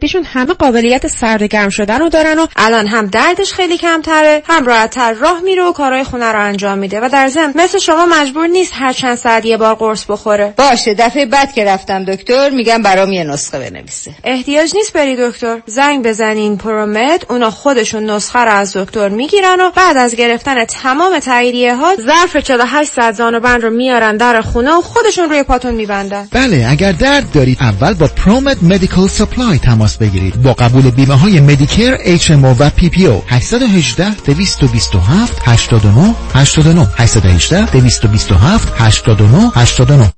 [0.00, 4.66] پیشون همه قابلیت سرد گرم شدن رو دارن و الان هم دردش خیلی کمتره هم
[4.66, 8.46] راحتتر راه میره و کارهای خونه رو انجام میده و در ضمن مثل شما مجبور
[8.46, 10.54] نیست هر چند ساعت یه بار قرص بخوره.
[10.56, 14.10] باشه دفعه بعد که رفتم دکتر میگم برام یه نسخه بنویسه.
[14.24, 15.62] احتیاج نیست بری دکتر.
[15.66, 21.18] زنگ بزنین پرومت اونا خودشون نسخه رو از دکتر می‌گیرن و بعد از گرفتن تمام
[21.18, 26.28] تاییدیه ها ظرف 48 ساعت زانوبند رو میارن در خونه و خودشون روی پاتون میبندن.
[26.32, 30.42] بله اگر درد دارید اول با پرومت Medical Supply تماس بگیرید.
[30.42, 39.50] با قبول بیمه های Medicare HMO و PPO 818 227 89 89 818 227 89
[39.54, 40.12] 89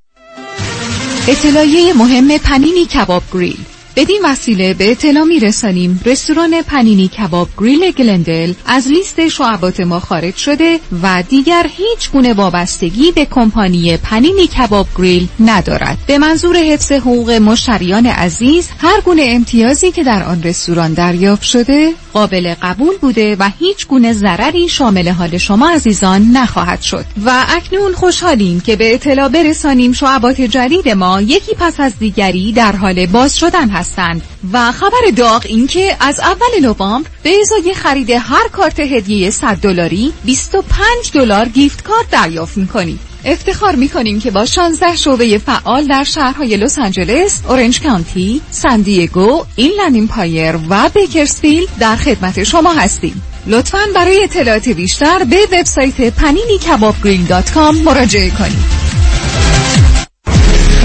[1.27, 3.57] اطلاعیه مهم Panini Kabob Grill.
[3.99, 9.99] بدین وسیله به اطلاع می رسانیم رستوران Panini Kabob Grill گلندل از لیست شعبات ما
[9.99, 15.97] خارج شده و دیگر هیچ گونه وابستگی به کمپانی Panini Kabob Grill ندارد.
[16.07, 21.93] به منظور حفظ حقوق مشتریان عزیز هر گونه امتیازی که در آن رستوران دریافت شده
[22.13, 27.05] قابل قبول بوده و هیچ گونه ضرری شامل حال شما عزیزان نخواهد شد.
[27.25, 32.75] و اکنون خوشحالیم که به اطلاع برسانیم شعبات جدید ما یکی پس از دیگری در
[32.75, 34.21] حال باز شدن هستند
[34.53, 39.55] و خبر داغ این که از اول نوامبر به ازای خرید هر کارت هدیه 100
[39.55, 46.03] دلاری 25 دلار gift card دریافت می‌کنید افتخار می‌کنیم که با 16 شعبه فعال در
[46.03, 53.23] شهرهای لس آنجلس، اورنج کانتی، ساندیگو، اینلند ایمپایر و بیکرسفیلد در خدمت شما هستیم.
[53.47, 58.88] لطفاً برای اطلاعات بیشتر به وبسایت paninikabob.com مراجعه کنید.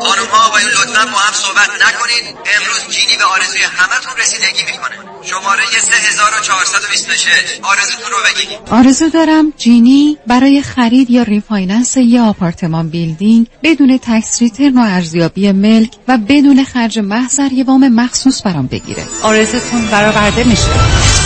[0.00, 2.24] خانم ها آقایون لطفا با هم صحبت نکنید
[2.56, 5.08] امروز جینی به آرزوی همتون رسیدگی می‌کنه.
[5.22, 13.46] شماره 3426 آرزوتون رو بگید آرزو دارم جینی برای خرید یا refinance یا apartment building
[13.62, 19.06] بدون tax return و ارزیابی ملک و بدون خرج محضر یه وام مخصوص برام بگیره.
[19.22, 21.17] آرزوتون برآورده میشه.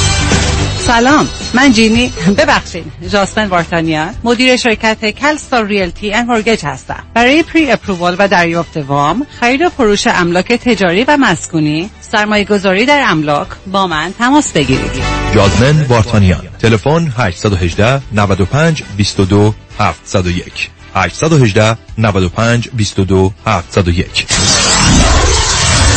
[0.86, 1.28] سلام.
[1.54, 2.12] من جینی.
[2.38, 2.84] ببخشید.
[3.12, 7.02] جاسمن وارتانیان مدیر شرکت کلستار ریلتی ان مورگج هستم.
[7.14, 12.86] برای پری اپرووال و دریافت وام خرید و فروش املاک تجاری و مسکونی سرمایه گذاری
[12.86, 14.90] در املاک با من تماس بگیرید.
[15.34, 24.26] جاسمن وارتانیان تلفن 818 95 22 701 818 95 22 701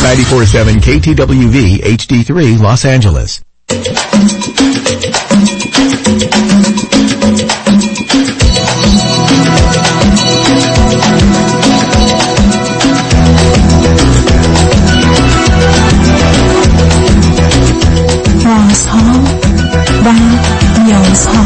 [0.02, 3.46] 947 KTWV HD3 Los Angeles
[18.44, 18.98] رازها
[20.04, 20.12] و
[20.82, 21.45] نیازها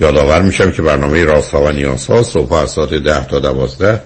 [0.00, 4.02] یادآور میشم که برنامه راست و نیاز ها صبح از ساعت ده تا دوازده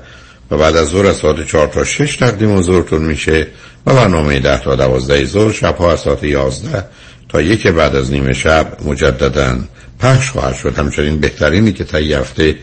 [0.50, 3.46] و بعد از ظهر از ساعت چهار تا شش تقدیم حضورتون میشه
[3.87, 6.85] و برنامه ده تا دوازده ظهر شب ها از ساعت یازده
[7.29, 9.58] تا یک بعد از نیمه شب مجددا
[10.00, 10.79] پخش خواهد شد.
[10.79, 12.56] همچنین بهترینی که تا هفته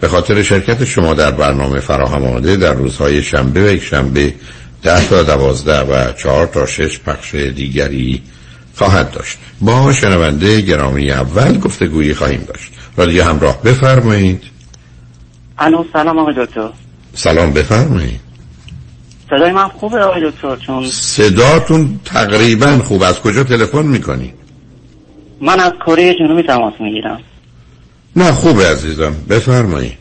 [0.00, 4.34] به خاطر شرکت شما در برنامه فراهم آمده در روزهای شنبه و یک شنبه
[4.82, 8.22] ده تا دوازده و چهار تا شش پخش دیگری
[8.78, 9.38] خواهد داشت.
[9.60, 12.72] با شنونده گرامی اول گفتگویی خواهیم داشت.
[12.96, 14.42] رادیو همراه بفرمایید.
[15.58, 16.68] الو سلام آقای دکتر.
[17.14, 18.20] سلام بفرمایید.
[19.30, 23.02] صدای من خوبه آقای دکتر؟ چون صداتون تقریبا خوب.
[23.02, 24.34] از کجا تلفن می‌کنی؟
[25.40, 27.20] من از کره جنوبی تماس می‌گیرم.
[28.16, 29.14] نه خوبه عزیزم.
[29.30, 29.98] بفرمایید.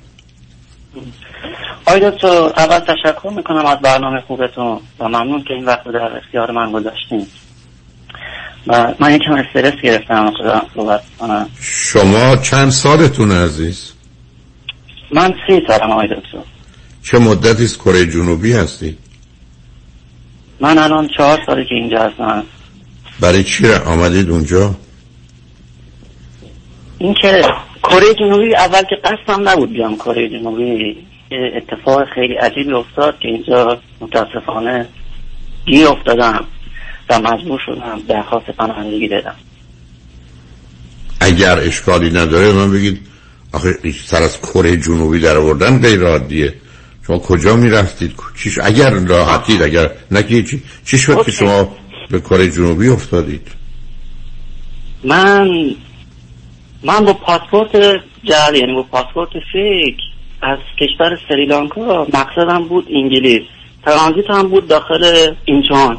[1.85, 6.51] آقای دکتر اول تشکر می‌کنم از برنامه خوبتون و ممنون که این وقت در اختیار
[6.51, 7.27] من گذاشتین.
[8.67, 13.93] و من یکم استرس گرفتم خدا صحبت کنم شما چند سالتون عزیز؟
[15.11, 16.37] من سی سالم آقای دکتر
[17.03, 18.97] چه مدتی از کره جنوبی هستی؟
[20.59, 22.43] من الان چهار ساله که اینجا هستم
[23.19, 24.75] برای چی آمدید اونجا؟
[26.97, 27.41] این که
[27.83, 30.97] کره جنوبی اول که قصدم نبود بیام کره جنوبی
[31.55, 34.87] اتفاق خیلی عجیبی افتاد که اینجا متاسفانه
[35.65, 36.45] گیر افتادم
[37.09, 39.35] و مجبور شدم درخواست پناهندگی دادم
[41.21, 43.01] اگر اشکالی نداره من بگید
[43.53, 46.53] آخه سر از کره جنوبی در آوردن غیر عادیه.
[47.07, 48.13] شما کجا می‌رفتید؟
[48.43, 51.75] چیش؟ اگر راحتید اگر نکی چی چی شد که شما
[52.11, 53.47] به کره جنوبی افتادید؟
[55.03, 55.75] من
[56.83, 57.71] من با پاسپورت
[58.23, 59.97] جعل یعنی با پاسپورت فیک
[60.41, 63.41] از کشور سریلانکا مقصدم بود انگلیس.
[63.85, 65.97] ترانزیت هم بود داخل اینچان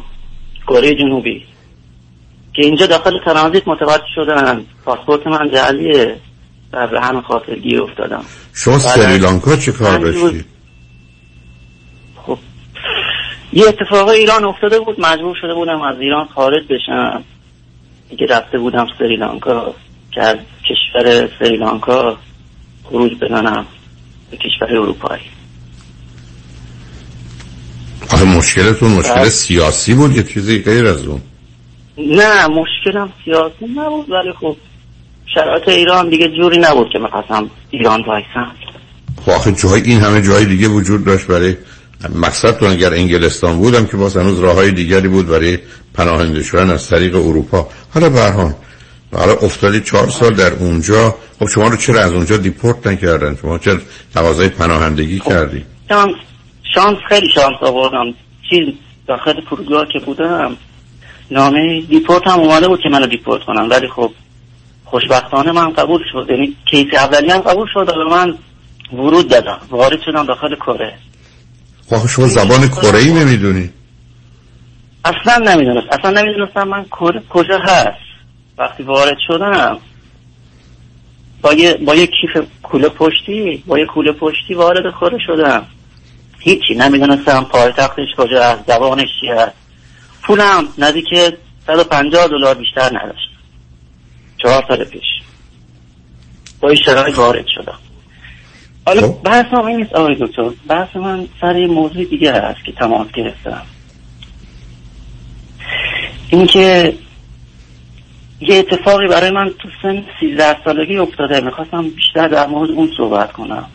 [0.69, 1.45] کره جنوبی
[2.55, 4.65] که اینجا داخل ترانزیت متوجه شدن.
[4.85, 6.17] پاسپورت من جعلیه.
[6.73, 8.25] و به همین خاطر گیر افتادم
[8.55, 10.45] شما سریلانکا چه کار داشتید
[12.17, 12.39] خب
[13.53, 15.01] یه اتفاق ایران افتاده بود.
[15.01, 17.25] مجبور شده بودم از ایران خارج بشم.
[18.11, 19.75] دیگه رفته بودم سریلانکا.
[20.13, 22.17] که از کشور سریلانکا
[22.85, 23.67] خروج بزنم
[24.31, 25.23] به کشور اروپایی.
[28.13, 31.21] آخه مشکلتون مشکل سیاسی بود یه چیزی غیر از اون.
[31.99, 34.57] نه مشکلم سیاسی نبود ولی خب
[35.35, 38.53] شرایط ایران دیگه جوری نبود که می‌خواستم ایران وایسم.
[39.25, 41.57] خب آخه جای این همه جای دیگه وجود داشت برای
[42.15, 45.59] مقصد تو اگر انگلستان بودم که باز هنوز راه های دیگری بود برای
[45.95, 47.69] پناهنده شدن از طریق اروپا.
[47.95, 48.55] حالا برهان
[49.13, 51.15] حالا افتادی چهار سال در اونجا.
[51.39, 53.79] خب شما رو چرا از اونجا دیپورت نکردن؟ شما چرا
[54.15, 55.29] تقاضای پناهندگی خب.
[55.29, 55.65] کردی؟
[56.75, 58.15] شانس خیلی شانس آوردم.
[58.51, 58.75] چیز
[59.07, 60.57] داخل فرودگاه که بودم
[61.31, 64.11] نامه دیپورت هم اومده بود که منو دیپورت کنم ولی خب
[64.85, 66.27] خوشبختانه من قبول شد.
[66.31, 68.35] یعنی case اولی هم قبول شد و من
[68.93, 70.95] ورود دادم وارد شدم داخل کره.
[71.91, 73.71] خب شما زبان کره ای نمی‌دونی.
[75.05, 75.87] اصلا نمی‌دونست.
[75.93, 78.09] اصلا نمی‌دونستم من کره کجا هست.
[78.59, 79.79] وقتی وارد شدم
[81.43, 85.67] با یه, با یه کیف کوله پشتی با یه کوله پشتی وارد کره شدم.
[86.49, 86.75] هیچی.
[86.75, 89.55] نمی‌دونستم پایتختش کجا از زبانش چی هست
[90.23, 91.35] پولم نزدیک
[91.67, 93.31] 150 دلار بیشتر نداشت.
[94.37, 95.03] چهار سال پیش.
[96.61, 97.79] با این شرایط وارد شدم.
[98.87, 100.51] حالا بحث من این نیست آقای دکتر.
[100.69, 103.63] بحث من سر یه موضوع دیگه هست که تماس گرفتم.
[106.31, 106.95] اینکه
[108.41, 111.41] یه اتفاقی برای من تو سن 13 سالگی افتاده.
[111.41, 113.67] می‌خواستم بیشتر در مورد اون صحبت کنم.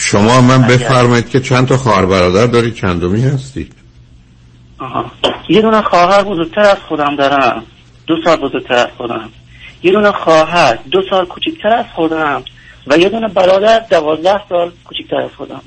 [0.00, 3.72] شما من بفرمایید که چند تا خواهر برادر دارید؟ چندمی هستید
[4.78, 5.10] آها.
[5.48, 7.62] یه دونه خواهر بزرگتر از خودم دارم.
[8.06, 9.28] دو سال بزرگتر از خودم.
[9.82, 12.42] یه دونه خواهر دو سال کوچکتر از خودم.
[12.86, 15.62] و یه دونه برادر دوازده سال کوچکتر از خودم.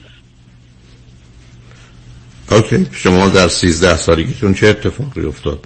[2.51, 2.87] اوکی.
[2.91, 5.65] شما در سیزده سالگیتون چه اتفاقی افتاد؟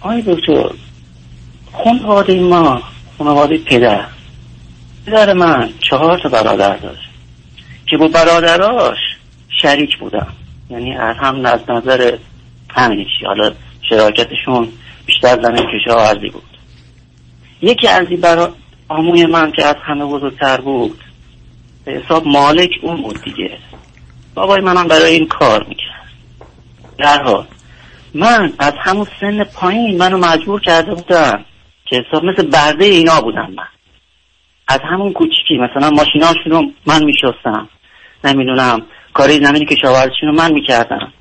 [0.00, 0.70] آی دکتر
[1.84, 2.82] خانواده ما
[3.18, 4.06] خانواده پدر.
[5.06, 7.07] پدر من چهار تا برادر داشت.
[7.90, 8.98] که با برادراش
[9.62, 10.32] شریک بودم.
[10.70, 12.16] یعنی از هم از نظر
[12.70, 13.52] همینش حالا
[13.88, 14.68] شراکتشون
[15.06, 16.42] بیشتر زمین کشاورزی بود.
[17.62, 18.54] یکی از این برا
[18.88, 21.04] آموی من که از همه بزرگتر بود
[21.84, 23.58] به حساب مالک اون بود دیگه.
[24.34, 26.08] بابای منم برای این کار می‌کرد.
[26.98, 27.46] در حال
[28.14, 31.44] من از همون سن پایین منو مجبور کرده بودم
[31.84, 33.68] که حساب مثل برده اینا بودم من.
[34.68, 37.68] از همون کوچیکی مثلا ماشیناشون رو من میشستم.
[38.24, 38.82] نمی‌دونم.
[39.14, 41.12] کاری زمینی که شاورزشون رو من می‌کردم.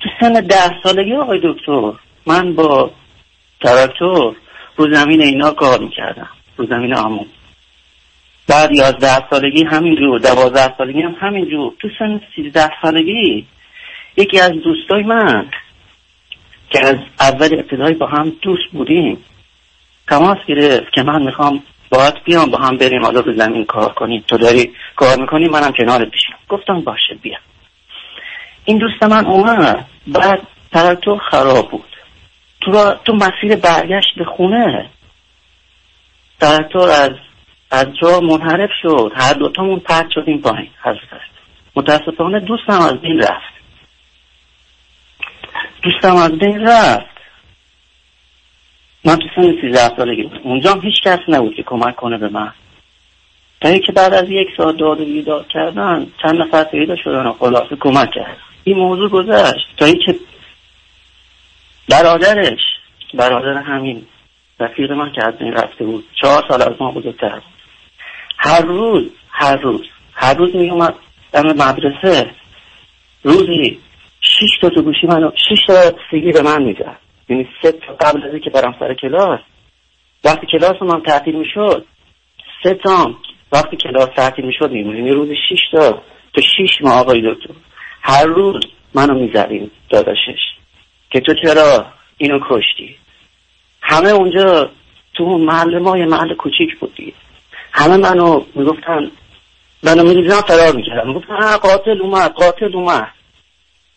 [0.00, 1.92] تو سن ده سالگی آقای دکتر
[2.26, 2.90] من با
[3.60, 4.36] تراکتور
[4.76, 7.26] رو زمین اینا کار می‌کردم رو زمین آمون
[8.48, 11.72] بعد یازده سالگی همینجور دوازده سالگی هم همینجور.
[11.78, 13.46] تو سن سیزده سالگی
[14.16, 15.46] یکی از دوستای من
[16.70, 19.24] که از اول ابتدایی با هم دوست بودیم
[20.08, 24.24] تماس گرفت که من می‌خوام باید بیام با هم بریم حالا رو زمین کار کنیم.
[24.28, 27.38] تو داری کار می‌کنی منم کنارت بشم گفتم باشه بیا.
[28.64, 29.86] این دوست من اومد.
[30.06, 31.96] بعد ترکتور خراب بود.
[32.60, 34.90] تو, را تو مسیر برگشت به خونه.
[36.40, 37.10] ترکتور از
[37.70, 39.12] از جا منحرف شد.
[39.16, 41.20] هر دوتامون پرد شدیم پایین حضرت.
[41.76, 43.56] متاسفانه دوستم از بین رفت.
[45.82, 47.15] دوستم از بین رفت.
[49.06, 50.40] من تو سن سیزده سالگی بود.
[50.44, 52.52] اونجا هم هیچ کس نبود که کمک کنه به من.
[53.60, 57.32] تا که بعد از یک ساعت داد و بیداد کردن چند نفر پیدا شدن و
[57.32, 59.66] خلاصه کمک کرد این موضوع گذشت.
[59.76, 60.16] تا که
[61.88, 62.60] برادرش
[63.14, 64.06] برادر همین
[64.60, 67.56] رفیق من که از این رفته بود چهار سال از ما بزرگتر بود.
[68.38, 69.82] هر روز هر روز
[70.12, 70.94] هر روز می اومد
[71.32, 72.30] دم مدرسه.
[73.22, 73.78] روزی
[74.20, 77.05] شیش تا تو گوشی منو شیش تا سیگی به من می‌زد.
[77.28, 79.40] یعنی سه تا قبل از که برم سر کلاس
[80.24, 81.84] وقتی کلاس من تعطیل می‌شد
[82.62, 83.14] سه تا
[83.52, 86.02] وقتی کلاس تعطیل می‌شد یعنی روزی شیش تا
[86.34, 87.54] تو شیش ماه آقای دکتر.
[88.02, 88.60] هر روز
[88.94, 90.40] منو می‌زدیم داداشش
[91.10, 91.86] که تو چرا
[92.18, 92.96] اینو کشتی؟
[93.82, 94.70] همه اونجا
[95.14, 97.14] تو محل ما یه محل کوچیک بودی
[97.72, 99.10] همه منو می‌گفتن
[99.82, 101.08] منو میریزن فرار می‌کردم.
[101.08, 103.12] می‌گفتن قاتل اومد قاتل اومد.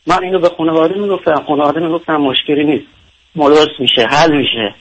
[0.08, 2.99] من اینو به خانواده می‌گفتم خانواده می‌گفتم مشکلی نیست.
[3.36, 4.76] مرست میشه حل میشه.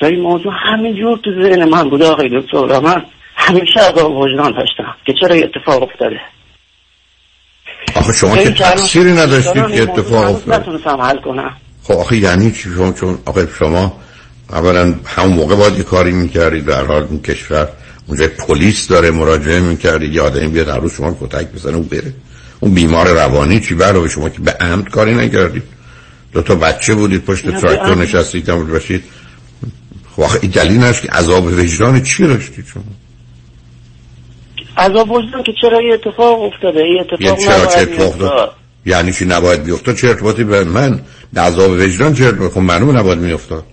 [0.00, 2.80] تا این موضوع همینجور تو ذهن من بود آقای دکتر.
[2.80, 3.02] من
[3.36, 6.20] همیشه از وجدان داشتم که چرا اتفاق افتاده.
[7.94, 11.56] آخه شما که تقصیری نداشتید که اتفاق افتاد نتونستم حل کنم.
[11.82, 14.00] خب آخه یعنی چی؟ شما چون آخه شما
[14.50, 17.68] اولا همون موقع باید یه کاری می‌کردید در حال این کشور
[18.06, 22.12] اونجا پلیس داره مراجعه می‌کردید یه آدمی بیاد هر روز شما کتک بزنه و بره.
[22.60, 25.62] اون بیمار روانی چی برای شما که به عمد کاری نکردید؟
[26.32, 29.04] دو تا بچه بودید پشت تراکتور نشستید که باشید.
[30.16, 32.82] خب آخه این دلیل نشد که عذاب وجدان چی داشتید شما؟
[34.76, 39.64] عذاب وجدان که چرا یه اتفاق افتاده؟ یه اتفاق یعنی چرا چه یعنی چی نباید
[39.64, 41.00] بیفتاد؟ چه ارتباطی به من؟
[41.36, 43.64] عذاب وجدان چه ارتباطی خب معلوم نباید میافتاد.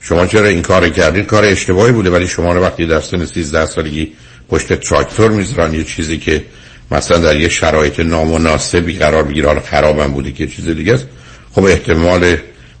[0.00, 3.66] شما چرا این کار کردید؟ کار اشتباهی بوده ولی شما رو وقتی در سن 13
[3.66, 4.12] سالگی
[4.48, 6.44] پشت تراکتور می‌ذارن یه چیزی که
[6.90, 11.06] مثلا در یه شرایط نامناسبی قرار بگیره حالا خرابم بوده که چیز دیگه است.
[11.54, 12.36] خب احتمال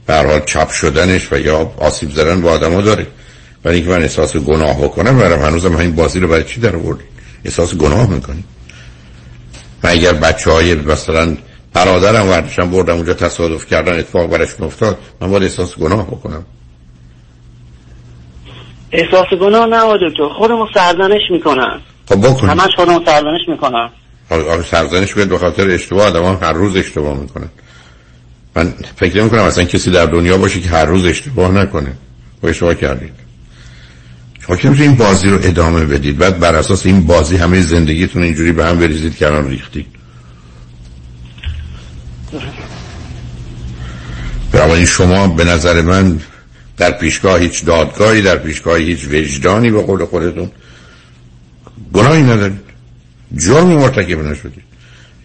[0.06, 3.06] به حال چپ شدنش و یا آسیب زدن با آدمو داره.
[3.64, 7.06] ولی اینکه من احساس گناه بکنم برام هنوزم همین بازی رو برای چی در آوردید
[7.44, 8.44] احساس گناه می‌کنید
[9.82, 11.36] و اگر بچه های مثلا
[11.72, 16.44] برادرم وردشم بردم اونجا تصادف کردن اتفاق برش افتاد من باید احساس گناه بکنم.
[18.92, 21.80] احساس گناه نه دکتر خودمو سرزنش می‌کنم.
[22.08, 22.48] خب بکن.
[22.48, 23.90] همش خودمو سرزنش می‌کنم.
[24.30, 27.48] آره سرزنش به خاطر اشتباه آدم هر روز اشتباه می‌کنن.
[28.56, 31.92] من فکر نمی کنم اصلا کسی در دنیا باشه که هر روز اشتباه نکنه.
[32.42, 33.12] و اشتباه کردید.
[34.46, 38.52] شما که این بازی رو ادامه بدید؟ بعد بر اساس این بازی همه زندگیتون اینجوری
[38.52, 39.86] به هم بریزید که الان ریختید.
[44.54, 46.20] این شما به نظر من
[46.76, 50.50] در پیشگاه هیچ دادگاهی در پیشگاه هیچ وجدانی به قول خودتون
[51.92, 52.60] گناهی ندارید.
[53.36, 54.71] جرمی مرتکب نشدید.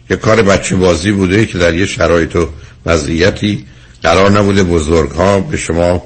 [0.10, 2.50] یه کار بچه بازی بوده که در یه شرایط و
[2.86, 3.66] وضعیتی
[4.04, 4.64] قرار نبوده.
[4.64, 6.04] بزرگ ها به شما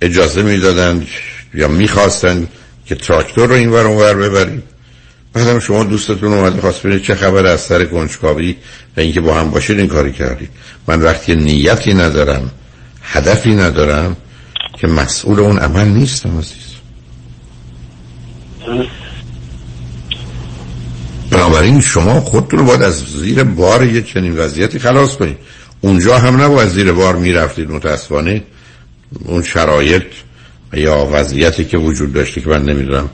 [0.00, 1.06] اجازه می‌دادند
[1.54, 2.48] یا می‌خواستند
[2.86, 4.62] که تراکتور رو این ور اونور ببرید.
[5.32, 8.56] بعدم شما دوستتون اومده خواست چه خبر از سر کنجکاوی
[8.96, 10.50] و اینکه با هم باشید این کاری کردید.
[10.88, 12.50] من وقتی نیتی ندارم
[13.02, 14.16] هدفی ندارم
[14.80, 16.74] که مسئول اون عمل نیستم عزیز.
[21.34, 25.36] بنابراین شما خودتون رو باید از زیر بار یه چنین وضعیتی خلاص کنید
[25.80, 28.42] اونجا هم نباید زیر بار می‌رفتید متاسفانه.
[29.24, 30.02] اون شرایط
[30.72, 33.10] یا وضعیتی که وجود داشته که من نمی‌دونم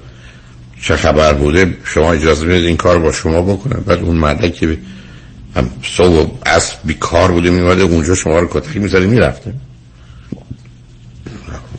[0.82, 4.78] چه خبر بوده شما اجازه می‌دید این کار با شما بکنم بعد اون مرده که
[5.56, 9.54] هم صبح از بیکار بوده میماده اونجا شما رو کتکی می‌زده می‌رفته.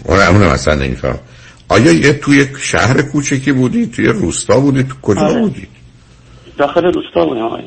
[0.04, 1.20] اون همون اصلا نمیفهم
[1.68, 5.42] آیا یه توی شهر کوچکی بودی؟ توی روستا بودی؟ تو کجا آره.
[5.42, 5.68] بودی؟
[6.58, 7.64] داخل روستا بودم آقای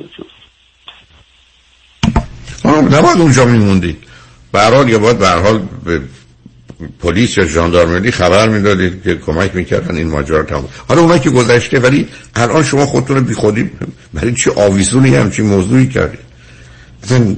[2.65, 3.97] نباید اونجا میموندی.
[4.53, 6.01] برحال یا باید برحال به
[7.01, 11.79] پلیس یا ژاندارمری خبر می‌دادید که کمک می‌کردن این ماجرا تمام حالا اونایی که گذشته
[11.79, 13.71] ولی الان شما خودتون بی خودی
[14.15, 16.21] برای چه آویزونی همچی موضوعی کردید
[17.05, 17.37] مثلا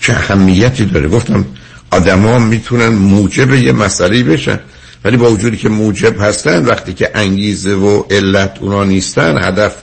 [0.00, 1.44] چه اهمیتی داره؟ گفتم
[1.90, 4.60] آدما می‌تونن موجب یه مسئله بشن
[5.04, 9.76] ولی با وجودی که موجب هستن وقتی که انگیزه و علت اونا نیستن هدف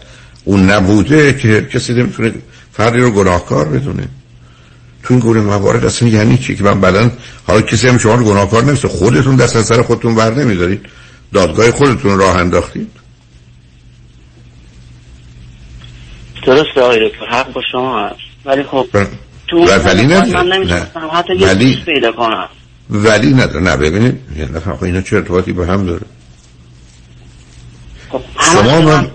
[0.48, 2.34] اون نبوده که کسی نمی‌تونه
[2.74, 4.08] فردی رو گناهکار بدونه.
[5.04, 7.12] تو این گونه موارد اصلا یعنی چی؟ که من بعدا
[7.48, 10.82] حالا کسی هم شما رو گناهکار نمیشه خودتون دست از سر خودتون بر نمیدارید.
[11.34, 12.88] دادگاه خودتون راه انداختید.
[16.46, 18.16] درست آقای دکتر حق با شما هست.
[18.46, 18.88] ولی خب
[19.48, 22.48] تو ولی نمی‌تونستم حتی یه ولی- دوست پیدا کنم.
[22.90, 23.60] ولی نداره.
[23.60, 24.20] نه ببینید.
[24.38, 26.02] یه نفر آقا اینا چه ارتباطی به هم داره؟
[28.12, 29.12] خب شما من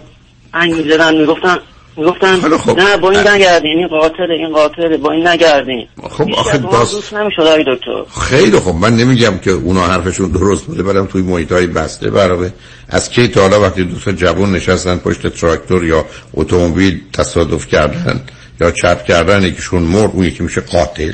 [0.54, 1.58] انگ می‌زدن می‌گفتن
[1.96, 2.78] می‌گفتن خب.
[2.80, 5.88] نه با این نگردین این قاتله این قاتله با این نگردین.
[6.10, 8.20] خب آخه باز- دوست نمی‌شد آقای دکتر.
[8.20, 12.52] خیلی خب من نمیگم که اونا حرفشون درست بوده برم توی محیط های بسته برابه
[12.88, 16.04] از کی تا حالا وقتی دوست جوان نشستن پشت تراکتور یا
[16.34, 18.20] اتومبیل تصادف کردن
[18.60, 21.12] یا چپ کردن یکیشون مرد اون یکی میشه قاتل.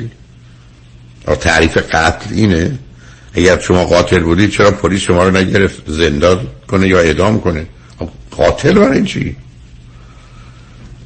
[1.27, 2.79] یا تعریف قتل اینه.
[3.33, 7.67] اگر شما قاتل بودید چرا پلیس شما رو نگرفت؟ زندان کنه یا اعدام کنه؟
[8.31, 9.35] قاتل برای چی؟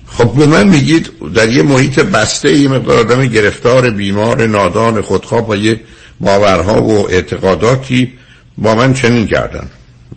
[0.08, 5.48] خب به من میگید در یه محیط بسته یه مقدار آدم گرفتار بیمار نادان خودخواه
[5.48, 5.80] با یه
[6.20, 8.14] باورها و اعتقاداتی
[8.58, 9.70] با من چنین کردن.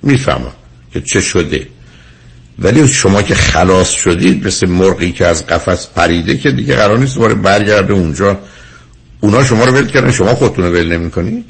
[0.03, 0.53] می‌فهمم
[0.93, 1.67] که چه شده.
[2.59, 7.15] ولی شما که خلاص شدید مثل مرغی که از قفس پریده که دیگه قرار نیست
[7.15, 8.39] دوباره برگرده اونجا
[9.21, 11.45] اونا شما رو ول کردن؟ شما خودتون رو ول نمی کنید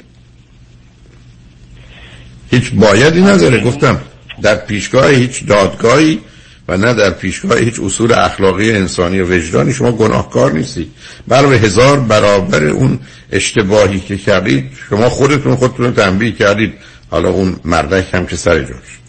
[2.51, 4.01] هیچ بایدی نداره گفتم.
[4.41, 6.19] در پیشگاه هیچ دادگاهی
[6.67, 9.73] و نه در پیشگاه هیچ اصول اخلاقی انسانی و وجدانی.
[9.73, 10.91] شما گناهکار نیستید
[11.27, 12.99] برای هزار برابر اون
[13.31, 16.73] اشتباهی که کردید شما خودتون خودتون تنبیه کردید.
[17.09, 18.99] حالا اون مردک هم که سر جاش.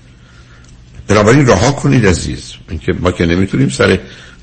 [1.09, 2.53] بنابراین رها کنید عزیز.
[2.69, 3.99] اینکه ما که نمی‌تونیم سر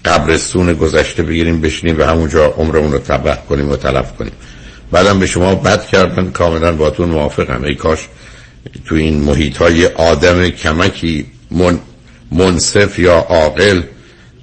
[0.05, 4.31] قبرستون گذشته بگیریم بشینیم و همونجا عمرمون رو تباه کنیم و تلف کنیم.
[4.91, 7.63] بعدم به شما بد کردن کاملا باتون موافقم.
[7.63, 7.99] ای کاش
[8.85, 11.79] تو این محیط های آدم کمکی من
[12.31, 13.81] منصف یا عاقل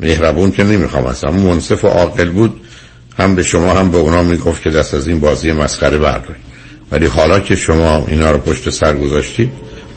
[0.00, 1.30] مهربون که نمی‌خوام اصلا.
[1.30, 2.60] منصف و عاقل بود.
[3.18, 6.42] هم به شما هم به اونا می‌گفت که دست از این بازی مسخره بردارید.
[6.92, 9.52] ولی حالا که شما اینا رو پشت سر گذاشتید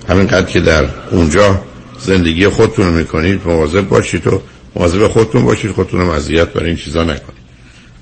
[0.10, 1.62] همینقدر که در اونجا
[2.00, 4.42] زندگی خودتون رو می‌کنید مواظب باشید و
[4.76, 7.46] مواظب خودتون باشید خودتون رو مزیت برای این چیزا نکنید.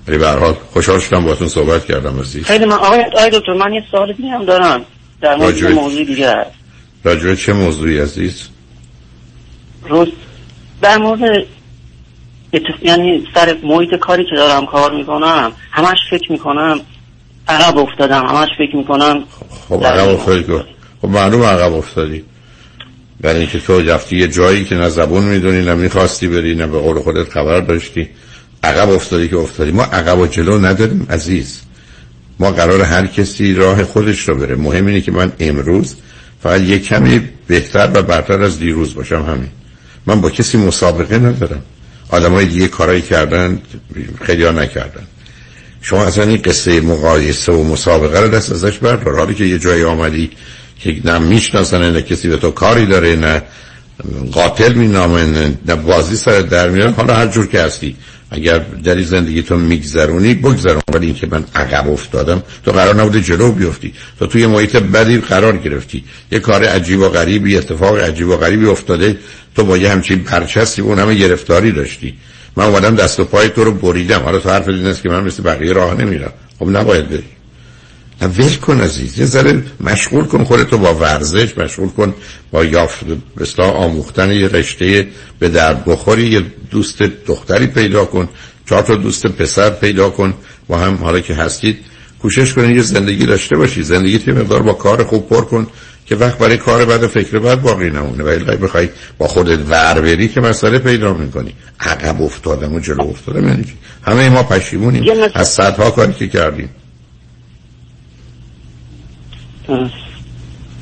[0.07, 2.43] ولی به هر حال خوشحال شدم باهاتون صحبت کردم عزیز.
[2.43, 4.85] خیلی من آقای آقای دکتر من یه سوال دیگه هم دارم.
[5.23, 6.49] در مورد به- موضوع دیگه هست.
[7.03, 8.47] راجع به چه موضوعی عزیز؟
[9.89, 10.07] روز
[10.81, 11.19] در مورد
[12.53, 16.79] اتف- یعنی سر محیط کاری که دارم کار می‌کنم همش فکر می‌کنم
[17.47, 19.23] عقب افتادم همش فکر می‌کنم
[19.69, 20.63] خب عقب افتادی که
[21.01, 22.23] خب معلوم عقب افتادی.
[23.21, 26.79] برای اینکه تو رفتی یه جایی که نه زبون می‌دونی نه می‌خواستی بری نه به
[26.79, 28.09] قول خودت خبر داشتی.
[28.63, 29.71] عقب افتادی که افتادی.
[29.71, 31.61] ما عقب و جلو نداریم عزیز.
[32.39, 34.55] ما قرار هر کسی راه خودش رو بره.
[34.55, 35.95] مهم اینه که من امروز
[36.43, 39.49] فقط یه کمی بهتر و برتر از دیروز باشم همین.
[40.05, 41.61] من با کسی مسابقه ندارم.
[42.09, 43.61] آدم های دیگه کارایی کردن
[44.21, 45.03] خیلی نکردن.
[45.81, 49.19] شما اصلا این قصه مقایسه و مسابقه رو دست ازش بردار.
[49.19, 50.31] حالی که یه جایی آمدی
[50.79, 53.41] که نه می‌شناسن نه کسی به تو کاری داره نه
[54.31, 57.95] قاتل مینامه نه بازی سر در میارن حالا هر جور که هستی.
[58.33, 63.21] اگر در این زندگی تو میگذرونی بگذرون ولی اینکه من عقب افتادم تو قرار نبوده
[63.21, 63.93] جلو بیفتی.
[64.19, 66.03] تو توی محیط بدی قرار گرفتی.
[66.31, 69.17] یه کار عجیب و غریبی اتفاق عجیب و غریبی افتاده.
[69.55, 72.13] تو با یه همچین پرچستی اون همه گرفتاری داشتی.
[72.55, 74.19] من اومدم دست و پای تو رو بریدم.
[74.19, 76.33] حالا تو حرف این است که من مثل بقیه راه نمیرم.
[76.59, 77.23] خب نباید بری.
[78.21, 82.13] ول کن عزیز یه ذره مشغول کن خودتو با ورزش مشغول کن
[82.51, 83.05] با یافت
[83.37, 85.07] بسلا آموختن یه رشته
[85.39, 88.29] به درد بخوری یه دوست دختری پیدا کن
[88.69, 90.33] چهار تا دوست پسر پیدا کن
[90.69, 91.77] و هم حالا که هستید
[92.21, 95.67] کوشش کنید یه زندگی داشته باشی زندگی یه مقدار با کار خوب پر کن
[96.05, 99.59] که وقت برای کار بعد و فکر بعد باقی نمونه و الا بخوای با خودت
[99.69, 103.65] ور بری که مسئله پیدا می‌کنی عقب افتادم و جلو افتادم یعنی؟
[104.03, 106.69] همه ما پشیمونیم از صدها کاری که کردیم.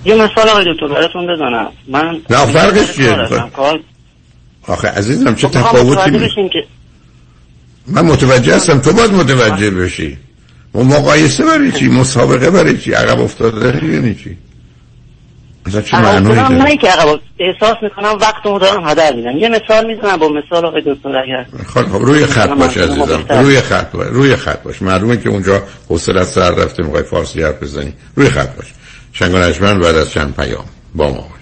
[0.06, 1.72] یه مثال آقای دکتر براتون بزنم.
[1.88, 3.28] من نه، فرقش چیه؟
[4.68, 6.50] آخه عزیزم چه خب، می‌خوام تفاوتی می...
[6.50, 6.66] که
[7.88, 10.18] من متوجه هستم تو باید متوجه بشی.
[10.76, 14.40] و مقایسه برای چی؟ مسابقه برای چی؟ عقب افتاده یعنی چی اصلا چه عقب معنایی
[14.40, 14.40] افتادم
[15.40, 16.90] داره نه که
[17.40, 19.38] احساس می‌کنم وقتمو دارم هدر میدم.
[19.38, 23.26] یه مثال می‌زنم با مثال آقای دکتر اگر خب خب روی خط باش عزیزم.
[23.30, 24.82] روی خط باش روی خط باش.
[24.82, 27.94] معلومه که اونجا حوصله سر رفته می‌خوای فارسی حرف بزنی.
[28.16, 28.68] روی خط باش.
[29.14, 30.66] شنگ و نجمن بعد از چند پیام.
[30.96, 31.42] با ما باش.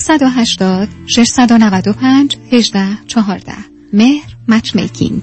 [0.00, 3.52] 780 695 18 14
[3.92, 5.22] مهر مچ میکینگ.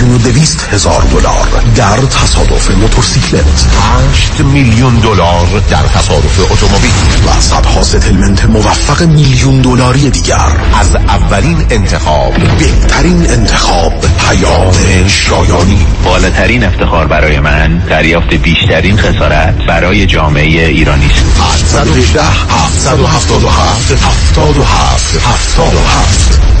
[0.09, 3.67] و دویست هزار دلار در تصادف موتورسیکلت.
[4.11, 6.91] 8 میلیون دلار در تصادف اتومبیل.
[7.27, 10.57] و صدها ستلمنت موفق میلیون دلاری دیگر.
[10.79, 12.33] از اولین انتخاب.
[12.59, 15.85] بهترین انتخاب پیام شایانی.
[16.05, 21.75] بالاترین افتخار برای من دریافت بیشترین خسارت برای جامعه ایرانی است.
[21.75, 26.60] 718 777 77 77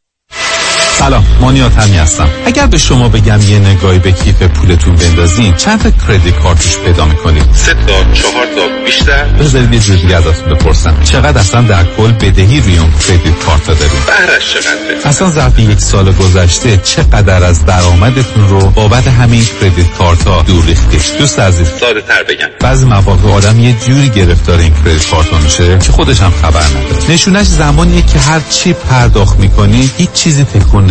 [1.01, 2.29] سلام مانیات همی هستم.
[2.45, 7.05] اگر به شما بگم یه نگاهی به کیف پولتون بندازین چند تا کردیت کارتش پیدا
[7.05, 10.97] می‌کنید سه تا چهار تا بیشتر؟ بذارید یه جور دیگه ازتون بپرسم.
[11.03, 15.79] چقدر اصلا در کل بدهی روی اون کردیت کارت دارید بهرش چقدره؟ اصلا ظرف یک
[15.79, 21.67] سال گذشته چقدر از درآمدتون رو بابت همین کردیت کارت ها دور ریختید دوست عزیز.
[21.79, 22.47] ساده تر بگم.
[22.59, 27.11] بعضی مواقع آدم یه جوری گرفتار این کردیت کارت میشه که خودش هم خبر نداره.
[27.13, 30.90] نشونش زمانیه که هر چی پرداخت می‌کنی هیچ چیزی تکون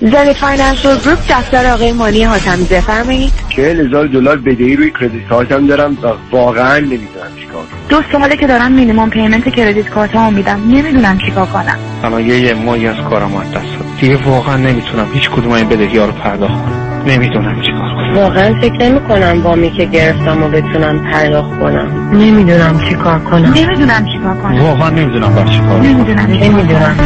[0.00, 5.58] زنی Financial Group دفتر آقای مانی حاتمی بفرمایید چهل هزار دلار بدهی روی credit card
[5.58, 10.30] م دارم و واقعا نمی‌دونم چیکار دو ساله که دارم minimum payment credit card مو
[10.30, 10.60] میدم.
[10.68, 11.76] نمی‌دونم چیکار کنم.
[12.04, 13.60] الان یه ماهی از کارم مدت
[14.00, 17.02] دیگه واقعا نمی‌تونم هیچ کدوم این بدهی ها رو پرداخت کنم.
[17.06, 18.14] نمی‌دونم چیکار کنم.
[18.14, 22.10] واقعا فکر نمی کنم وامی که گرفتم و بتونم پرداخت کنم.
[22.12, 23.52] نمی‌دونم چیکار کنم.
[23.54, 24.60] نمی‌دونم چیکار کنم.
[24.60, 26.26] واقعا نمی‌دونم بر چیکار نمی‌دونم.
[26.26, 26.96] نمی‌دونم.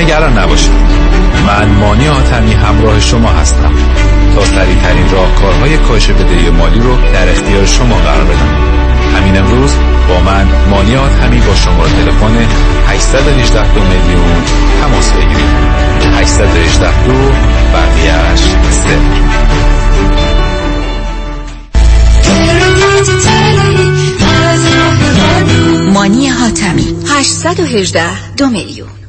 [0.00, 0.70] نگران نباشید.
[1.46, 3.72] من مانی آتمی همراه شما هستم.
[4.34, 8.56] تا سریع ترین راهکارهای کاهش بدهی مالی رو در اختیار شما قرار بدم.
[9.16, 9.70] همین امروز
[10.08, 12.46] با من مانی آتمی با شماره تلفن
[12.88, 14.42] 818 دو میلیون
[14.80, 15.70] تماس بگیرید.
[16.18, 17.12] 818 دو
[17.72, 19.40] بقیهش صفر
[25.92, 28.99] مانی حاتمی 818 دو میلیون.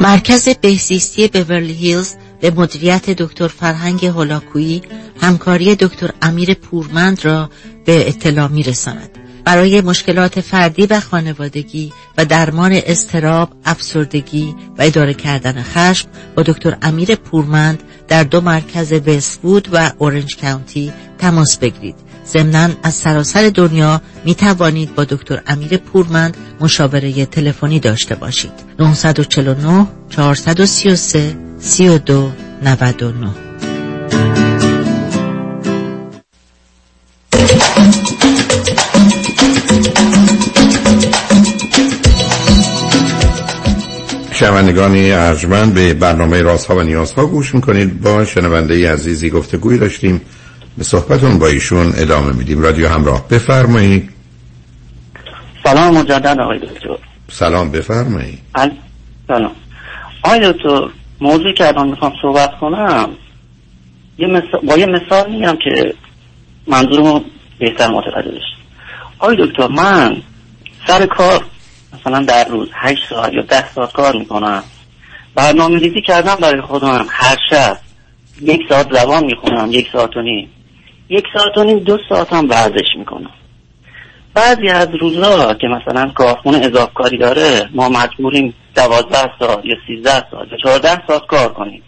[0.00, 4.82] مرکز بهزیستی بورلی هیلز به مدیریت دکتر فرهنگ هولاکویی
[5.20, 7.50] همکاری دکتر امیر پورمند را
[7.84, 9.10] به اطلاع می رساند.
[9.44, 16.76] برای مشکلات فردی و خانوادگی و درمان استراب، افسردگی و اداره کردن خشم با دکتر
[16.82, 22.07] امیر پورمند در دو مرکز وستوود و اورنج کاونتی تماس بگیرید.
[22.32, 28.52] ضمنا از سراسر دنیا می توانید با دکتر امیر پورمند مشاوره تلفنی داشته باشید.
[28.78, 33.48] 949 433 32 99 949
[44.38, 48.00] شنوندگان ارجمند به برنامه رازها و نیازها گوش می‌کنید.
[48.00, 50.20] با شنونده عزیزی گفتگوی داشتیم.
[50.78, 52.62] به صحبتون با ایشون ادامه میدیم.
[52.62, 53.28] رادیو همراه.
[53.28, 54.10] بفرمایید
[55.64, 56.98] سلام مجدد آقای دکتر.
[57.30, 58.70] سلام بفرمایید ال-
[59.28, 59.52] سلام.
[60.22, 60.88] آقای دکتر
[61.20, 63.08] موضوعی که الان می‌خوام صحبت کنم
[64.18, 65.94] یه مثال با یه مثال میگم که
[66.66, 67.20] منظورمو
[67.58, 68.58] بهتر متوجه بشید.
[69.18, 70.16] آقای دکتر من
[70.86, 71.44] سر کار
[71.94, 74.62] مثلا در روز هشت ساعت یا ده ساعت کار می‌کنم.
[75.34, 77.06] برنامه ریزی کردم برای خودم.
[77.10, 77.78] هر شب
[78.42, 80.48] یک ساعت زبان می‌خونم یک ساعت و نیم.
[81.08, 83.30] یک ساعت و نیم دو ساعت هم ورزش می‌کنم.
[84.34, 90.24] بعضی از روزها که مثلا کارخونه اضافه کاری داره ما مجبوریم دوازده ساعت یا سیزده
[90.30, 91.82] ساعت یا چهارده ساعت کار کنیم.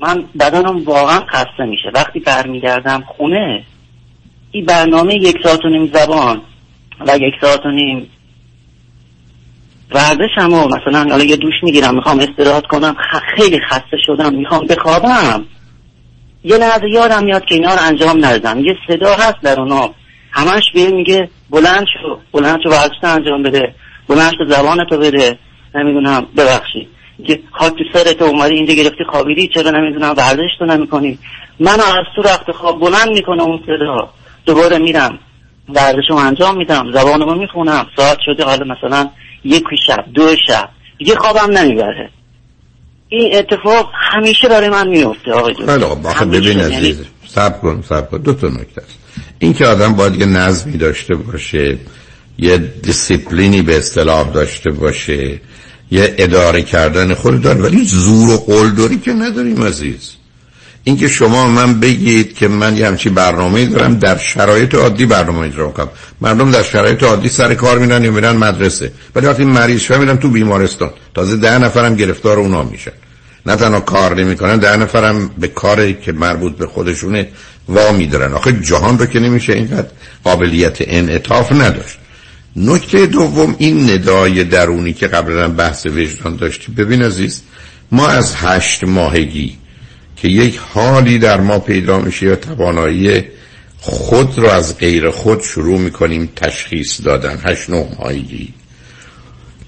[0.00, 1.90] من بدنم واقعا خسته میشه.
[1.94, 3.64] وقتی برمیگردم خونه
[4.50, 6.42] این برنامه یک ساعت و نیم زبان
[7.06, 8.10] و یک ساعت و نیم
[9.90, 12.96] ورزشم و مثلا حالا یه دوش می‌گیرم می‌خوام استراحت کنم
[13.36, 15.44] خیلی خسته شدم می‌خوام بخوابم.
[16.44, 18.64] یه لحظه یادم میاد که اینا رو انجام ندادم.
[18.64, 19.94] یه صدا هست در اونا.
[20.30, 23.74] همش به میگه بلند شو بلند شو ورزش انجام بده.
[24.08, 25.38] بلند شو زبانتو بده.
[25.74, 26.88] نمی‌دونم ببخشید.
[27.26, 31.18] که خاک سرت اومدی اینجا گرفتی خوابیدی چرا نمی‌دونم ورزش تو نمی‌کنی؟
[31.60, 34.10] منو از تو رخت خواب بلند می‌کنه اون صدا.
[34.46, 35.18] دوباره میرم.
[35.68, 36.92] ورزشو انجام میدم.
[36.92, 37.86] زبانمو می‌خونم.
[37.96, 39.10] ساعت شده حالا مثلا
[39.44, 40.68] یک شب دو شب.
[40.98, 42.10] دیگه خوابم نمی‌بره.
[43.12, 45.78] این اتفاق همیشه برای من میفته آقای دکتر.
[45.78, 46.24] خیلی خب.
[46.24, 46.96] ببین یعنی عزیز
[47.28, 48.18] سب کن سب کن.
[48.18, 48.98] دو تا نکته است.
[49.38, 51.78] این که آدم باید یه نظمی داشته باشه
[52.38, 55.40] یه دیسیپلینی به اصطلاح داشته باشه
[55.90, 60.12] یه اداره کردن خود داره ولی زور و قلدری که نداریم عزیز.
[60.84, 65.68] اینکه شما من بگید که من یه همچی برنامه دارم در شرایط عادی برنامه اجرا
[65.68, 65.88] کنم
[66.20, 68.92] مردم در شرایط عادی سر کار میرن یا میرن مدرسه.
[69.14, 70.90] ولی وقتی مریض شدن میرن تو بیمارستان.
[71.14, 72.92] تازه ده نفرم گرفتار اونا میشن.
[73.46, 77.28] نه تنها کار نمی‌کنن ده نفرم به کاری که مربوط به خودشونه
[77.68, 78.32] وا میدارن.
[78.32, 79.88] آخه جهان رو که نمیشه اینقدر
[80.24, 81.98] قابلیت انعطاف نداشت.
[82.56, 86.72] نکته دوم این ندای درونی که قبلا بحث وجدان داشتی.
[86.72, 87.42] ببین عزیز
[87.92, 89.58] ما از هشت ماهگی
[90.16, 93.24] که یک حالی در ما پیدا میشه یا توانایی
[93.78, 97.40] خود رو از غیر خود شروع می‌کنیم تشخیص دادن.
[97.44, 98.54] هشت نه ماهگی.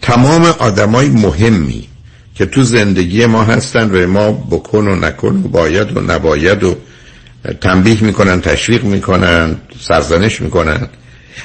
[0.02, 1.88] تمام آدمای مهمی
[2.34, 6.76] که تو زندگی ما هستن و ما بکن و نکن و باید و نباید و
[7.60, 10.88] تنبیه می‌کنن تشویق می‌کنن سرزنش می‌کنن.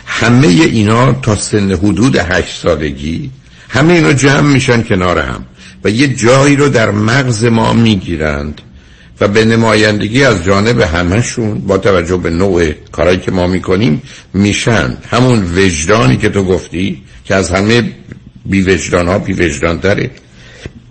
[0.05, 3.31] همه اینا تا سن حدود هشت سالگی
[3.69, 5.45] همه اینا جمع میشن کنار هم
[5.83, 8.61] و یه جایی رو در مغز ما می‌گیرند
[9.21, 14.01] و به نمایندگی از جانب همهشون با توجه به نوع کارهایی که ما می‌کنیم
[14.33, 14.97] میشن.
[15.11, 17.91] همون وجدانی که تو گفتی که از همه
[18.45, 20.11] بی وجدان ها بی وجدان داره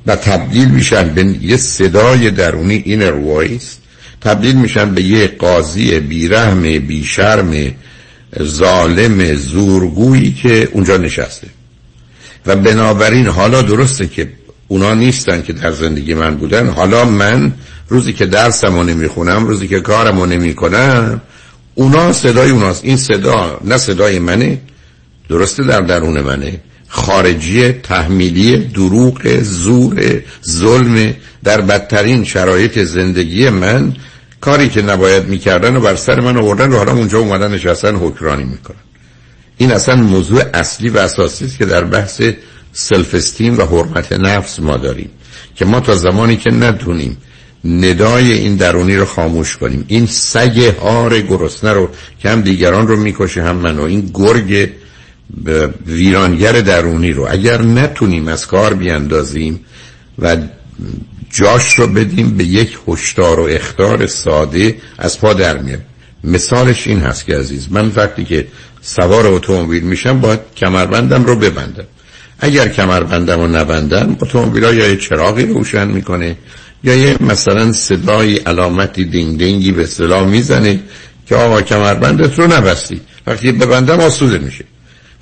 [0.07, 2.83] و تبدیل میشن به یه صدای درونی.
[2.87, 3.77] inner voice
[4.21, 7.55] تبدیل میشن به یه قاضی بیرحم بیشرم
[8.43, 11.47] ظالم زورگویی که اونجا نشسته.
[12.47, 14.29] و بنابراین حالا درسته که
[14.69, 16.69] اونا نیستن که در زندگی من بودن.
[16.69, 17.53] حالا من
[17.89, 21.21] روزی که درسمو نمی‌خونم روزی که کارمو نمی‌کنم
[21.75, 22.85] اونا صدای اوناست.
[22.85, 24.61] این صدا نه صدای منه.
[25.29, 26.61] درسته در درون منه.
[26.89, 33.95] خارجی تحمیلی دروغ زور ظلم در بدترین شرایط زندگی من
[34.41, 38.45] کاری که نباید می‌کردن و بر سر من آوردن و حالا اونجا اومدن نشستن حکرانی
[38.45, 38.77] می‌کنن.
[39.57, 42.23] این اصلا موضوع اصلی و اساسی است که در بحث
[42.73, 45.11] سلف استیم و حرمت نفس ما داریم
[45.55, 47.17] که ما تا زمانی که ندونیم
[47.65, 49.85] ندای این درونی رو خاموش کنیم.
[49.89, 51.89] این سگ هار گرسنه رو
[52.23, 54.71] که هم دیگران رو می‌کشه هم منو این گرگ
[55.87, 57.27] ویرانگر درونی رو.
[57.31, 59.61] اگر نتونیم از کار بیاندازیم
[60.19, 60.37] و
[61.31, 65.81] جاش رو بدیم به یک هشدار و اختار ساده از پا در میاد.
[66.25, 68.47] مثالش این هست که عزیز من وقتی که
[68.81, 71.85] سوار اتومبیل میشم باید کمربندم رو ببندم.
[72.41, 76.37] اگر کمربندم رو نبندم اتومبیل ها یا یه چراغی روشن می‌کنه
[76.85, 80.81] یا یه مثلا صدای علامتی دینگ دینگی به اصطلاح می‌زنه
[81.27, 83.01] که آقا کمربندت رو نبستی.
[83.27, 84.65] وقتی ببندم آسوده میشه.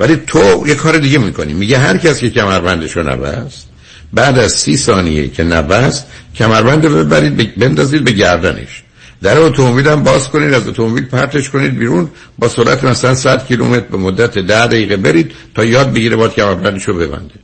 [0.00, 1.54] ولی تو یه کار دیگه می‌کنی.
[1.54, 3.68] میگه هر کس که کمربندش نبست
[4.12, 8.82] بعد از سی ثانیه که نبست کمربند رو ببرید بندازید به گردنش.
[9.22, 13.87] در اتومبیل هم باز کنید از اتومبیل پرتش کنید بیرون با سرعت مثلا 100 کیلومتر
[13.87, 17.35] به مدت ده دقیقه برید تا یاد بگیره باید کمربندش رو ببنده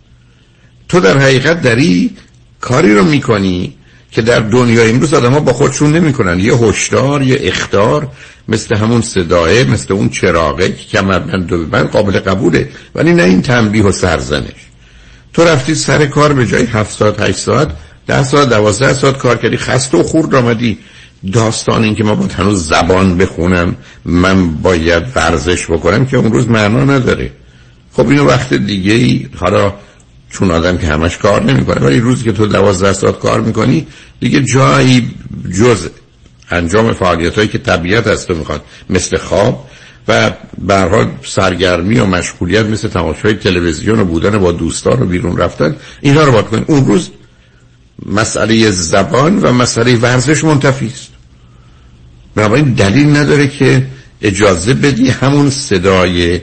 [0.89, 2.17] تو در حقیقت داری
[2.61, 3.75] کاری رو می‌کنی
[4.13, 6.41] که در دنیای امروز آدم ها با خودشون نمی‌کنن.
[6.41, 8.09] یه هشدار یه اختار
[8.49, 12.69] مثل همون صداه مثل اون چراغه که کمربند و ببند قابل قبوله.
[12.95, 14.69] ولی نه این تنبیه و سرزنش.
[15.33, 17.69] تو رفتی سر کار به جای هفت ساعت هشت ساعت
[18.07, 20.79] ده ساعت دوازده ساعت کار کردی خسته و خورد آمدی.
[21.33, 26.49] داستان این که ما با هنوز زبان بخونم من باید ورزش بکنم که اون روز
[26.49, 27.31] معنا نداره.
[27.93, 29.75] خب اینو وقت دیگه ای حالا
[30.33, 31.87] چون آدم که همش کار نمی‌کنه.
[31.87, 33.87] ولی روزی که تو دوازده ساعت کار می‌کنی
[34.21, 35.15] دیگه جایی
[35.59, 35.89] جز
[36.51, 39.69] انجام فعالیت هایی که طبیعت از تو می‌خواد مثل خواب
[40.09, 45.77] و برها سرگرمی و مشغولیت مثل تماشای تلویزیون و بودن با دوستان و بیرون رفتن
[46.01, 47.11] اینا رو باید کنید اون روز
[48.07, 51.09] مسئله زبان و مسئله ورزش منتفی است.
[52.35, 53.87] بنابراین دلیل نداره که
[54.23, 56.41] اجازه بدی همون صدای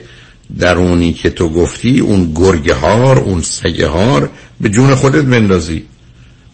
[0.58, 5.84] درونی که تو گفتی اون گرگه هار اون سگه هار به جون خودت بندازی.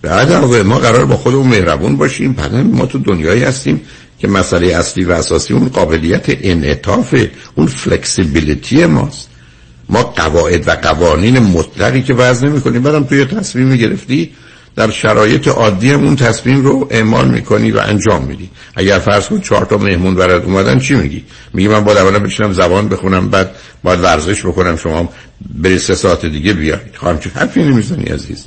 [0.03, 3.81] بعد ما قرار با خودمون مهربون باشیم بعد ما تو دنیایی هستیم
[4.19, 7.15] که مسئله اصلی و اساسی اون قابلیت انعطاف
[7.55, 9.29] اون فلکسیبیلیتی ماست.
[9.89, 14.31] ما قواعد و قوانین مطلقی که وضع نمی کنیم بعدم توی تصمیم گرفتی
[14.77, 18.51] در شرایط عادی اون تصمیم رو اعمال می‌کنی و انجام میدی.
[18.75, 22.53] اگر فرض کن چهار تا مهمون برات اومدن چی میگی؟ میگی من باید اولا بشینم
[22.53, 23.51] زبان بخونم بعد
[23.83, 25.13] باید ورزش بکنم شما
[25.55, 28.45] بری سه ساعت دیگه بیاید خواهم چه حرفی نمی‌زنی عزیز.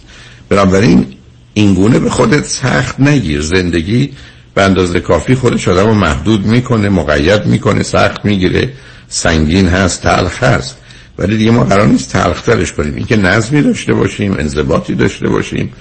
[0.49, 1.05] بنابراین
[1.53, 3.41] اینگونه به خودت سخت نگیر.
[3.41, 4.11] زندگی
[4.53, 8.73] به اندازه کافی خودش آدم رو محدود می‌کنه مقید می‌کنه سخت می‌گیره.
[9.07, 10.77] سنگین هست تلخ هست.
[11.17, 12.95] ولی دیگه ما قرار نیست تلخترش کنیم.
[12.95, 15.73] اینکه نظمی داشته باشیم انضباطی داشته باشیم.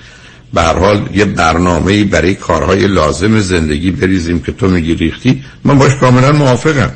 [0.54, 5.94] به حال یه برنامه برای کارهای لازم زندگی بریزیم که تو میگی ریختی من باش
[5.94, 6.92] کاملا موافقم.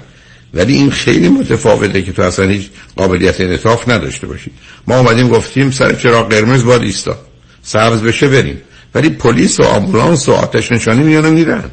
[0.54, 4.50] ولی این خیلی متفاوته که تو اصلا هیچ قابلیت انعطاف نداشته باشی.
[4.86, 7.16] ما اومدیم گفتیم سر چراغ قرمز باید ایستا.
[7.62, 8.60] سبز بشه بریم.
[8.94, 11.64] ولی پلیس و آمبولانس و آتش نشانی میانه میرن.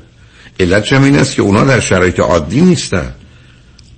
[0.60, 3.14] علت این است که اونا در شرایط عادی نیستن.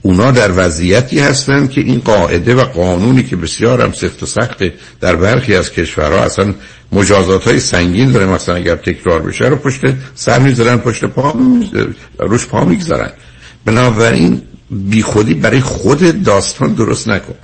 [0.01, 4.73] اونا در وضعیتی هستند که این قاعده و قانونی که بسیار هم سفت و سخته
[4.99, 6.53] در برخی از کشورها اصلا
[6.91, 8.25] مجازات های سنگین داره.
[8.25, 9.81] مثلا اگر تکرار بشه رو پشت
[10.15, 11.35] سر می‌ذارن پشت پا
[12.19, 13.11] روش پا می‌گذارن.
[13.65, 17.35] بنابراین بی خودی برای خود داستان درست نکن.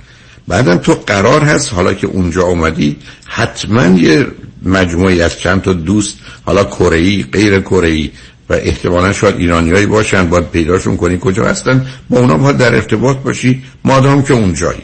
[0.48, 4.26] بعدم تو قرار هست حالا که اونجا اومدی حتما یه
[4.62, 8.10] مجموعی از چند تا دوست حالا کره غیر کره
[8.50, 11.18] و احتمالا شاید ایرانیایی باشن باید پیداشون کنی.
[11.20, 13.62] کجا هستن؟ با اونا باید در ارتباط باشی.
[13.84, 14.82] مادام که اونجایی.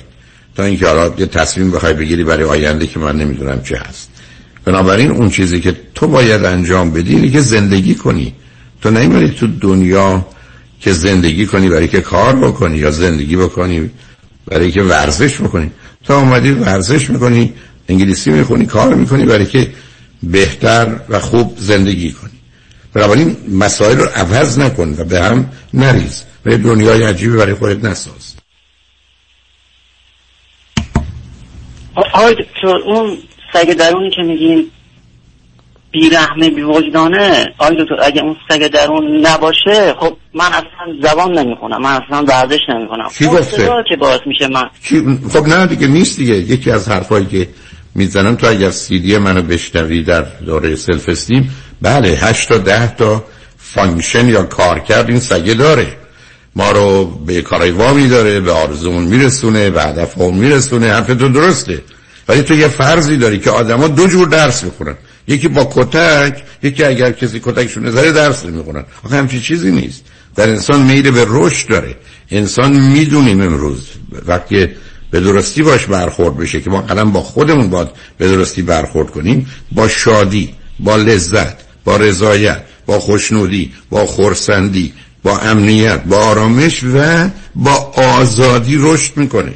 [0.56, 4.10] تا اینکه حالا یه تصمیم بخوای بگیری برای آینده که من نمی‌دونم چه هست.
[4.64, 8.34] بنابراین اون چیزی که تو باید انجام بدی اینه که زندگی کنی.
[8.82, 10.26] تو نمی‌دونی تو دنیا
[10.80, 13.90] که زندگی کنی برای که کار بکنی یا زندگی بکنی
[14.46, 15.70] برای که ورزش بکنی.
[16.04, 17.52] تو اومدی ورزش می‌کنی
[17.88, 19.70] انگلیسی می‌خونی کار می‌کنی برای که
[20.22, 22.33] بهتر و خوب زندگی کنی.
[22.94, 27.84] بنابراین مسائل رو عوض نکن و به هم نریز و یه دنیای عجیبی برای خودت
[27.84, 28.34] نساز.
[31.96, 33.18] آقای دکتر اون
[33.52, 34.70] سگ درونی که میگین
[35.90, 41.82] بیرحمه بی وجدانه آقای دکتر اگه اون سگ درون نباشه خب من اصلا زبان نمی‌خونم
[41.82, 43.08] من اصلا ورزش نمی‌کنم.
[43.18, 44.70] کی گفته؟ که باعث میشه من
[45.32, 46.34] خب نه دیگه نیست دیگه.
[46.34, 47.48] یکی از حرفایی که
[47.94, 53.24] می‌زنم تو اگر سیدی منو بشنوی در دوره self-esteem بله هشت تا ده تا
[53.58, 55.86] function یا کارکرد این سگه داره.
[56.56, 61.82] ما رو به کارای وامی داره به آرزومون میرسونه به هدفمون میرسونه حرف تو درسته.
[62.28, 64.94] ولی تو یه فرضی داری که آدما دو جور درس می‌خونن.
[65.28, 68.84] یکی با کتک یکی اگر کسی کتکشون نظره درس نمی‌خونن.
[69.04, 70.04] آخه همچی چیزی نیست.
[70.36, 71.96] در انسان میل به رشد داره.
[72.30, 73.88] انسان می‌دونیم امروز
[74.26, 74.68] وقتی
[75.10, 79.50] به درستی باش برخورد بشه که ما قلم با خودمون باید به درستی برخورد کنیم
[79.72, 81.63] با شادی با لذت.
[81.84, 84.92] با رضایت با خوشنودی با خورسندی
[85.22, 89.54] با امنیت با آرامش و با آزادی رشد می‌کنه.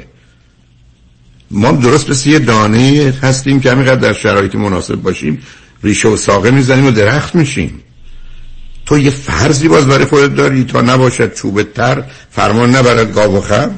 [1.50, 5.42] ما درست مثل یه دانه هستیم که همینقدر در شرایط مناسب باشیم
[5.82, 7.82] ریشه و ساقه می‌زنیم و درخت میشیم.
[8.86, 13.40] تو یه فرضی باز برای خودت داری تا نباشد چوب تر فرمان نبرد گاو و
[13.40, 13.70] خر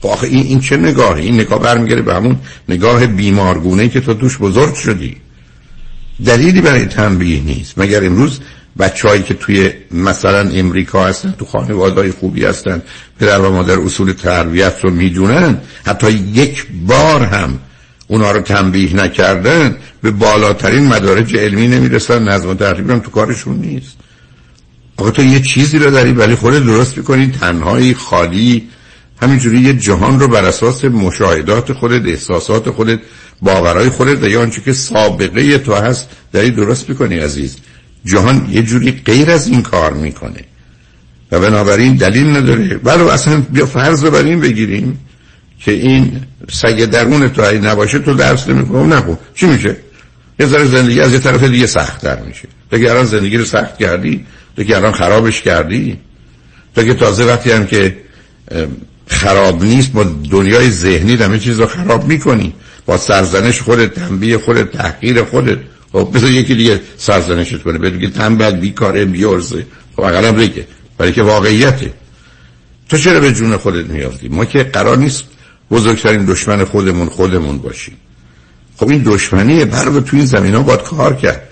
[0.00, 4.14] خب آخه این, این چه نگاهی؟ این نگاه برمیگره به همون نگاه بیمارگونه که تو
[4.14, 5.16] توش بزرگ شدی.
[6.24, 7.78] دلیلی برای تنبیه نیست.
[7.78, 8.40] مگر امروز
[8.78, 12.82] بچههایی که توی مثلا امریکا هستن تو خانواده خوبی هستن
[13.20, 17.58] پدر و مادر اصول تربیت رو می‌دونن حتی یک بار هم
[18.08, 23.56] اونا رو تنبیه نکردن به بالاترین مدارج علمی نمی‌رسن نظم و ترتیب هم تو کارشون
[23.56, 23.96] نیست.
[24.96, 28.68] آقا تو یه چیزی رو داری ولی خودت درست می‌کنی تنهایی خالی
[29.22, 32.98] همینجوری یه جهان رو بر اساس مشاهدات خودت احساسات خودت
[33.42, 37.56] باورهای خودت و یا آنچه که سابقه تو هست داری درست می‌کنی عزیز.
[38.04, 40.44] جهان یه جوری غیر از این کار می‌کنه.
[41.32, 42.78] و بنابراین دلیل نداره.
[42.78, 44.98] بله اصلا بیا فرض رو بگیریم
[45.58, 46.20] که این
[46.50, 49.18] سگ درون تو اگه نباشه تو درس نمی‌کنم نخون.
[49.34, 49.76] چی میشه؟
[50.40, 52.48] یه ذره زندگی از یه طرف دیگه سخت در میشه.
[52.70, 54.26] تو که الان زندگی رو سخت کردی
[54.56, 55.98] تو که الان خرابش کردی
[56.74, 57.96] تو که تازه وقتی هم که
[59.06, 62.54] خراب نیست با دنیای ذهنی همه چیز رو خراب می‌کنی.
[62.90, 65.58] با سرزنش خودت تنبیه خودت تحقیر خودت.
[65.92, 67.78] خب بذار یکی دیگه سرزنشت کنه.
[67.78, 69.66] بگه تنبل بیکاره بیارزه.
[69.96, 70.66] خب اقلا بگه.
[70.98, 71.92] برای که واقعیته.
[72.88, 75.24] تو چرا به جون خودت میافتی ما که قرار نیست
[75.70, 77.96] بزرگترین دشمن خودمون خودمون باشیم.
[78.76, 81.48] خب این دشمنی برای تو این زمین ها باید کار کرد.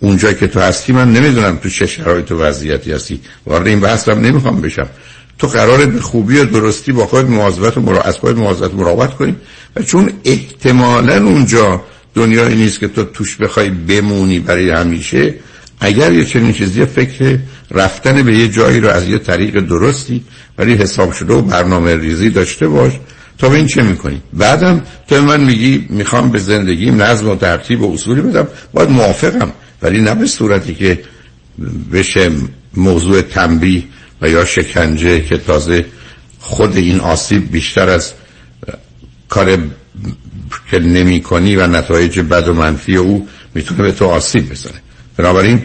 [0.00, 3.20] اونجا که تو هستی من نمی‌دونم تو چه شرایط و وضعیتی هستی.
[3.46, 4.88] وارد این بحث هم نمی‌خوام بشم.
[5.38, 8.00] تو قرار به خوبی و درستی با خود مواظبت و مرا...
[8.00, 9.36] از خود مواظبت مراقبت کنی.
[9.76, 11.82] و چون احتمالا اونجا
[12.14, 15.34] دنیایی نیست که تو توش بخوای بمونی برای همیشه
[15.80, 17.38] اگر یه چنین چیزی فکر
[17.70, 20.24] رفتن به یه جایی رو از یه طریق درستی
[20.56, 22.92] برای حساب شده و برنامه ریزی داشته باش
[23.38, 27.92] تا این چه می‌کنی؟ بعدم تو من میگی می‌خوام به زندگیم نظم و ترتیب و
[27.92, 28.48] اصولی بدم.
[28.72, 29.52] باید موافقم
[29.82, 31.00] ولی نه به صورتی که
[31.92, 32.30] بشه
[32.76, 33.82] موضوع تنبیه
[34.22, 35.84] و یا شکنجه که تازه
[36.38, 38.12] خود این آسیب بیشتر از
[39.34, 39.58] کار
[40.70, 44.80] که نمی کنی و نتایج بد و منفی او می‌تونه به تو آسیب بزنه.
[45.16, 45.62] بنابراین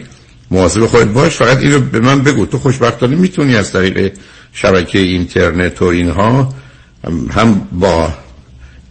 [0.50, 2.46] مواظب خود باش فقط اینو به من بگو.
[2.46, 4.12] تو خوشبختانه می‌تونی از طریق
[4.52, 6.54] شبکه اینترنت و اینها
[7.30, 8.14] هم با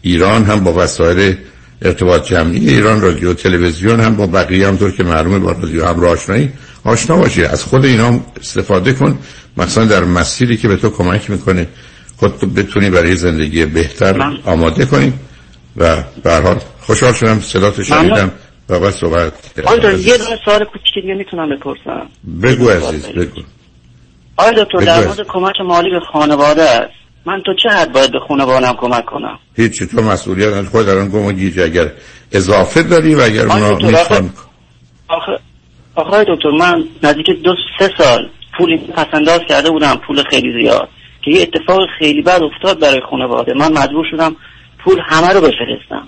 [0.02, 1.36] ایران هم با وسایل
[1.82, 6.04] ارتباط جمعی ایران رادیو تلویزیون هم با بقیه هم طور که معلومه با رادیو هم
[6.04, 6.50] آشنایی
[6.84, 7.44] آشنا باشی.
[7.44, 9.20] از خود اینا استفاده کن.
[9.58, 11.68] مثلا در مسیری که به تو کمک می‌کنه.
[12.20, 15.14] خود تو بتونی برای زندگی بهتر آماده کنی
[15.78, 18.32] و به حال خوشحال شدم صداتو شنیدم
[18.70, 19.34] و بعد صحبت
[19.66, 22.08] آیا یه سوال کوچیک دیگه می‌تونم بپرسم.
[22.44, 23.42] بگو عزیز بگو.
[24.38, 26.94] آیا دکتر در مورد کمک مالی به خانواده است.
[27.26, 31.10] من تو چه حد باید به خانوادم کمک کنم؟ هیچی تو مسئولیت از خود الان
[31.10, 31.60] گم گیج.
[31.60, 31.92] اگر
[32.32, 34.30] اضافه داری و اگر اونا می‌خوان
[35.08, 35.40] آخه
[35.96, 40.90] آخه دکتر من نزدیک دو سه سال پولی پسنداز کرده بودم پول خیلی زیاد.
[41.22, 43.54] که یه اتفاق خیلی بد افتاد برای خانواده.
[43.54, 44.36] من مجبور شدم
[44.84, 46.08] پول همه رو بفرستم.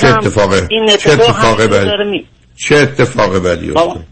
[0.00, 4.04] چه اتفاقه؟ این اتفاق چه اتفاق بدی چه اتفاق بدی افتاد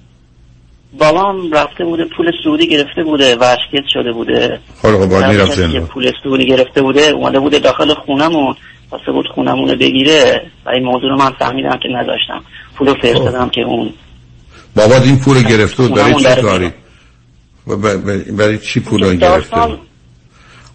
[0.99, 4.61] بابام رفته بوده پول سعودی گرفته بوده ورشکت شده بوده.
[4.83, 8.55] خب خب می‌رفت پول سعودی گرفته بوده اومده بوده داخل خونمون
[8.91, 10.51] واسه بود خونمون رو بگیره.
[10.67, 12.45] و این موضوع رو من فهمیدم که نداشتم
[12.77, 13.93] پول رو فرستادم که اون
[14.77, 16.71] بابا این پول رو گرفته بود برای چی کاری؟
[18.33, 19.57] برای چی پول رو گرفته؟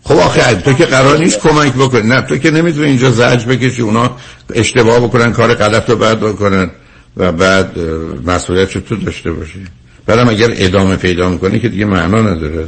[0.08, 2.08] خب آخه تو که قرار نیست کمک بکنی.
[2.08, 4.12] نه تو که نمی‌تونی اینجا زج بکشی اونا
[4.56, 6.72] اشتباه بکنن کار غلط رو بعد بکنن
[7.18, 7.80] و بعد
[8.26, 9.66] مسئولیت تو داشته باشی.
[10.06, 12.68] بعدم اگر ادامه پیدا می‌کنه که دیگه معنا نداره.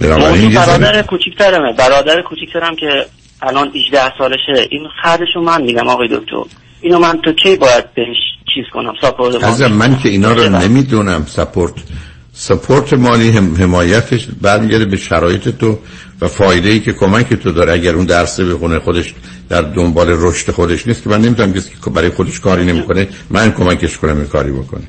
[0.00, 3.06] برادر کوچیکترمه برادر کوچیکترم که
[3.42, 4.68] الان 18 سالشه.
[4.70, 6.44] این خردشو من میگم آقای دکتر.
[6.80, 8.16] اینو من تو کی باید بهش
[8.54, 11.26] چیز کنم؟ ساپورت من که اینا رو نمی‌دونم.
[11.28, 11.74] سپورت
[12.42, 15.78] سپورت مالی هم حمایتش برمیگرده به شرایط تو
[16.20, 17.72] و فایده ای که کمک تو داره.
[17.72, 19.14] اگر اون درس بخونه خودش
[19.48, 23.52] در دنبال رشد خودش نیست که من نمی‌تونم کسی که برای خودش کاری نمی‌کنه من
[23.52, 24.82] کمکش کنم این کاری بکنه.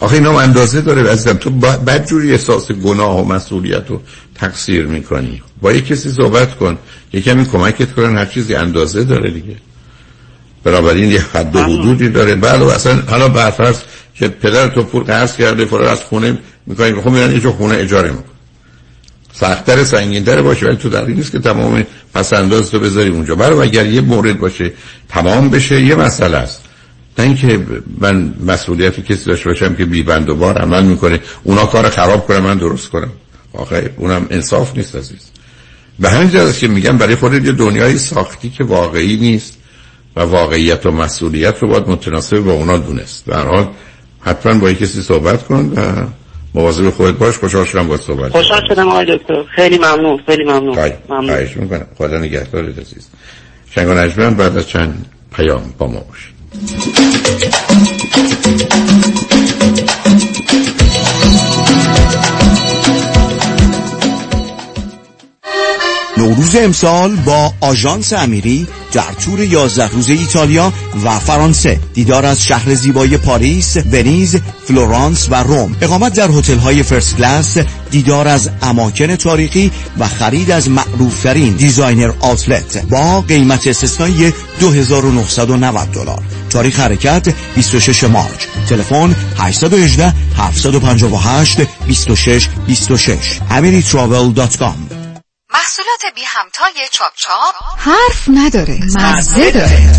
[0.00, 1.32] آخه اینا اندازه داره عزیزم.
[1.32, 4.02] تو بعد جوری احساس گناه و مسئولیت رو
[4.34, 5.42] تقصیر می‌کنی.
[5.62, 6.78] با یه کسی صحبت کن.
[7.12, 8.16] یه کمی کمکت کنن.
[8.18, 9.56] هر چیزی اندازه داره دیگه.
[10.64, 12.34] بنابراین یه حد و حدودی داره.
[12.34, 13.80] بله اصلا حالا برفرض
[14.14, 17.00] که پدر تو پول قرض کرده فرار از خونه می‌کنی.
[17.00, 18.24] خب میرن یه خونه اجاره میکن
[19.32, 23.34] سختتر سنگینتر باشه ولی تو در نیست که تمام پس انداز تو بذاری اونجا.
[23.34, 24.72] برای اگر یه مورد باشه
[25.08, 26.62] تمام بشه یه مسئله است.
[27.18, 27.66] نه اینکه
[27.98, 32.26] من مسئولیتی کسی داشته باشم که بی بند و بار عمل می‌کنه اونا کار خراب
[32.26, 33.10] کنه من درست کنم.
[33.52, 35.30] آخه اونم انصاف نیست عزیز.
[35.98, 39.58] به همین جهت که میگم برای خودت یه دنیای ساختی که واقعی نیست
[40.16, 43.26] و واقعیت و مسئولیت رو باید متناسب با اونا دونست.
[43.26, 43.68] در حال
[44.20, 46.06] حتما با کسی صحبت کن و
[46.56, 49.42] مواظب خودت باش خوشحال شدم با صحبت خوشحال شدم آقای دکتر.
[49.56, 50.92] خیلی ممنون خیلی ممنون.
[51.08, 51.48] ممنون.
[51.56, 51.86] می‌کنم.
[51.98, 53.08] خدا نگهدارت عزیز.
[53.70, 56.36] شنگ و بعد از چند پیام با ما باشید.
[66.16, 70.72] نوروز امسال با آژانس امیری در تور 11 روزه ایتالیا
[71.04, 75.76] و فرانسه دیدار از شهر زیبای پاریس، ونیز، فلورانس و روم.
[75.82, 77.58] اقامت در هتل های first class
[77.90, 86.22] دیدار از اماکن تاریخی و خرید از معروفترین designer outlet با قیمت استثنایی 2990 دلار.
[86.50, 88.46] تاریخ حرکت 26 March.
[88.68, 94.95] تلفن 818 758 26 26 amiritravel.com
[95.56, 97.54] محصولات بی همتای چاپ چاپ.
[97.78, 99.90] حرف نداره مزه داره.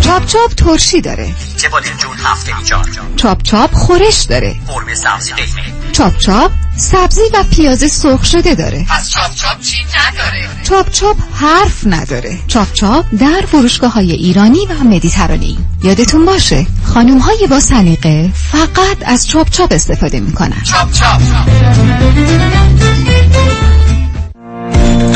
[0.00, 1.34] چاپ چاپ ترشی داره.
[1.56, 4.56] چه با جون هفته ایجار چاپ چاپ خورش داره.
[4.68, 8.86] قرمه سبزی قیمه چاپ چاپ سبزی و پیاز سرخ شده داره.
[8.90, 12.38] پس چاپ چاپ چی نداره؟ چاپ چاپ حرف نداره.
[12.48, 18.96] چاپ چاپ در فروشگاه های ایرانی و مدیترانی یادتون باشه خانوم های با سلیقه فقط
[19.06, 20.62] از چاپ چاپ استفاده می‌کنن.
[20.62, 21.20] چاپ چاپ.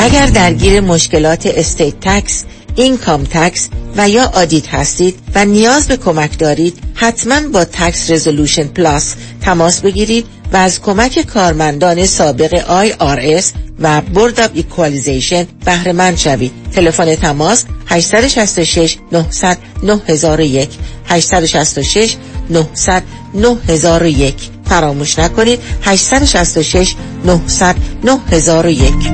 [0.05, 2.45] اگر درگیر مشکلات state tax،
[2.75, 8.65] income tax و یا audit هستید و نیاز به کمک دارید حتما با Tax Resolution
[8.65, 12.55] Plus تماس بگیرید و از کمک کارمندان سابق
[12.89, 13.45] IRS
[13.81, 16.53] و Board of Equalization بهره مند شوید.
[16.75, 20.69] تلفن تماس 866 900 9001
[21.09, 22.17] 866
[22.51, 23.03] 900
[23.35, 24.35] 9001
[24.65, 25.61] فراموش نکنید.
[25.83, 26.95] 866
[27.25, 29.14] 900 9001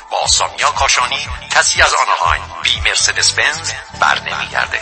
[0.11, 4.79] با سامیا کاشانی کسی از آنهایم بی مرسدس بنز بر نمیگرده.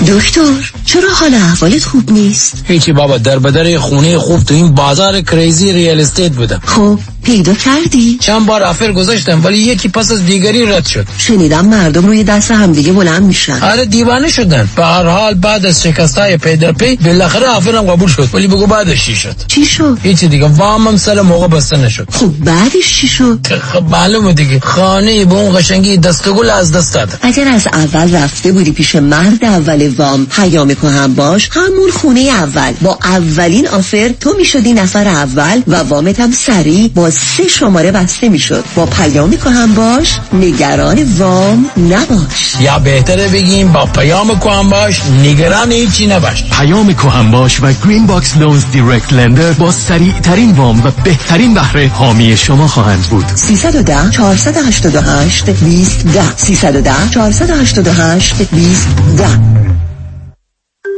[0.00, 5.20] دکتر چرا حال احوالت خوب نیست؟ هیچی بابا در بدر خونه خوب تو این بازار
[5.20, 10.26] crazy real estate بودم خب پیدا کردی؟ چند بار offer گذاشتم ولی یکی پس از
[10.26, 15.06] دیگری رد شد شنیدم مردم روی دست همدیگه بلند میشن آره دیوانه شدن به هر
[15.06, 19.06] حال بعد از شکستای پی در پی بالاخره offer م قبول شد ولی بگو بعدش
[19.06, 23.46] چی شد چی شد؟ هیچی دیگه وامم سر موقع بسته نشد خب بعدش چی شد؟
[23.72, 28.14] خب معلومه دیگه خانه به اون قشنگی دسته گل از دست دادم اگر از اول
[28.14, 31.50] رفته بودی پیش مرد اول وام پیام کهن باش.
[31.52, 32.72] همون خونه اول.
[32.80, 38.28] با اولین offer تو می‌شدی نفر اول و وامت هم سریع با سه شماره بسته
[38.28, 38.64] می‌شد.
[38.74, 40.18] با پیام کهن باش.
[40.32, 42.54] نگران وام نباش.
[42.60, 45.00] یا بهتره بگیم با پیام کهن باش.
[45.22, 46.44] نگران هیچی نباش.
[46.44, 51.54] پیام کهن باش و Green Box Loans direct lender با سریع ترین وام و بهترین
[51.54, 53.24] بهره حامی شما خواهند بود.
[53.34, 59.71] 310 488 20 10 310 488 20 10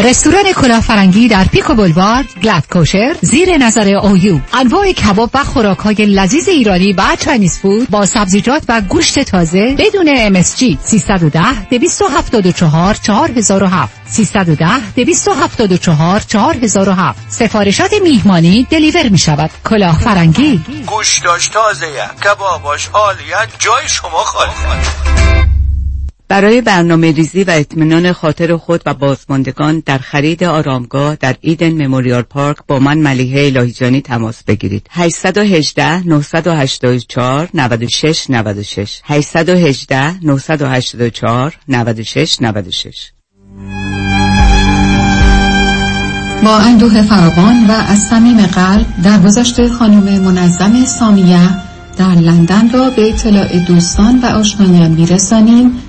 [0.00, 5.78] رستوران کلاه فرنگی در Pico Boulevard glatt kosher زیر نظر اویو انواع کباب و خوراک
[5.78, 12.94] های لذیذ ایرانی و Chinese food با سبزیجات و گوشت تازه بدون MSG 310 274
[12.94, 14.66] 4007 310
[14.96, 21.86] 274 4007 سفارشات میهمانی deliver می شود کلاه فرنگی گوشتاش تازه
[22.24, 24.50] کباباش عالیه جای شما خالی.
[26.28, 32.22] برای برنامه ریزی و اطمینان خاطر خود و بازماندگان در خرید آرامگاه در ایدن مموریال
[32.22, 34.86] پارک با من ملیحه الهیجانی تماس بگیرید.
[34.90, 43.10] 818 984 96 96 818 984 96 96
[46.44, 51.50] با اندوه فراوان و از صمیم قلب در گذشته خانم منظم سامیه
[51.98, 55.85] در لندن را به اطلاع دوستان و آشنایان میرسانیم.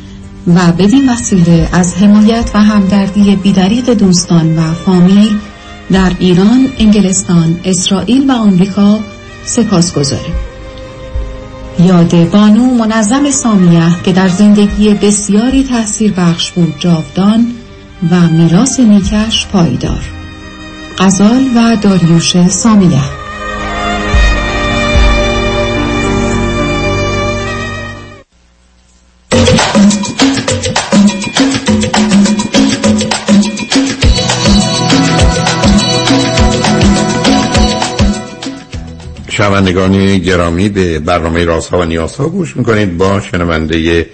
[0.56, 5.38] و بدین وسیله از حمایت و همدردی بیدریق دوستان و فامیل
[5.92, 9.00] در ایران، انگلستان، اسرائیل و آمریکا
[9.46, 10.36] سپاس گذاریم.
[11.80, 17.48] یاد بانو منظم سامیه که در زندگی بسیاری تأثیر بخش بود جاودان
[18.12, 20.02] و میراث نیکش پایدار
[20.98, 23.27] غزال و داریوش سامیه
[39.38, 42.98] شنوندگان گرامی به برنامه رازها و نیازها گوش می‌کنید.
[42.98, 44.06] با شنونده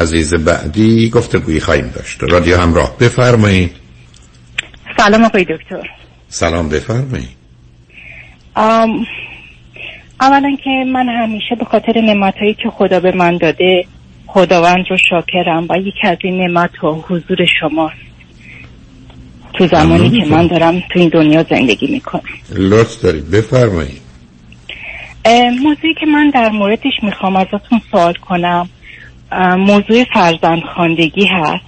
[0.00, 2.22] عزیز بعدی گفتگویی خواهیم داشت.
[2.22, 3.70] رادیو همراه بفرمایید.
[4.96, 5.88] سلام آقای دکتر.
[6.28, 7.28] سلام بفرمایید.
[8.54, 8.90] آم،
[10.20, 13.84] اولا که من همیشه به خاطر نعمتهایی که خدا به من داده
[14.26, 17.94] خداوند رو شاکرم و یکی از این نعمت و حضور شماست.
[19.52, 22.22] تو زمانی که من دارم تو این دنیا زندگی می‌کنم.
[22.54, 23.30] لطف دارید.
[23.30, 24.01] بفرمایید.
[25.62, 28.68] موضوعی که من در موردش می‌خوام ازتون سوال کنم.
[29.58, 31.64] موضوع فرزند خاندگی هست.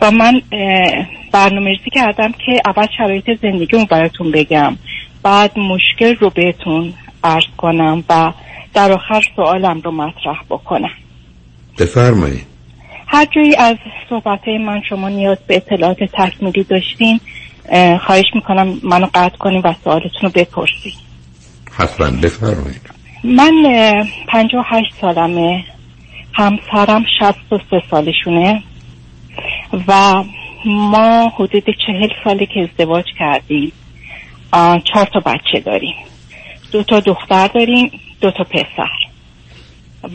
[0.00, 0.42] و من
[1.32, 4.76] برنامه ریزی کردم که اول شرایط زندگیمو براتون بگم.
[5.22, 8.32] بعد مشکل رو بهتون عرض کنم و
[8.74, 10.90] در آخر سوالم رو مطرح بکنم.
[11.78, 12.46] بفرمایید.
[13.06, 13.76] هر جایی از
[14.10, 17.20] صحبت من شما نیاز به اطلاعات تکمیلی داشتین
[17.68, 20.94] اه، خواهش می‌کنم منو قطع کنیم و سوالتون رو بپرسید
[21.78, 22.90] حتما بفرمایید.
[23.24, 23.52] من
[24.28, 25.64] پنجاه هشت سالمه.
[26.32, 28.62] همسرم شست و سه سالشونه
[29.88, 30.22] و
[30.66, 33.72] ما حدود چهل ساله که ازدواج کردیم
[34.84, 35.94] چهار تا بچه داریم.
[36.72, 38.88] دو تا دختر داریم دو تا پسر.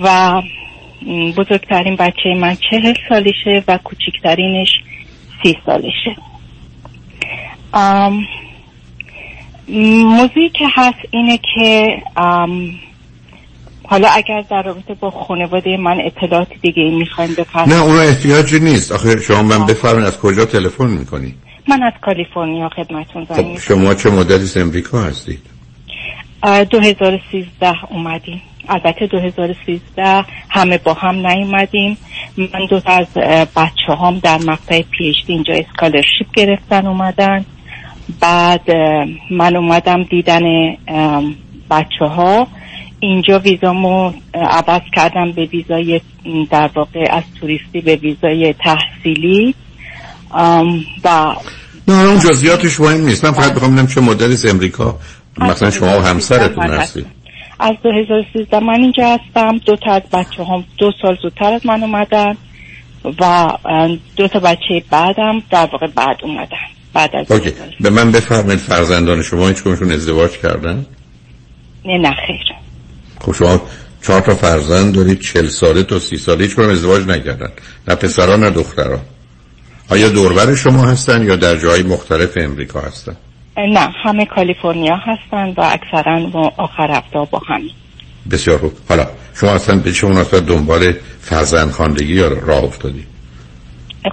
[0.01, 0.41] و
[1.38, 4.70] بزرگترین بچه من چهل سالشه و کوچکترینش
[5.43, 6.16] سی سالشه.
[10.03, 11.97] موضوعی که هست اینه که
[13.84, 17.74] حالا اگر در رابطه با خانواده من اطلاعات دیگه ای می‌خوایم بفرمایید.
[17.76, 18.91] نه اون احتیاجی نیست.
[18.91, 21.36] آخه شما من بفرمایید از کجا تلفن می‌کنی؟
[21.67, 23.59] من از کالیفرنیا خدمتون زنگ خب.
[23.59, 25.39] شما چه مدتی از امریکا هستید؟
[26.43, 28.41] اه، 2013 اومدیم.
[28.70, 31.97] البته 2013 همه با هم نیومدیم.
[32.38, 33.13] من دو تا از
[33.55, 37.45] بچه هم در مقطع پیشتی اینجا اسکالرشیپ گرفتن اومدن.
[38.20, 38.72] بعد
[39.32, 40.41] من اومدم دیدن
[41.72, 42.47] بچه ها
[42.99, 46.01] اینجا ویزامو عوض کردم به ویزای
[46.51, 49.55] در واقع از توریستی به ویزای تحصیلی.
[51.03, 51.36] و
[51.88, 53.26] نه اون جزئیاتش مهم نیست.
[53.26, 54.95] من فقط بخوام ببینم چه مدتی از امریکا.
[55.38, 57.05] مثلا شما و همسرتون هستید.
[57.60, 59.57] از 2013 من اینجا هستم.
[59.57, 62.38] دو تا از بچه هم دو سال زودتر از من اومدن
[63.20, 63.47] و
[64.16, 66.78] دو تا بچه بعدم در واقع بعد اومدن.
[66.93, 67.53] بعد از اوکی.
[67.79, 70.85] به من بفرمایید فرزندان شما هیچ کدومشون ازدواج کردن؟
[71.85, 72.39] نه نه خیر.
[73.19, 73.61] خب شما
[74.01, 77.49] چهار تا فرزند دارید چل ساله تا سی ساله هیچ کدوم ازدواج نکردن.
[77.87, 78.99] نه پسرا نه دخترا
[79.89, 83.15] آیا دوربر شما هستن یا در جای مختلف امریکا هستن؟
[83.57, 87.71] نه همه کالیفرنیا هستن و اکثرا ما آخر هفته با همین
[88.31, 88.73] بسیار خوب.
[88.89, 93.05] حالا شما اصلا به چه مناسبت دنبال فرزند خواندگی یا راه افتادی؟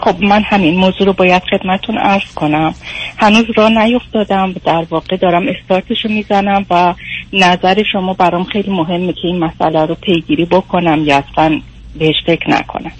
[0.04, 2.74] خب من همین موضوع رو باید خدمتون عرض کنم.
[3.16, 6.94] هنوز راه نیفتادم در واقع دارم استارتش رو می‌زنم و
[7.32, 11.60] نظر شما برام خیلی مهمه که این مسئله رو پیگیری بکنم یا اصلا
[11.98, 12.92] بهش فکر نکنم.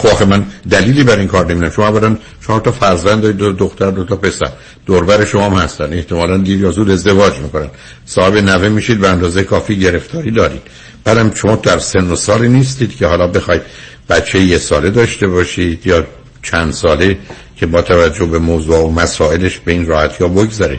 [0.00, 3.90] خب من دلیلی بر این کار نمی‌دونم شما اولا چهار تا فرزند دارید دو دختر
[3.90, 4.48] دو تا پسر.
[4.86, 5.92] دوربر شما هم هستن.
[5.92, 7.68] احتمالا دیر یا زود ازدواج می‌کنن.
[8.04, 10.62] صاحب نوه میشید به اندازه کافی گرفتاری دارید.
[11.04, 13.62] بعدم شما در سن و سالی نیستید که حالا بخواید
[14.08, 16.06] بچه یه ساله داشته باشید یا
[16.42, 17.18] چند ساله
[17.56, 20.78] که با توجه به موضوع و مسائلش به این راحتی ها بگذره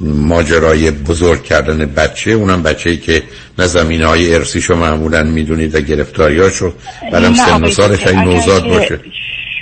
[0.00, 3.22] ماجرای بزرگ کردن بچه اونم بچه ای که
[3.58, 6.72] نه زمینه های ارسیشو معمولا می‌دونید و گرفتاریاشو
[7.12, 9.00] بعدم سن و سالش این نوزاد باشه.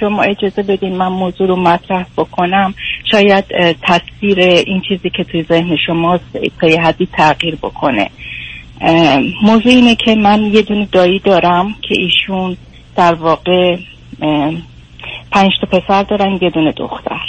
[0.00, 2.74] شما اجازه بدین من موضوع رو مطرح بکنم.
[3.10, 3.44] شاید
[3.82, 6.24] تصویر این چیزی که توی ذهن شماست
[6.60, 8.10] تا یه حدی تغییر بکنه.
[9.42, 12.56] موضوع اینه که من یه دونه دایی دارم که ایشون
[12.96, 13.76] در واقع
[15.30, 17.20] پنج تا پسر دارن یه دونه دختر.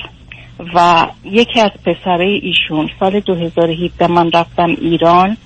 [0.76, 5.38] و یکی از پسرای ایشون سال 2017 من رفتم ایران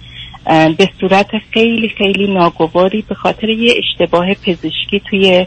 [0.78, 5.45] به صورت خیلی خیلی ناگواری به خاطر یه اشتباه پزشکی توی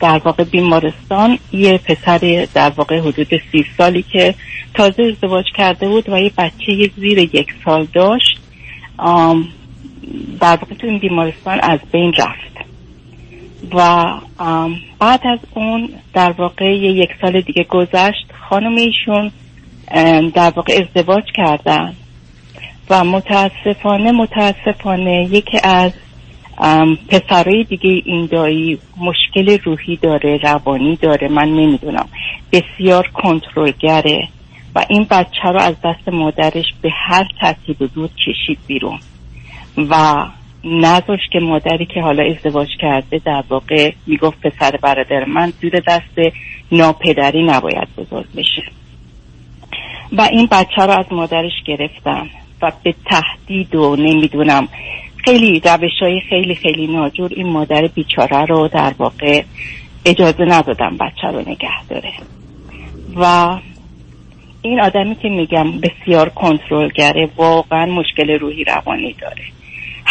[0.00, 4.34] در واقع بیمارستان یه پسر در واقع حدود سی سالی که
[4.74, 8.40] تازه ازدواج کرده بود و یه بچه زیر یک سال داشت
[10.40, 12.73] در واقع تو این بیمارستان از بین رفت.
[13.72, 14.04] و
[14.98, 19.30] بعد از اون در واقع یک سال دیگه گذشت خانم ایشون
[20.30, 21.94] در واقع ازدواج کردن
[22.90, 25.92] و متاسفانه متاسفانه یکی از
[27.08, 32.08] پسرای دیگه این دایی مشکل روحی داره روانی داره من نمی‌دونم.
[32.52, 34.28] بسیار کنترلگره
[34.74, 38.98] و این بچه رو از دست مادرش به هر ترتیب بود کشید بیرون.
[39.76, 40.26] و
[40.64, 46.34] نذاشت که مادری که حالا ازدواج کرده در واقع می‌گفت پسر برادر من زیر دست
[46.72, 48.62] ناپدری نباید بزرگ بشه.
[50.12, 52.28] و این بچه رو از مادرش گرفتن
[52.62, 54.68] و به تهدید و نمی‌دونم
[55.24, 59.42] خیلی روش های خیلی خیلی ناجور این مادر بیچاره رو در واقع
[60.04, 62.12] اجازه ندادن بچه رو نگه داره.
[63.16, 63.56] و
[64.62, 69.42] این آدمی که میگم بسیار کنترلگره واقعا مشکل روحی روانی داره.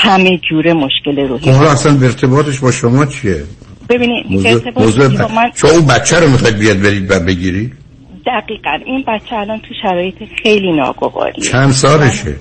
[0.03, 3.43] همه جوره مشکل روحی اون اصلا ارتباطش با شما چیه؟
[3.89, 7.71] ببینید موضوع, موضوع با من شما اون بچه رو می‌خواید بیاد برید و بگیری؟
[8.25, 12.35] دقیقا این بچه الان تو شرایط خیلی ناگواریه چند سالشه؟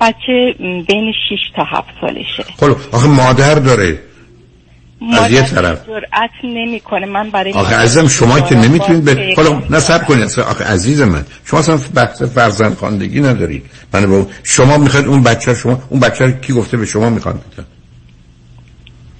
[0.00, 2.44] بچه بین 6 تا 7 سالشه.
[2.56, 3.98] خب آخه مادر داره.
[5.10, 5.86] از یه طرف.
[5.86, 7.06] جرأت نمی‌کنه.
[7.06, 10.38] من برای آخه عزیزم شما که نمی‌تونید به حالا نصب کنید.
[10.38, 13.64] آخه عزیز من شما اصلا بحث فرزند خواندگی ندارید.
[13.94, 17.34] من با شما می‌خواید اون بچه شما اون بچه رو کی گفته به شما می‌خوان
[17.34, 17.66] بدن؟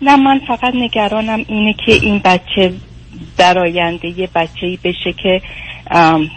[0.03, 2.73] نه من فقط نگرانم اینه که این بچه
[3.39, 5.41] در آینده یه بچه بشه که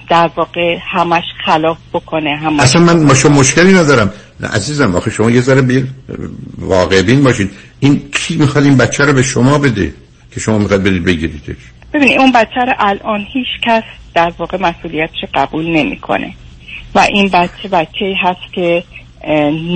[0.10, 4.14] در واقع همش خلاف بکنه همش اصلا من با شما مشکلی ندارم.
[4.40, 5.88] نه عزیزم آخه شما یه ذره بیر
[6.58, 9.94] واقع بین باشید این کی می‌خواد این بچه رو به شما بده
[10.32, 11.56] که شما می‌خواد بدید بگیریدش؟
[11.94, 13.84] ببینید اون بچه رو الان هیچ کس
[14.14, 16.34] در واقع مسئولیتش قبول نمی‌کنه.
[16.96, 18.84] و این بچه بچه هست که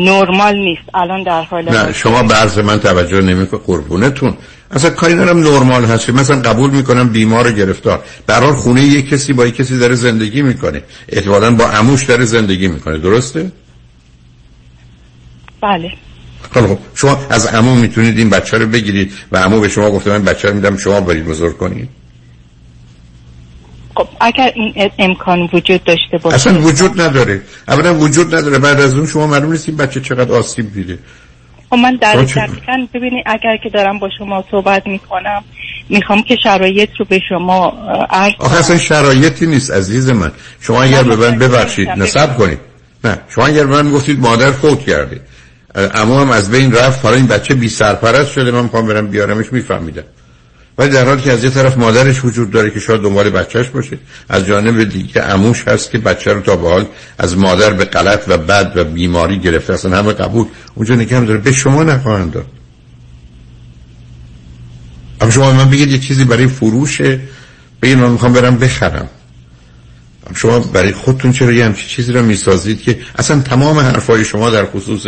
[0.06, 0.82] نرمال نیست.
[0.94, 4.34] الان در حال نه شما به عرض من توجه نمی‌کنه قربونتون.
[4.72, 6.10] اصلا کاری ندارم نرمال هست.
[6.10, 8.04] مثلا قبول می‌کنم بیمار و گرفتار.
[8.26, 10.84] به هر حال خونه یک کسی با یک کسی داره زندگی می‌کنه.
[11.10, 12.98] احتمالاً با عموش داره زندگی می‌کنه.
[12.98, 13.52] درسته؟
[15.62, 15.92] بله.
[16.54, 20.10] خب خب، شما از عمو می‌تونید این بچه رو بگیرید و عمو به شما گفته
[20.10, 21.90] من بچه رو میدم شما برید بزرگ کنید.
[23.96, 26.36] خب اگر این امکان وجود داشته باشه.
[26.36, 27.42] اصلا وجود نداره.
[27.68, 28.58] اولا وجود نداره.
[28.58, 31.00] بعد از اون شما معلوم نیست این بچه چقدر آسیب دیده
[31.70, 35.44] خب من در دقیقا ببینید اگر که دارم با شما صحبت می‌کنم
[35.90, 37.74] می‌خوام که شرایط رو به شما
[38.10, 40.32] عرض آخه اصلا شرایطی نیست عزیز من.
[40.62, 42.60] شما اگر به من ببخشید نصب کنید.
[43.04, 45.22] نه شما اگر به من گفتید مادر فوت کرده.
[45.76, 49.54] اما هم از بین رفت حالا این بچه بی سرپرست شده من می‌خوام برم بیارمش
[49.54, 50.04] میفهمیدم.
[50.78, 53.98] ولی در حالی که از یه طرف مادرش وجود داره که شاید دنبال بچهش باشه
[54.30, 56.86] از جانب دیگه عموش هست که بچه رو تا به حال
[57.18, 60.48] از مادر به غلط و بد و بیماری گرفته اصلا همه قبول.
[60.76, 62.46] اونجا نگه داره به شما نخواهند داد.
[65.22, 67.20] اما شما من بگید یه چیزی برای فروشه
[67.82, 69.10] بگید من می‌خوام برم بخرم.
[70.36, 74.66] شما برای خودتون چرا یه همچین چیزی رو می‌سازید که اصلا تمام حرفای شما در
[74.66, 75.06] خصوص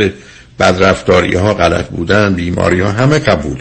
[0.59, 3.57] بدرفتاری ها غلط بودن بیماری ها همه قبول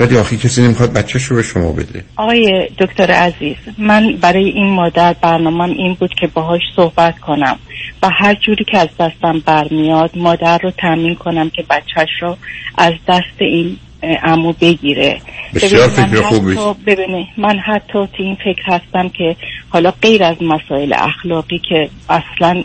[0.00, 2.04] ولی آخی کسی نمی‌خواد بچهش رو به شما بده.
[2.16, 7.58] آقای دکتر عزیز من برای این مادر برنامهم این بود که باهاش صحبت کنم
[8.02, 12.36] و هر جوری که از دستم برمیاد مادر رو تامین کنم که بچهش رو
[12.78, 15.20] از دست این اه، عمو بگیره.
[15.54, 16.56] بسیار فکر خوبی.
[16.86, 19.36] ببینید من حتی تو این فکر هستم که
[19.68, 22.64] حالا غیر از مسائل اخلاقی که اصلا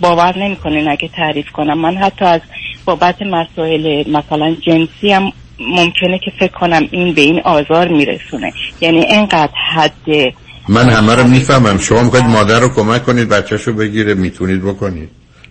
[0.00, 1.78] باور نمی‌کنه اگه تعریف کنم.
[1.78, 2.40] من حتی از
[2.84, 8.52] بابت مسائل مثلا جنسی هم ممکنه که فکر کنم این به این آزار میرسونه.
[8.80, 10.32] یعنی اینقدر حد
[10.68, 11.78] من همه رو می‌فهمم.
[11.78, 15.08] شما می‌خواید مادر رو کمک کنید بچهش رو بگیره می‌تونید بکنید.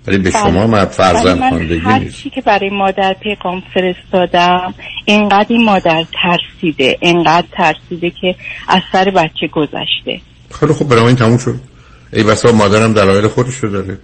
[0.08, 0.42] ولی به بله.
[0.44, 2.24] شما ولی فرزند من خواندگی هر نیست.
[2.24, 4.74] چی که برای مادر پیغام فرستادم
[5.06, 8.36] اینقدر این مادر ترسیده اینقدر ترسیده که
[8.68, 10.22] از سر بچه گذشته.
[10.60, 11.60] خیلی خوب برای این تموم شد.
[12.14, 13.98] ای بسا مادرم دلایل خودشو داره.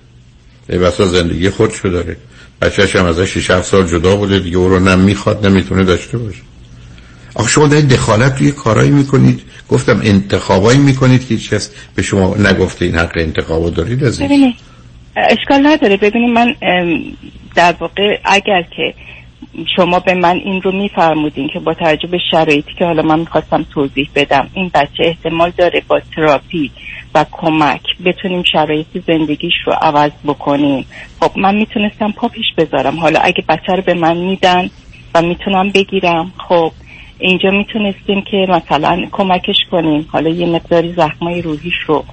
[0.70, 2.18] ای بسا زندگی خودشو داره.
[2.62, 4.58] بچهش هم ازش 6 7 سال جدا بوده دیگه.
[4.58, 6.41] او رو نه می‌خواد نه می‌تونه داشته باشه.
[7.36, 9.41] آخه شما دارید دخالت توی کارایی می‌کنید.
[9.70, 14.53] گفتم انتخابایی می‌کنید که کس به شما نگفته این حق انتخابو دارید از این
[15.18, 15.97] اشکال نداره.
[15.97, 16.56] ببینید من
[17.56, 18.93] در واقع اگر که
[19.76, 23.66] شما به من این رو میفرمودین که با توجه به شرایطی که حالا من می‌خواستم
[23.74, 26.72] توضیح بدم این بچه احتمال داره با تراپی
[27.16, 30.86] و کمک بتونیم شرایط زندگیش رو عوض بکنیم.
[31.20, 32.99] خب من می‌تونستم پا پیش بذارم.
[32.99, 34.70] حالا اگه بچه رو به من میدن
[35.16, 36.72] و می‌تونم بگیرم خب
[37.20, 40.07] اینجا می‌تونستیم که مثلا کمکش کنیم.
[40.11, 42.05] حالا یه مقداری زخمای روحیش رو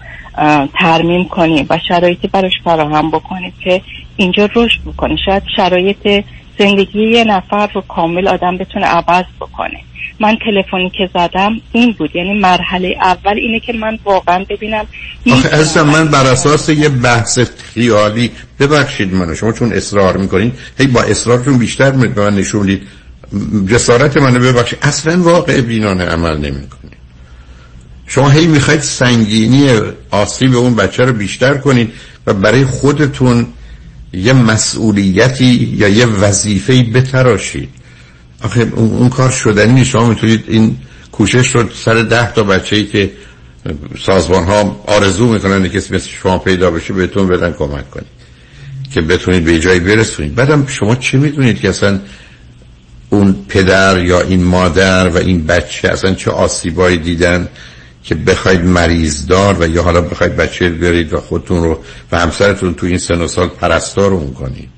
[0.78, 3.82] ترمیم کنیم و شرایطی براش فراهم بکنیم که
[4.16, 5.16] اینجا رشد بکنه.
[5.24, 6.24] شاید شرایط
[6.59, 9.80] زندگی یه نفر رو کامل آدم بتونه عوض بکنه.
[10.22, 12.16] من تلفنی که زدم این بود.
[12.16, 14.84] یعنی مرحله اول اینه که من واقعا ببینم
[15.32, 17.38] آخه عزیزم من بر اساس یه بحث
[17.74, 22.82] خیالی ببخشید منو شما چون اصرار می‌کنین هی با اصرارتون بیشتر به من نشون می‌دید.
[23.70, 24.78] جسارت منو ببخشید.
[24.82, 26.90] اصلا واقع بینانه عمل نمی‌کنه
[28.06, 29.70] شما هی می‌خواید سنگینی
[30.10, 31.92] آسیب اون بچه رو بیشتر کنید
[32.26, 33.46] و برای خودتون
[34.12, 37.68] یه مسئولیتی یا یه وظیفه‌ای بتراشید.
[38.43, 39.90] آخه اون, اون کار شدنی نیست.
[39.90, 40.76] شما می‌تونید این
[41.12, 43.11] کوشش رو سر ده تا بچه ای که
[43.99, 48.07] سازمان ها آرزو می‌کنن کسی مثل شما پیدا بشه بهتون بدن کمک کنید.
[48.95, 50.34] که بتونید به جایی برسونید.
[50.34, 52.01] بعدم شما چه می‌دونید که اصلا
[53.11, 57.49] اون پدر یا این مادر و این بچه اصلا چه آسیبایی دیدن
[58.05, 61.78] که بخواید مریض دار و یا حالا بخواید بچه برید و خودتون رو
[62.12, 64.68] و همسرتون تو این سن و سال پرستار رو کنید؟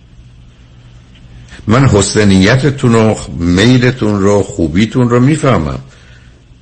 [1.67, 5.79] من حسن نیتتون و میلتون رو خوبیتون رو می‌فهمم.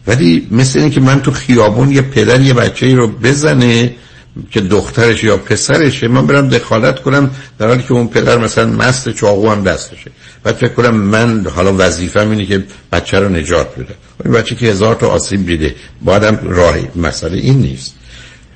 [0.07, 3.95] ولی مثل اینه که من تو خیابون یه پدر یه بچه رو بزنه
[4.51, 9.09] که دخترش یا پسرشه من برم دخالت کنم در حالی که اون پدر مثلا مست
[9.09, 10.11] چاقو هم دستشه.
[10.43, 13.95] بعد فکر کنم من حالا وظیفم اینه که بچه رو نجات بده.
[14.25, 16.89] این بچه که هزار تا آسیب دیده بادم راهی.
[16.97, 17.95] مسئله این نیست.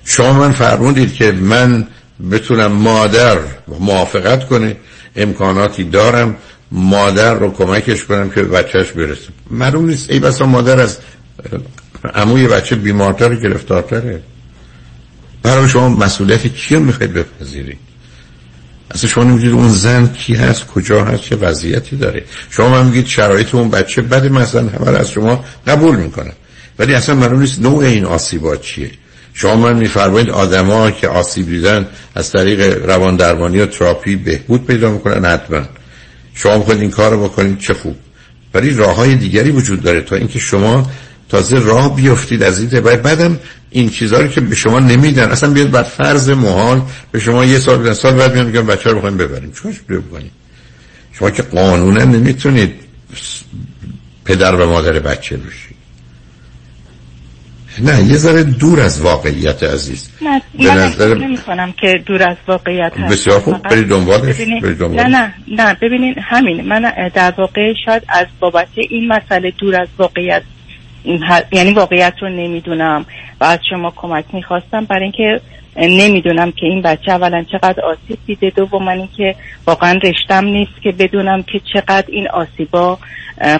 [0.04, 1.86] شما من فرمودید که من
[2.30, 3.38] بتونم مادر
[3.80, 4.76] موافقت کنه.
[5.16, 6.36] امکاناتی دارم
[6.72, 9.28] مادر رو کمکش کنم که بچهش برسه.
[9.50, 10.98] معلوم نیست ای بسا مادر از
[12.14, 14.22] عموی بچه بیمارتر گرفتارتره.
[15.42, 17.78] برای شما مسئولیت کی رو می‌خواید بپذیرید؟
[18.90, 22.24] اصلا شما نمی‌دید اون زن کی هست کجا هست چه وضعیتی داره.
[22.50, 26.32] شما من میگید شرایط اون بچه بده مثلا همه از شما قبول می‌کنن
[26.78, 28.90] ولی اصلا معلوم نیست نوع این آسیبات چیه.
[29.38, 34.90] شما من میفرمایید آدما که آسیب دیدن از طریق روان درمانی و تراپی بهبود پیدا
[34.90, 35.62] می‌کنن حتما.
[36.34, 37.96] شما می‌خواید این کار رو بکنید چه خوب.
[38.54, 40.90] ولی راه های دیگری وجود داره تا اینکه شما
[41.28, 43.38] تازه راه بیفتید از این بعد بعدم
[43.70, 46.82] این چیزها رو که به شما نمیدن اصلا بیاد بر فرض محال
[47.12, 49.52] به شما یه سال بدن سال بعد میان میگن بچه رو بخوایم ببریم.
[49.52, 50.30] چونش بکنیم
[51.12, 52.74] شما که قانونا نمی‌تونید
[54.24, 55.65] پدر و مادر بچه بشید.
[57.78, 60.10] نه یه ذره دور از واقعیت عزیز.
[60.22, 64.36] نه به من نظر نمی کنم که دور از واقعیت هست بسیار خوب برید دنبالش
[64.36, 69.80] ببینید- نه نه نه ببینین همین من در واقع شاید از بابت این مسئله دور
[69.80, 70.42] از واقعیت
[71.52, 73.06] یعنی واقعیت رو نمی‌دونم
[73.40, 75.40] و از شما کمک می‌خواستم برای اینکه
[75.78, 78.50] نمی‌دونم که این بچه اولا چقدر آسیب دیده.
[78.50, 79.34] دوم اینکه
[79.66, 82.98] واقعا رشتم نیست که بدونم که چقدر این آسیبا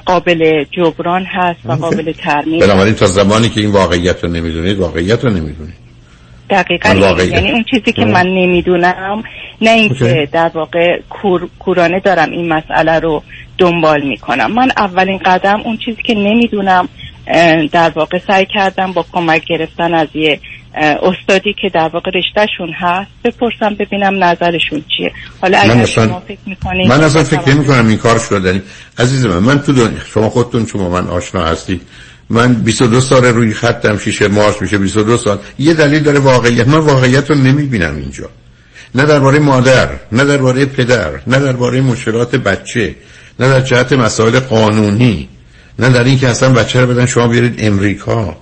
[0.07, 5.25] قابل جبران هست و قابل ترمیم بنابراین تا زمانی که این واقعیت رو نمی‌دونید واقعیت
[5.25, 5.75] رو نمی‌دونید.
[6.51, 6.91] دقیقا
[7.23, 8.05] یعنی اون چیزی که.
[8.05, 9.23] من نمی‌دونم
[9.61, 10.29] نه اینکه.
[10.33, 13.23] در واقع کور، کورانه دارم این مسئله رو
[13.59, 14.53] دنبال می‌کنم.
[14.53, 16.89] من اولین قدم اون چیزی که نمی‌دونم
[17.73, 20.41] در واقع سعی کردم با کمک گرفتن از یه
[20.77, 25.13] استادی که در واقع رشتهشون هست بپرسم ببینم نظرشون چیه.
[25.41, 28.63] حالا اگر اصلا- شما فکر می‌کنید من اصلا فکر نمی کنم این کار شدنی
[28.99, 31.83] عزیز من من تو شما خودتون شما من آشنا هستید
[32.31, 35.39] من 22 سال روی خطم شیشه مارس میشه 22 سال.
[35.59, 38.29] یه دلیل داره واقعیت من واقعیت رو نمی‌بینم اینجا.
[38.95, 42.95] نه درباره مادر نه درباره پدر نه درباره مشکلات بچه
[43.41, 45.29] نه در جهت مسائل قانونی
[45.79, 48.37] نه در این که اصلا بچه رو بدن شما بیارید امریکا.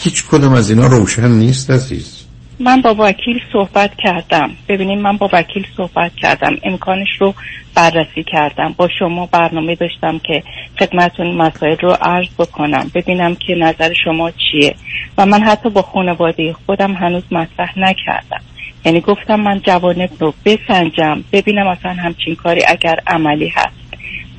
[0.00, 2.24] هیچ کدوم از اینا روشن نیست عزیز.
[2.60, 4.50] من با وکیل صحبت کردم.
[4.68, 6.56] ببینیم من با وکیل صحبت کردم.
[6.62, 7.34] امکانش رو
[7.74, 8.74] بررسی کردم.
[8.76, 10.42] با شما برنامه داشتم که
[10.78, 12.90] خدمتون مسائل رو عرض بکنم.
[12.94, 14.74] ببینم که نظر شما چیه.
[15.18, 18.40] و من حتی با خانواده خودم هنوز مطرح نکردم.
[18.84, 21.24] یعنی گفتم من جوانب رو بسنجم.
[21.32, 23.87] ببینم اصلا همچین کاری اگر عملی هست.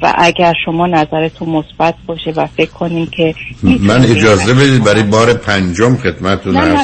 [0.01, 5.33] و اگر شما نظرتون مثبت باشه و فکر کنین که من اجازه بدید برای بار
[5.33, 6.83] پنجم خدمتتون نه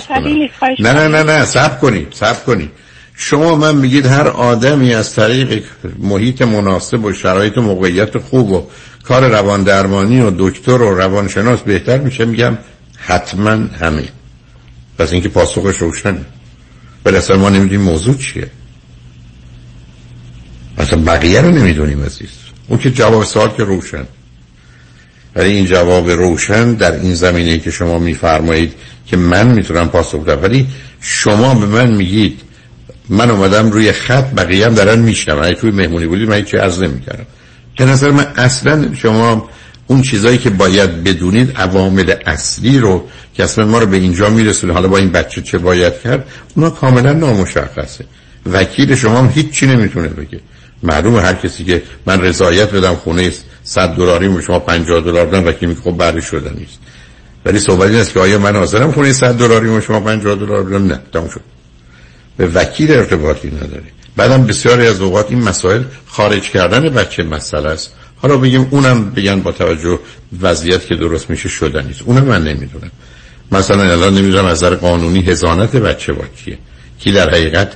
[0.60, 2.72] خواهش نه نه نه نه سب کنید سب کنید.
[3.18, 5.64] شما من میگید هر آدمی از طریق
[6.00, 8.68] محیط مناسب و شرایط و موقعیت خوب و
[9.04, 12.58] کار روان درمانی و دکتر و روانشناس بهتر میشه میگم
[12.98, 14.08] حتما همین.
[14.98, 16.26] پس اینکه پاسخش روشنه.
[17.06, 18.50] ولی اصلا ما نمی‌دونیم موضوع چیه.
[20.78, 22.45] اصلا بقیه رو نمی‌دونیم عزیز.
[22.68, 24.06] اون که جواب سوال که روشن.
[25.36, 28.74] ولی این جواب روشن در این زمینه که شما میفرمایید
[29.08, 30.44] که من می‌تونم پاسخ بدم.
[30.44, 30.68] ولی
[31.02, 32.42] شما به من میگید
[33.10, 36.82] من اومدم روی خط بقیه هم دارن میشنم اگه توی مهمونی بودید من هیچی عرض
[36.82, 37.26] نمی‌کردم.
[37.78, 39.50] به نظر من اصلا شما
[39.88, 44.74] اون چیزایی که باید بدونید عوامل اصلی رو که اصلا ما رو به اینجا میرسونه.
[44.74, 48.06] حالا با این بچه چه باید کرد؟ اونا کاملا نامشخصه.
[48.52, 50.40] وکیل شما هم هیچی نمی‌تونه بگه.
[50.86, 53.32] معلومه هر کسی که من رضایت بدم خونه
[53.64, 56.80] 100 دلاری شما 50 دلار بدم وکیل میگه خب بعد شده نیست.
[57.46, 60.86] ولی صحبت این است که آیا من حاضرم خونه 100 دلاری شما 50 دلار بدم؟
[60.88, 61.42] نه تموم شد.
[62.38, 63.84] به وکیل ارتباطی نداره.
[64.16, 67.94] بعدم بسیاری از اوقات این مسائل خارج کردن بچه مسئله است.
[68.16, 70.00] حالا بگیم اونم بگن با توجه
[70.42, 72.02] وضعیت که درست میشه شده نیست.
[72.06, 72.92] اونم من نمی‌دونم.
[73.52, 76.58] مثلا الان نمی‌دونم از نظر قانونی هزانت بچه با کیه.
[77.00, 77.74] کی در حقیقت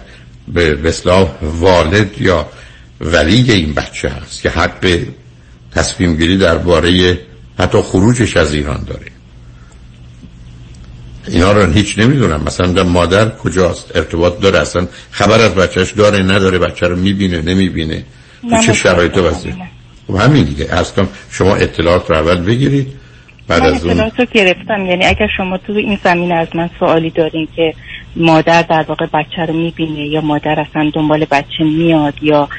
[0.53, 2.47] به اصلاح والد یا
[3.01, 4.99] ولی این بچه هست که حق
[5.71, 7.19] تصمیم گیری درباره
[7.59, 9.05] حتی خروجش از ایران داره.
[11.27, 12.43] اینا رو هیچ نمی‌دونم.
[12.45, 14.59] مثلا در مادر کجاست؟ ارتباط داره.
[14.59, 16.59] اصلا خبر از بچهش داره نداره.
[16.59, 18.03] بچه رو می‌بینه نمی‌بینه.
[18.49, 19.53] تو چه شرایط وضعی
[20.07, 20.73] خب همین دیگه.
[20.73, 22.87] اصلا شما اطلاعات رو اول بگیرید
[23.47, 24.85] بعد من از اون اطلاعات رو گرفتم.
[24.85, 27.73] یعنی اگر شما تو این زمینه از من سوالی دارین که
[28.15, 32.49] مادر در واقع بچه رو می‌بینه یا مادر اصلا دنبال بچه میاد یا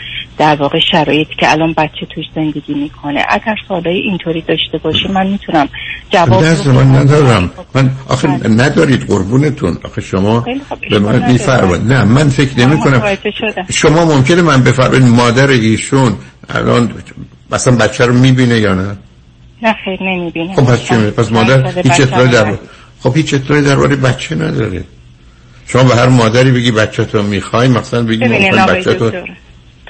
[0.41, 3.25] در واقع شرایطی که الان بچه توش زندگی می‌کنه.
[3.29, 5.69] اگر سوالای اینطوری داشته باشه من می‌تونم
[6.11, 6.97] جواب دست من.
[6.97, 7.51] ندارم.
[7.75, 9.79] من آخه ندارید قربونتون.
[9.85, 10.45] آخه شما
[10.91, 11.93] به من میفرمایید.
[11.93, 13.03] نه من فکر نمی کنم.
[13.73, 16.17] شما ممکنه من بفرمایید مادر ایشون
[16.49, 16.93] الان
[17.51, 18.97] مثلا بچه رو می‌بینه یا نه؟
[19.63, 22.55] نه خیر نمی‌بینه خب پس چی پس مادر هیچ اطلاعی در
[23.03, 24.85] خب هیچ اطلاعی درباره بچه نداره.
[25.67, 29.11] شما به هر مادری بگی بچه تو می‌خوای مثلا بگی ممکن بچه تو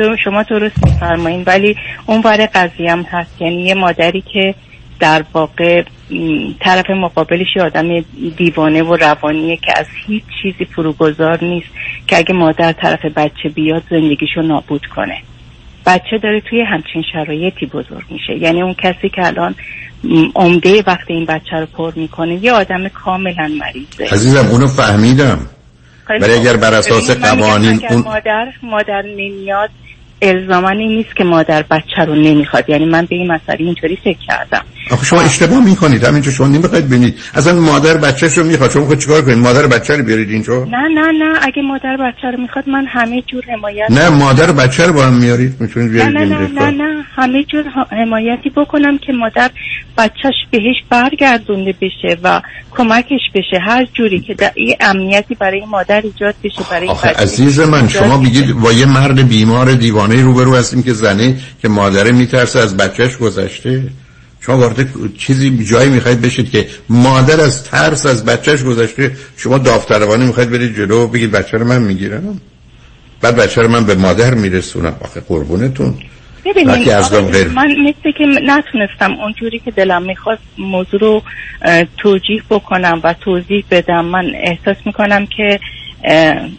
[0.01, 1.77] تو شما درست میفرمایین ولی
[2.07, 3.41] اون ور قضیه هم هست.
[3.41, 4.55] یعنی یه مادری که
[5.01, 5.83] در واقع
[6.61, 8.01] طرف مقابلش یه آدم
[8.37, 11.69] دیوانه و روانیه که از هیچ چیزی فروگذار نیست
[12.07, 15.19] که اگه مادر طرف بچه بیاد زندگیشو نابود کنه.
[15.87, 18.39] بچه داره توی همچین شرایطی بزرگ میشه.
[18.39, 19.55] یعنی اون کسی که الان
[20.35, 24.15] عمده وقت این بچه رو پر می‌کنه یه آدم کاملا مریضه.
[24.15, 25.39] عزیزم اونو فهمیدم.
[26.09, 26.41] ولی خوب.
[26.41, 29.71] اگر بر اساس قوانین اون مادر مادر نمیاد
[30.23, 32.71] الزامانی نیست که مادر بچه رو نمی‌خواد.
[32.71, 34.65] یعنی من به این مسئله اینطوری فکر کردم.
[34.91, 36.05] آخه شما اشتباه می‌کنید.
[36.05, 38.71] همینجا شما نمی‌خواید ببینید اصلا مادر بچه‌ش رو می‌خواد.
[38.71, 41.39] شما می‌خواید چیکار کنید؟ مادر بچه رو بیارید اینجا؟ نه نه نه.
[41.43, 45.15] اگه مادر بچه رو می‌خواد من همه جور حمایت نه مادر بچه رو با هم
[45.15, 45.57] میارید.
[45.61, 47.05] می‌تونید نه بیارید نه این نه نه نه.
[47.17, 49.51] همه جور حمایتی بکنم که مادر
[49.99, 53.59] بچهش بهش برگردونده بشه و کمکش بشه.
[53.67, 57.89] هر جوری که در این امنیتی برای مادر ایجاد بشه برای آخه بچه عزیز من
[57.89, 58.19] شما.
[58.19, 63.17] بگید با یه مرد بیمار دیوانه روبرو هستیم که زنه که مادره میترسه از بچهش
[63.17, 63.83] گذشته؟
[64.41, 64.89] شما وارد
[65.19, 70.77] چیزی جایی می‌خواید بشید که مادر از ترس از بچهش گذشته شما داوطلبانه می‌خواید برید
[70.77, 72.41] جلو و بگید بچه رو من می‌گیرم.
[73.21, 74.97] بعد بچه رو من به مادر میرسونم.
[75.01, 75.95] آخه قربونتون.
[76.45, 76.89] ببینید
[77.55, 81.23] من مثل که نتونستم اونجوری که دلم می‌خواست موضوع رو
[81.63, 85.61] اه، توجیه بکنم و توضیح بدم من احساس می‌کنم که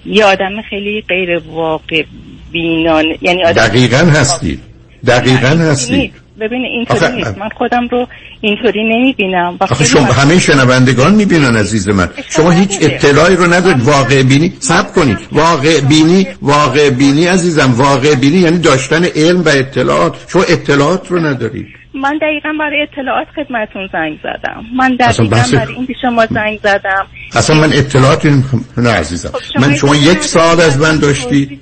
[0.05, 2.03] یه آدم خیلی غیر واقع
[2.51, 4.59] بینان یعنی آدم دقیقا هستید
[5.07, 6.13] دقیقا هستید.
[6.41, 7.37] ببین اینطوری نیست.
[7.37, 8.07] من خودم رو
[8.41, 9.57] اینطوری نمی‌بینم.
[9.59, 12.09] آخه شما همه شنوندگان می‌بینن عزیز من.
[12.29, 13.83] شما هیچ اطلاعی رو ندارید.
[13.83, 15.17] واقع بینی؟ سب کنید.
[15.31, 17.73] واقع بینی واقع بینی عزیزم.
[17.77, 20.15] واقع بینی یعنی داشتن علم و اطلاعات.
[20.27, 21.80] شما اطلاعات رو ندارید.
[21.93, 24.63] من دقیقا برای اطلاعات خدمتون زنگ زدم.
[24.77, 27.07] من دقیقا بحث- برای این به شما زنگ زدم.
[27.35, 28.43] اصلا من اطلاعاتی.
[28.77, 29.31] نه عزیزم.
[29.59, 31.59] من شما یک سال از من داشتی.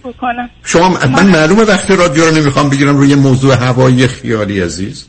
[0.64, 5.08] شما من معلومه وقت رادیو رو نمی‌خوام بگیرم روی موضوع هوایی خیالی عزیز.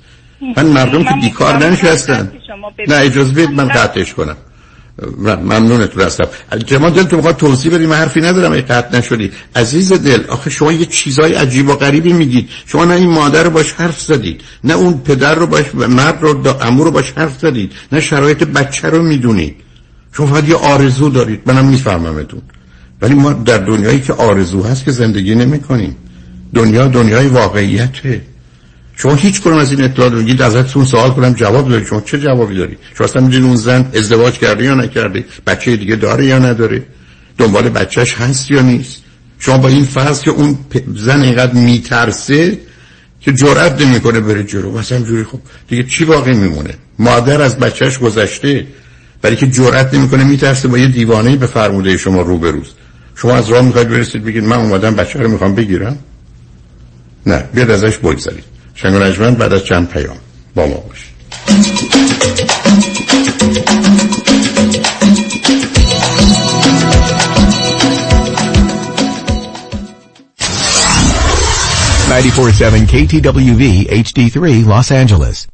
[0.56, 2.32] من مردم که بیکار ننشستن.
[2.88, 4.26] نه اجازه بدید من قطعش کنم.
[4.26, 4.49] من
[5.18, 6.24] ممنونتون هستم
[6.66, 9.30] شما دلتون می‌خواد توضیح بدید من حرفی ندارم ای قطع نشدی.
[9.56, 12.48] عزیز دل آخه شما یه چیزای عجیب و غریبی میگید.
[12.66, 16.48] شما نه این مادر رو باش حرف زدید نه اون پدر رو باش مرد رو
[16.48, 19.56] عمو رو باش حرف زدید نه شرایط بچه رو می‌دونید.
[20.12, 21.40] شما فقط یه آرزو دارید.
[21.46, 22.42] منم میفهممتون.
[23.02, 25.96] ولی ما در دنیایی که آرزو هست که زندگی نمی کنیم
[26.54, 28.29] دنیا دنیای واقعیته.
[29.02, 31.86] شما هیچ کنون از این اطلاعات بگید ازتون سوال کنم جواب دارید.
[31.86, 35.96] شما چه جوابی دارید شما اصلا می‌دونید اون زن ازدواج کرده یا نکرده؟ بچه دیگه
[35.96, 36.82] داره یا نداره؟
[37.38, 39.02] دنبال بچهش هست یا نیست؟
[39.38, 40.58] شما با این فرض که اون
[40.96, 42.58] زن اینقدر میترسه
[43.20, 44.78] که جرأت نمی‌کنه بره جلو.
[44.78, 48.66] مثلا جوری خب دیگه چی باقی میمونه؟ مادر از بچهش گذشته
[49.22, 52.74] برای که جرأت نمی‌کنه میترسه با یه دیوانه به فرموده شما روبروست
[53.14, 55.98] شما از راه می‌خواید برسید بگید من اومدم بچه رو می‌خوام بگیرم؟
[57.26, 58.59] نه بیاد ازش بگذارید.
[58.74, 60.16] شنگ نجمن بعد از چند پیام
[60.54, 61.10] با ما باشید
[72.90, 73.62] KTWV
[74.04, 75.46] HD3 Los Angeles.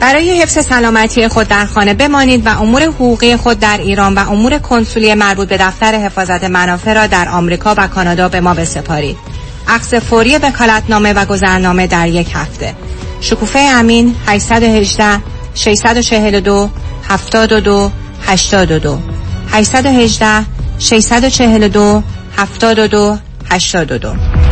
[0.00, 4.58] برای حفظ سلامتی خود در خانه بمانید و امور حقوقی خود در ایران و امور
[4.58, 9.31] کنسولی مربوط به دفتر حفاظت منافع را در آمریکا و کانادا به ما بسپارید.
[9.68, 12.74] عکس فوری وکالتنامه و گذرنامه در یک هفته.
[13.20, 15.20] شکوفه امین 818
[15.54, 16.68] 642
[17.08, 17.90] 72
[18.26, 18.98] 82
[19.52, 20.46] 818
[20.78, 22.02] 642
[22.36, 23.18] 72
[23.50, 24.51] 82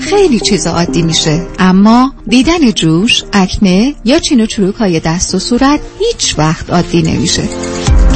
[0.00, 1.46] خیلی چیزا عادی میشه.
[1.58, 7.02] اما دیدن جوش، اکنه یا چین و چروک های دست و صورت هیچ وقت عادی
[7.02, 7.42] نمیشه.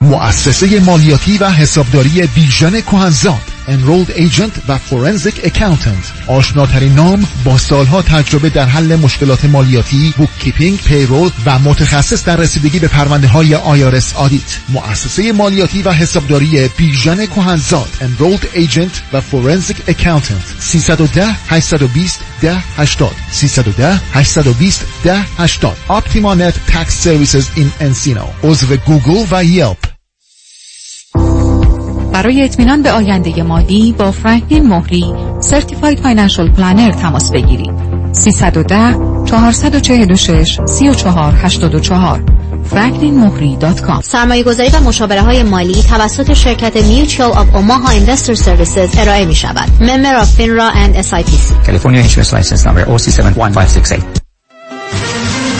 [0.00, 8.02] مؤسسه مالیاتی و حسابداری بیژن کهنزاد Enrolled Agent و Forensic Accountant آشناترین نام با سالها
[8.02, 14.14] تجربه در حل مشکلات مالیاتی bookkeeping payroll و متخصص در رسیدگی به پرونده های IRS
[14.16, 22.62] audit مؤسسه مالیاتی و حسابداری بیژن کهنزاد Enrolled Agent و Forensic Accountant 310 820 ده
[22.76, 28.24] 80 310 820 ده 80 Optima Net Tax Services in Encino.
[28.44, 29.87] عضو گوگل و Yelp.
[32.22, 37.70] برای اطمینان به آینده مالی با فرانکلین مهری Certified Financial Planner تماس بگیرید
[38.12, 42.22] 310 446 3484
[42.70, 49.24] franklinmohri.com سرمایه گذاری و مشاوره های مالی توسط شرکت Mutual of Omaha Investor Services ارائه
[49.24, 49.68] می شود.
[49.80, 51.66] Member of FINRA and SIPC.
[51.66, 54.02] California Insurance License Number OC71568.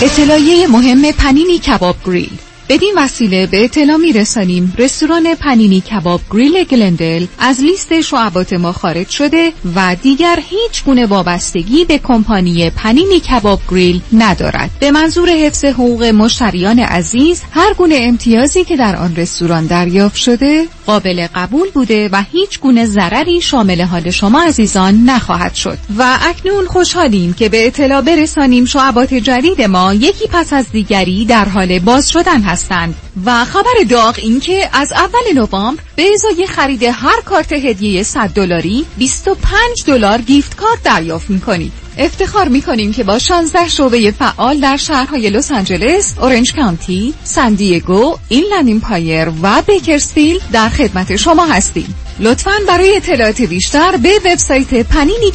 [0.03, 2.39] اطلاعیه مهم پنینی کباب گریل
[2.69, 8.73] بدین وسیله به اطلاع می رسانیم رستوران پنینی کباب گریل گلندل از لیست شعبات ما
[8.73, 14.71] خارج شده و دیگر هیچ گونه وابستگی به کمپانی پنینی کباب گریل ندارد.
[14.81, 20.67] به منظور حفظ حقوق مشتریان عزیز هر گونه امتیازی که در آن رستوران دریافت شده
[20.89, 25.79] قابل قبول بوده و هیچ گونه ضرری شامل حال شما عزیزان نخواهد شد.
[25.99, 31.45] و اکنون خوشحالیم که به اطلاع برسانیم شعبات جدید ما یکی پس از دیگری در
[31.45, 32.95] حال باز شدن هست هستند.
[33.25, 38.29] و خبر داغ این که از اول نوامبر به ازای خرید هر کارت هدیه 100
[38.29, 44.77] دلاری 25 دلار gift card دریافت می‌کنید افتخار می‌کنیم که با 16 شعبه فعال در
[44.77, 51.95] شهرهای لس آنجلس، اورنج کانتی، سان دیگو، اینلند ایمپایر و بیکرزفیلد در خدمت شما هستیم.
[52.21, 55.31] لطفاً برای اطلاعات بیشتر به وبسایت پنینی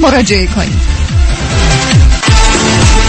[0.00, 1.01] مراجعه کنید.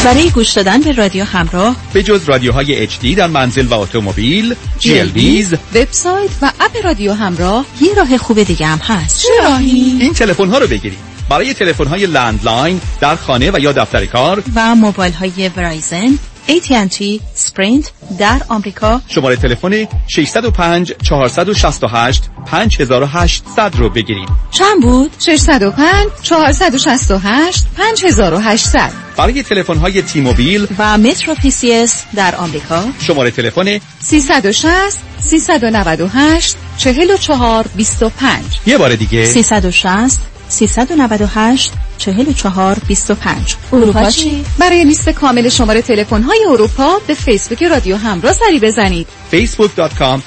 [0.04, 5.56] برای گوش دادن به رادیو همراه به جز رادیوهای HD در منزل و اتومبیل GLWiZ
[5.76, 9.22] وبسایت و app رادیو همراه یه راه خوب دیگه هم هست.
[9.22, 11.00] چه راهی؟ این تلفن ها رو بگیرید.
[11.30, 17.22] برای تلفن های landline در خانه و یا دفتر کار و موبایل های Verizon AT&T
[17.34, 19.02] Sprint در آمریکا.
[19.08, 24.30] شماره تلفن 605 468 5800 رو بگیرید.
[24.52, 32.84] چند بود؟ 605 468 5800 برای تلفن های T-Mobile و Metro PCS در آمریکا.
[33.00, 39.26] شماره تلفن 360 398 44 25 یه بار دیگه.
[39.26, 40.20] 360
[40.50, 47.98] 398 44 25 اروپا چی؟ برای لیست کامل شماره تلفن های اروپا به فیسبوک رادیو
[47.98, 49.08] همراه سری بزنید.
[49.32, 50.22] facebook.com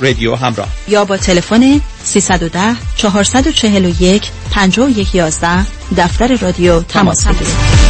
[0.00, 0.68] رادیو همراه.
[0.88, 5.66] یا با تلفن 310 441 5111
[5.96, 7.82] دفتر رادیو تماس بگیرید.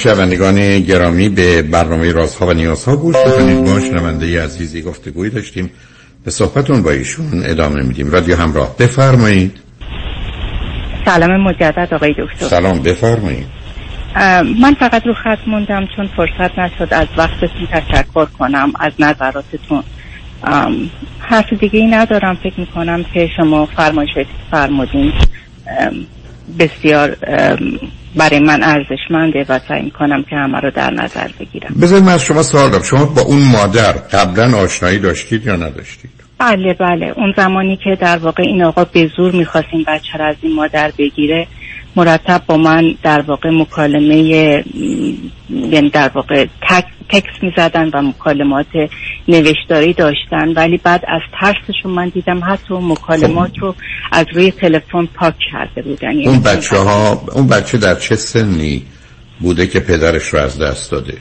[0.00, 3.68] شنوندگان گرامی به برنامه رازها و نیازها گوش بکنید.
[3.68, 5.70] ما شنونده عزیزی گفتگوی داشتیم.
[6.24, 8.10] به صحبتون با ایشون ادامه میدیم.
[8.10, 8.76] رادیو همراه.
[8.78, 9.56] بفرمایید.
[11.04, 12.46] سلام مجدد آقای دکتر.
[12.46, 13.46] سلام بفرمایید.
[14.60, 19.82] من فقط رو خط موندم چون فرصت نشد از وقتتون تشکر کنم از نظراتتون.
[21.18, 22.34] حرف دیگه ای ندارم.
[22.34, 24.10] فکر می‌کنم که شما فرمایش
[24.50, 25.12] فرمودین.
[26.58, 27.16] بسیار
[28.16, 31.74] برای من ارزشمنده و سعی می‌کنم که همه رو در نظر بگیرم.
[31.82, 36.10] بذارید من از شما سوال دارم شما با اون مادر قبلا آشنایی داشتید یا نداشتید؟
[36.38, 37.12] بله بله.
[37.16, 40.92] اون زمانی که در واقع این آقا به زور می‌خواست این بچه از این مادر
[40.98, 41.46] بگیره
[41.96, 44.16] مرتب با من در واقع مکالمه
[45.50, 48.66] یعنی در واقع تک تکس می زدن و مکالمات
[49.28, 50.52] نوشتاری داشتن.
[50.56, 53.74] ولی بعد از ترسشون من دیدم حتی مکالمات رو
[54.12, 56.12] از روی تلفن پاک کرده بودن.
[56.12, 58.82] یعنی اون بچه ها اون بچه در چه سنی
[59.40, 61.18] بوده که پدرش رو از دست داده؟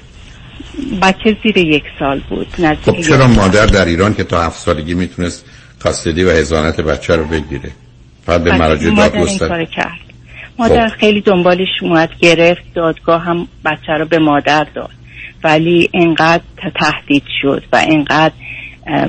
[1.01, 2.47] بچه زیر یک سال بود
[2.85, 5.45] خب چرا مادر در ایران که تا هفت سالگی می‌تونست
[5.79, 7.71] کاستدی و هزانت بچه رو بگیره؟
[8.25, 9.99] فقط به مراجع داد کرد.
[10.59, 10.95] مادر خب.
[10.95, 14.98] خیلی دنبالش اومد گرفت دادگاه هم بچه رو به مادر داد.
[15.43, 16.43] ولی انقدر
[16.79, 18.33] تهدید شد و انقدر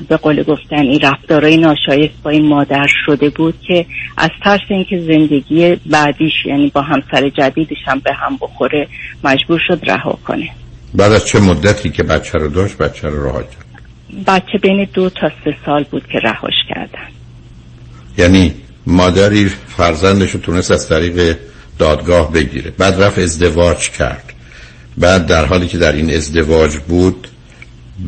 [0.09, 3.87] به قول گفتن این رفتارهای ناشایست با این مادر شده بود که
[4.17, 8.89] از ترس اینکه زندگی بعدیش یعنی با همسر جدیدش هم به هم بخوره
[9.25, 10.51] مجبور شد رها کنه.
[10.95, 13.67] بعد از چه مدتی که بچه رو داشت بچه رو رها کرد؟
[14.27, 17.09] بچه بین دو تا سه سال بود که رهاش کردن.
[18.19, 18.55] یعنی
[18.87, 21.37] مادری فرزندش رو تونست از طریق
[21.79, 24.33] دادگاه بگیره بعد رفت ازدواج کرد.
[25.01, 27.29] بعد در حالی که در این ازدواج بود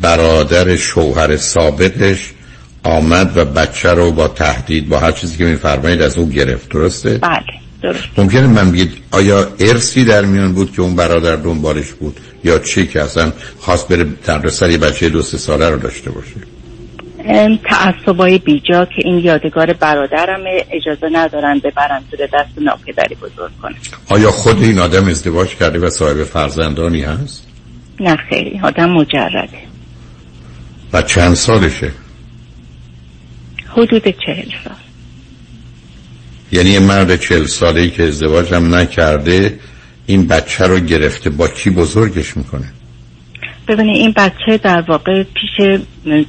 [0.01, 2.33] برادر شوهر سابقش
[2.85, 6.69] آمد و بچه رو با تهدید با هر چیزی که میفرمایید از او گرفت.
[6.69, 7.43] درسته؟ بله
[7.83, 8.05] درست.
[8.17, 12.87] ممکنه من بگید آیا ارسی در میان بود که اون برادر دنبالش بود؟ یا چی
[12.87, 16.52] که اصلا خواست بره در یه بچه دو سه ساله رو داشته باشه؟
[17.65, 23.75] تعصبای بیجا که این یادگار برادرم اجازه ندارن ببرن زیر دست ناپدری بزرگ کنه
[24.09, 27.47] آیا خود این آدم ازدواج کرده و صاحب فرزندانی هست؟
[28.01, 29.59] نه خیلی آدم مجرده
[30.93, 31.91] و چند سالشه؟
[33.69, 34.77] حدود چهل سال
[36.53, 39.59] یعنی یه مرد چهل ساله ای که ازدواج هم نکرده
[40.07, 42.73] این بچه رو گرفته با کی بزرگش می‌کنه؟
[43.69, 45.81] ببینید این بچه در واقع پیش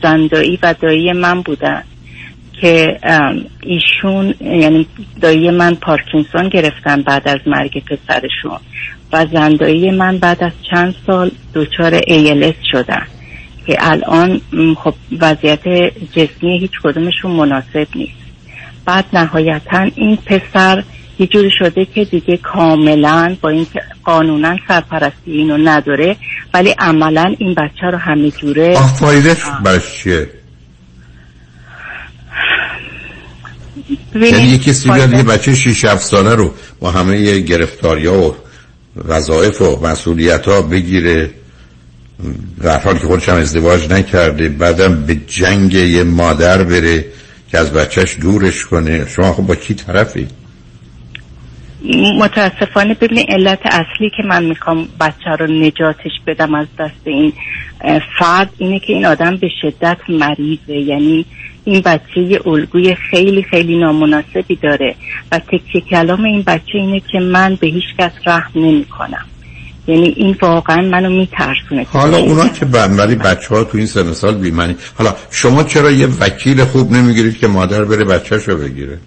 [0.03, 1.83] زندایی و دایی من بودن
[2.61, 2.99] که
[3.61, 4.87] ایشون یعنی
[5.21, 8.59] دایی من پارکینسون گرفتن بعد از مرگ پسرشون
[9.13, 13.07] و زندایی من بعد از چند سال دچار ALS شدن
[13.67, 14.41] که الان
[14.77, 15.67] خب وضعیت
[16.15, 18.23] جسمی هیچ کدومشون مناسب نیست.
[18.85, 20.83] بعد نهایتا این پسر
[21.19, 23.67] یه جوری شده که دیگه کاملا با این
[24.03, 26.15] قانونا سرپرستی اینو نداره
[26.53, 30.27] ولی عملا این بچه رو همه جوره آه فایدهش برش چیه؟
[34.15, 38.35] یعنی یکی کسی بیاد یه بچه 6 7 ساله رو با همه گرفتاری ها و
[38.95, 41.29] وظایف و مسئولیت ها بگیره
[42.61, 47.05] در حالی که خودش هم ازدواج نکرده بعدم به جنگ یه مادر بره
[47.51, 50.27] که از بچهش دورش کنه شما خب با کی طرفی؟
[52.19, 57.33] متاسفانه ببینید علت اصلی که من می‌خوام بچه رو نجاتش بدم از دست این
[58.19, 60.73] فرد اینه که این آدم به شدت مریضه.
[60.73, 61.25] یعنی
[61.63, 64.95] این بچه یه الگوی خیلی خیلی نامناسبی داره
[65.31, 69.25] و تکیه کلام این بچه اینه که من به هیچ کس رحم نمی کنم
[69.87, 71.85] یعنی این واقعا منو میترسونه.
[71.89, 76.07] حالا اونا که ولی بچه ها تو این سن سال بیمنی حالا شما چرا یه
[76.19, 78.97] وکیل خوب نمی‌گیرید که مادر بره بچهش رو بگیره؟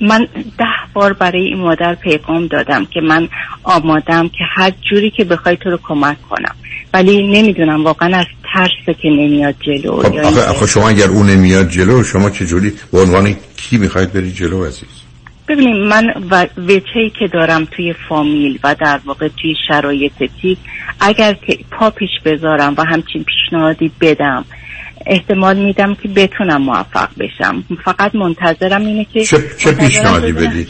[0.00, 0.28] من
[0.58, 0.64] ده
[0.94, 3.28] بار برای این مادر پیغام دادم که من
[3.64, 6.54] آمادم که هر جوری که بخوای تو رو کمک کنم.
[6.94, 12.04] ولی نمی‌دونم واقعا از ترس که نمیاد جلو خب آخه, شما اگر اون نمیاد جلو
[12.04, 14.88] شما چه جوری به عنوان کی می‌خواید برید جلو عزیز؟
[15.48, 16.04] ببینیم من
[16.68, 20.12] وچهی که دارم توی فامیل و در واقع توی شرایط
[20.42, 20.58] تیک
[21.00, 24.44] اگر که پا پیش بذارم و همچین پیشنهادی بدم
[25.06, 27.64] احتمال میدم که بتونم موفق بشم.
[27.84, 30.68] فقط منتظرم اینه که چه, چه پیشنهادی بدید؟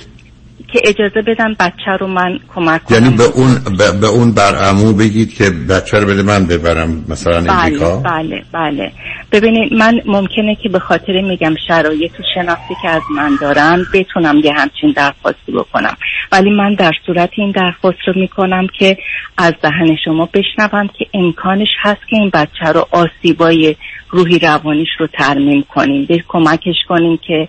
[0.73, 2.99] که اجازه بدن بچه رو من کمک کنم.
[2.99, 7.53] یعنی به اون به, اون برعمو بگید که بچه رو بده من ببرم مثلا بله
[7.53, 8.93] امریکا؟ بله بله.
[9.33, 14.53] ببینید من ممکنه که به خاطر میگم شرایط شناختی که از من دارن بتونم یه
[14.53, 15.97] همچین درخواستی بکنم.
[16.33, 18.97] ولی من در صورت این درخواست رو می‌کنم که
[19.39, 23.77] از دهن شما بشنوم که امکانش هست که این بچه رو آسیبای
[24.17, 27.49] روحی روانیش رو ترمیم کنیم به کمکش کنیم که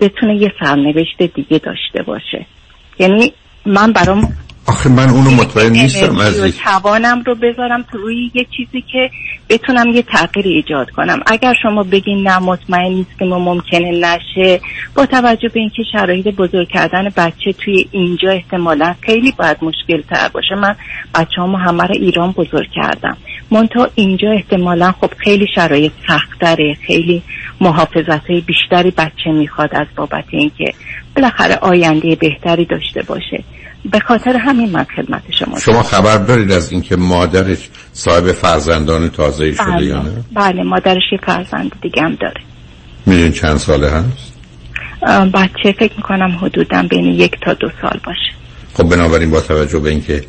[0.00, 2.46] بتونه یه سرنوشت دیگه داشته باشه.
[2.98, 3.32] یعنی
[3.66, 4.32] من برام
[4.68, 9.10] آخه من اونو مطمئن نیستم از توانم رو بذارم تو روی یه چیزی که
[9.48, 11.20] بتونم یه تغییر ایجاد کنم.
[11.26, 14.60] اگر شما بگین نه مطمئن نیست که ما ممکنه نشه
[14.94, 20.28] با توجه به اینکه شرایط بزرگ کردن بچه توی اینجا احتمالا خیلی باید مشکل تر
[20.28, 20.54] باشه.
[20.54, 20.76] من
[21.14, 23.16] بچه همه همه رو ایران بزرگ کردم.
[23.50, 27.22] منتها اینجا احتمالا خب خیلی شرایط سختره خیلی
[27.60, 30.74] محافظت های بیشتری بچه می‌خواد از بابت اینکه
[31.16, 33.44] بالاخره آینده بهتری داشته باشه
[33.90, 39.52] به خاطر همین من خدمت شما شما خبر دارید از اینکه مادرش صاحب فرزندان تازه
[39.52, 39.86] شده بله.
[39.86, 42.40] یا نه؟ بله مادرش یه فرزند دیگه هم داره
[43.06, 44.32] میدین چند ساله هست؟
[45.34, 48.32] بچه فکر می‌کنم حدودا بین یک تا دو سال باشه
[48.74, 50.24] خب بنابراین با توجه به اینکه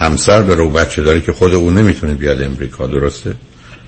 [0.00, 3.34] همسر داره و بچه داره که خود اون نمی‌تونه بیاد امریکا درسته؟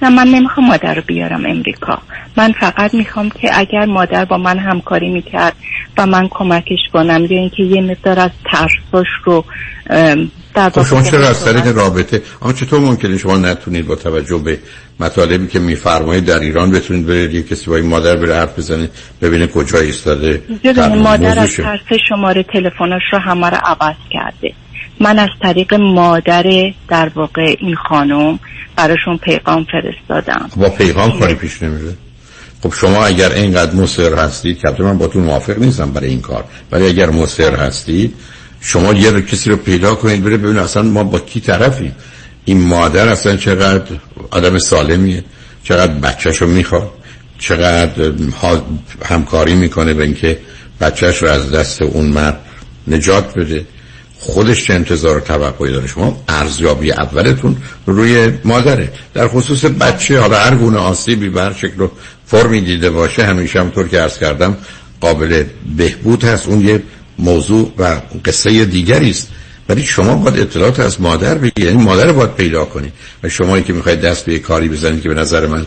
[0.02, 1.98] نه من نمی‌خوام مادر رو بیارم امریکا.
[2.36, 5.54] من فقط می‌خوام که اگر مادر با من همکاری می‌کرد
[5.98, 9.44] و من کمکش کنم یا اینکه یه مقدار از ترساش رو
[10.54, 14.58] در خب شما چرا از طریق رابطه؟ اما چطور ممکنه شما نتونید با توجه به
[15.00, 18.90] مطالبی که میفرمایید در ایران بتونید برید یه کسی با این مادر بره حرف بزنید
[19.22, 20.42] ببینه کجا ایستاده؟
[20.96, 24.54] مادر از ترس شماره تلفنش رو همه رو عوض کرده.
[25.00, 28.38] من از طریق مادر در واقع این خانم
[28.76, 30.50] براشون پیغام فرستادم.
[30.56, 31.94] با پیغام کاری پیش نمیره.
[32.62, 36.44] خب شما اگر اینقدر مصر هستید که من با تو موافق نیستم برای این کار
[36.72, 38.14] ولی اگر مصر هستید
[38.60, 41.94] شما یه کسی رو پیدا کنید بره ببین اصلا ما با کی طرفیم.
[42.44, 43.96] این مادر اصلا چقدر
[44.30, 45.24] آدم سالمیه
[45.64, 46.90] چقدر بچهش رو می‌خواد
[47.38, 48.12] چقدر
[49.04, 50.38] همکاری می‌کنه به اینکه
[50.80, 52.40] بچهش رو از دست اون مرد
[52.88, 53.66] نجات بده.
[54.22, 58.92] خودش چه انتظار توقعی داره؟ شما ارزیابی اولتون روی مادره.
[59.14, 61.88] در خصوص بچه حالا هر گونه آسیبی بر شکل و
[62.26, 64.56] فرمی دیده باشه همیشه همطور که عرض کردم
[65.00, 65.44] قابل
[65.76, 66.48] بهبود هست.
[66.48, 66.82] اون یه
[67.18, 69.28] موضوع و قصه دیگری است.
[69.68, 71.58] ولی شما باید اطلاعات از مادر بگیرید.
[71.58, 72.92] یعنی مادر باید پیدا کنید.
[73.22, 75.66] و شمایی که می‌خواید دست به کاری بزنید که به نظر من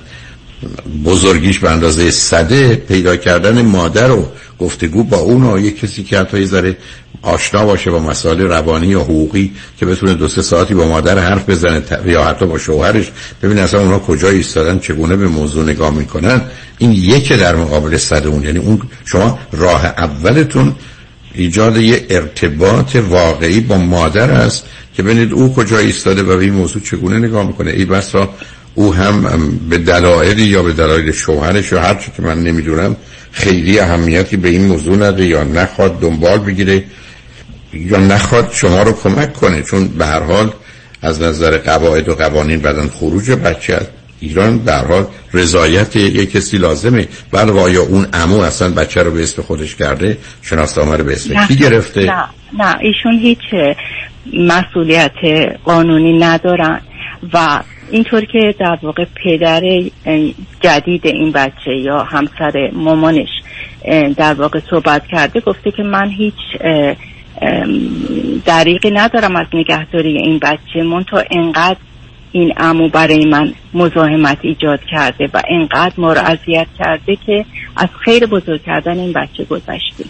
[1.06, 4.26] بزرگیش به اندازه صده پیدا کردن مادر و
[4.60, 6.78] گفتگو با اون و یک کسی که حتی ذره
[7.22, 11.50] آشنا باشه با مسائل روانی یا حقوقی که بتونه دو سه ساعتی با مادر حرف
[11.50, 13.12] بزنه یا حتی با شوهرش
[13.44, 16.42] ببین اصلا اونا کجا ایستادن چگونه به موضوع نگاه می‌کنن.
[16.78, 18.44] این یک در مقابل صد اون.
[18.44, 20.76] یعنی اون شما راه اولتون
[21.34, 24.66] ایجاد یه ارتباط واقعی با مادر است
[24.96, 27.72] که ببینید او کجا ایستاده و به این موضوع چگونه نگاه می‌کنه.
[27.72, 28.30] ای بسا
[28.76, 32.96] او هم به دلایلی یا به دلایل شوهرش یا هر که من نمی‌دونم
[33.32, 36.84] خیلی اهمیتی به این موضوع نده یا نخواد دنبال بگیره
[37.74, 39.62] یا نخواد شما رو کمک کنه.
[39.62, 40.52] چون به هر حال
[41.02, 43.88] از نظر قواعد و قوانین بدن خروج بچه از
[44.20, 47.08] ایران در حال رضایت یک کسی لازمه.
[47.32, 51.46] بعد آیا اون امو اصلا بچه رو به اسم خودش کرده؟ شناسنامه رو به اسم
[51.48, 52.26] کی گرفته؟ نه.
[52.58, 52.78] نه.
[52.80, 53.74] ایشون هیچ
[54.34, 55.12] مسئولیت
[55.64, 56.82] قانونی ندارن
[57.34, 57.60] و
[57.92, 59.62] اینطور که در واقع پدر
[60.62, 63.30] جدید این بچه یا همسر مامانش
[64.18, 66.34] در واقع صحبت کرده گفته که من هیچ
[68.46, 70.84] دریقی ندارم از نگهداری این بچه.
[70.84, 71.78] من تا انقدر
[72.32, 77.46] این امو برای من مزاحمت ایجاد کرده و انقدر ما رو اذیت کرده که
[77.76, 80.10] از خیر بزرگ کردن این بچه گذشتیم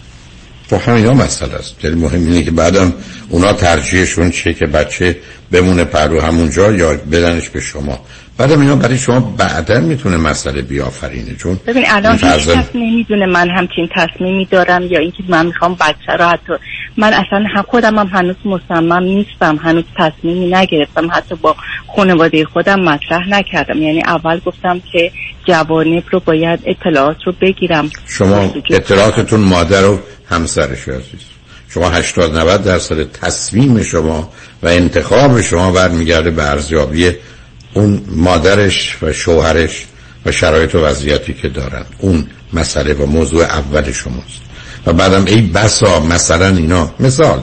[0.70, 1.76] تو خب همین مسئله است.
[1.80, 2.92] خیلی مهم اینه که بعدم
[3.28, 5.16] اونا ترجیحشون چیه که بچه
[5.52, 7.98] بمونه پرو همونجا یا بدنش به شما.
[8.38, 11.36] بعدم اینا برای شما بعدا می‌تونه مسئله بیافرینه.
[11.36, 16.12] چون ببین الان هیچ کس نمی‌دونه من همچین تصمیمی دارم یا اینکه من می‌خوام بچه
[16.18, 16.52] رو حتی
[16.96, 21.56] من اصلا هم خودم هم هنوز مصمم نیستم هنوز تصمیمی نگرفتم حتی با
[21.96, 23.82] خانواده خودم مطرح نکردم.
[23.82, 25.10] یعنی اول گفتم که
[25.44, 27.90] جوانب رو باید اطلاعات رو بگیرم.
[28.06, 29.98] شما اطلاعاتتون مادر و
[30.30, 31.20] همسرش عزیز.
[31.68, 34.32] شما 80 90 درصد تصمیم شما
[34.62, 37.12] و انتخاب شما برمیگرده به ارزیابی
[37.74, 39.86] اون مادرش و شوهرش
[40.26, 41.84] و شرایط و وضعیتی که دارن.
[41.98, 44.46] اون مسئله و موضوع اول شماست.
[44.86, 47.42] و بعدم ای بسا مثلا اینا مثال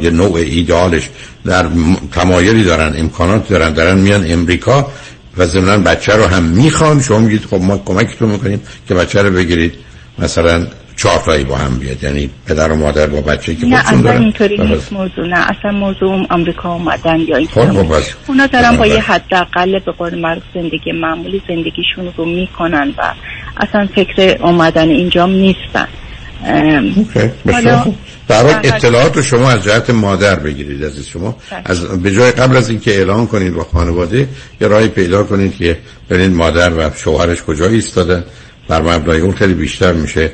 [0.00, 1.08] یه نوع ایدالش
[1.44, 1.66] در
[2.12, 4.92] تمایلی دارن امکانات دارن دارن میان امریکا
[5.36, 7.02] و ضمن بچه رو هم می‌خوان.
[7.02, 9.74] شما میگید خب ما کمکتون می‌کنیم که بچه رو بگیرید.
[10.18, 10.66] مثلا
[11.02, 12.04] چهار با هم بیاد.
[12.04, 16.26] یعنی پدر و مادر با بچه که نه اصلا اینطوری نیست موضوع نه اصلا موضوع
[16.30, 17.60] آمریکا اومدن یا این خب
[18.28, 23.14] اونا دارن با یه حداقل به قول معروف زندگی معمولی زندگیشون رو می‌کنن و
[23.56, 25.88] اصلا فکر اومدن اینجام نیستن.
[28.28, 31.36] در اطلاعات رو شما از جهت مادر بگیرید از شما.
[31.50, 31.60] بله.
[31.64, 34.28] از به جای قبل از اینکه اعلان کنید با خانواده
[34.60, 35.78] یه راهی پیدا کنید که
[36.10, 38.24] ببینید مادر و شوهرش کجا ایستادن.
[38.68, 40.30] بر مبنای اون خیلی بیشتر میشه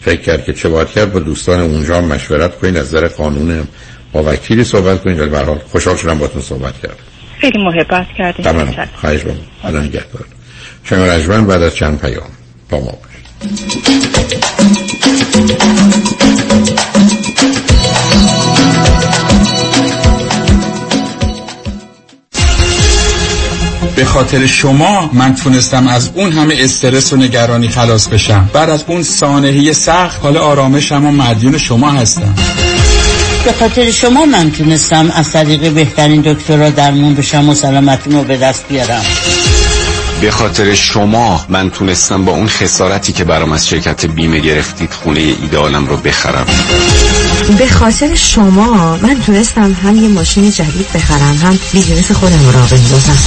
[0.00, 3.68] فکر کرد که چه باید کرد با دوستان اونجا مشورت کنید از نظر قانون
[4.12, 6.96] با وکیلی صحبت کنید ولی به حال خوشحال شدم باتون صحبت کرد
[7.40, 8.74] خیلی محبت کردید تمام.
[8.94, 10.24] خواهش بابا خدا نگهدار
[10.84, 12.30] شما رجمن بعد از چند پیام
[12.70, 12.98] با ما
[23.98, 28.50] به خاطر شما من تونستم از اون همه استرس و نگرانی خلاص بشم.
[28.52, 32.34] بعد از اون سانحه سخت حال آرامشم و مدیون شما هستم.
[33.44, 38.24] به خاطر شما من تونستم از طریق بهترین دکتر را درمون بشم و سلامتیم رو
[38.24, 39.02] به دست بیارم.
[40.20, 45.20] به خاطر شما من تونستم با اون خسارتی که برام از شرکت بیمه گرفتید خونه
[45.20, 46.46] ایدالم رو بخرم.
[47.58, 53.18] به خاطر شما من تونستم هم یه ماشین جدید بخرم هم بیزینس خودم را بندازم.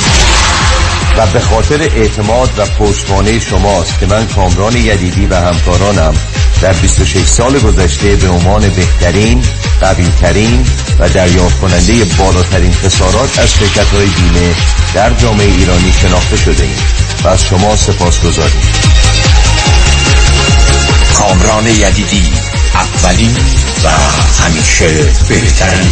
[1.18, 6.14] و به خاطر اعتماد و پشتوانه شماست که من کامران یدیدی و همکارانم
[6.62, 9.44] در 26 سال گذشته به عنوان بهترین
[9.82, 10.66] قویترین
[11.00, 14.56] و دریافت کننده بالاترین خسارات از شرکت های بیمه
[14.94, 16.76] در جامعه ایرانی شناخته شده ایم
[17.24, 18.62] و از شما سپاس گذاریم
[21.18, 22.34] کامران یدیدی
[22.74, 23.36] اولین
[23.84, 23.90] و
[24.44, 24.88] همیشه
[25.30, 25.92] بهترین.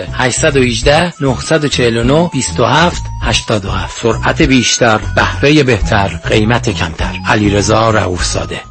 [0.13, 7.19] 818 949 27 87 سرعت بیشتر بهره بهتر قیمت کمتر.
[7.27, 8.70] علیرضا رؤوفزاده.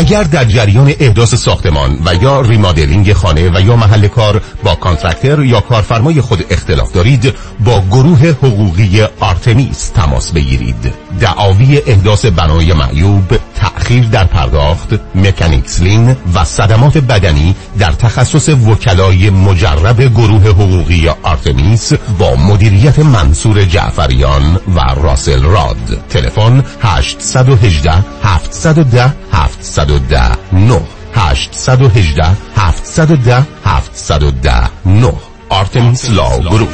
[0.00, 5.44] اگر در جریان احداث ساختمان و یا remodeling خانه و یا محل کار با contractor
[5.44, 7.34] یا کارفرمای خود اختلاف دارید
[7.64, 10.94] با گروه حقوقی آرتمیس تماس بگیرید.
[11.20, 19.30] دعاوی احداث بنای معیوب تأخیر در پرداخت mechanics lien و صدمات بدنی در تخصص وکلای
[19.30, 26.04] مجرب گروه حقوقی آرتمیس با مدیریت منصور جعفریان و راسل راد.
[26.10, 27.92] تلفن 818
[28.22, 30.20] 710 710
[30.52, 30.80] 9
[31.14, 32.24] 818
[32.56, 35.12] 710 710 9
[35.48, 36.68] آرتمیس لاو گروپ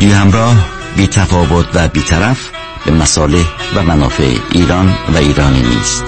[0.00, 0.56] رادیو همراه
[0.96, 2.50] بی تفاوت و بی طرف
[2.86, 3.44] به مصالح
[3.76, 6.04] و منافع ایران و ایرانی نیست.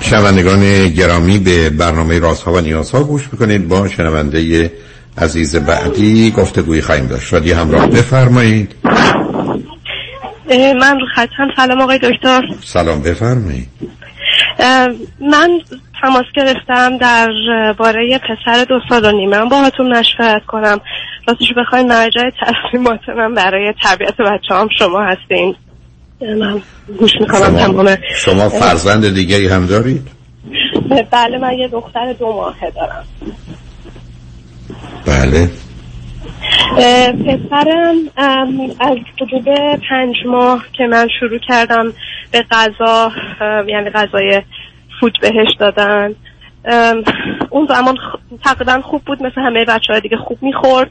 [0.00, 3.68] شنوندگان گرامی به برنامه رازها و نیازها گوش می‌کنید.
[3.68, 4.70] با شنونده
[5.18, 7.26] عزیز بعدی گفتگوی خواهیم داشت.
[7.26, 7.86] شادی همراه.
[7.86, 8.74] بفرمایید.
[10.80, 12.42] من رو خطم سلام آقای دکتر.
[12.64, 13.68] سلام بفرمایید.
[15.20, 15.60] من
[16.02, 17.28] تماس گرفتم در
[17.78, 19.44] باره پسر دو سال و نیمه.
[19.44, 20.80] با هاتون مشورت کنم.
[21.28, 25.54] راستش بخواین مرجع تصمیمات من برای تربیت بچه هم شما هستین.
[26.20, 26.62] من
[26.98, 30.08] گوش می‌کنم شما, شما فرزند دیگری هم دارید؟
[31.10, 33.04] بله من یه دختر دو ماهه دارم.
[35.06, 35.50] بله.
[37.12, 37.96] پسرم
[38.80, 39.44] از حدود
[39.90, 41.92] پنج ماه که من شروع کردم
[42.32, 43.12] به غذا
[43.68, 44.42] یعنی غذای
[45.00, 46.14] فود بهش دادن.
[47.50, 47.98] اون زمان
[48.44, 50.90] تقریبا خوب بود مثل همه بچه های دیگه خوب می‌خورد.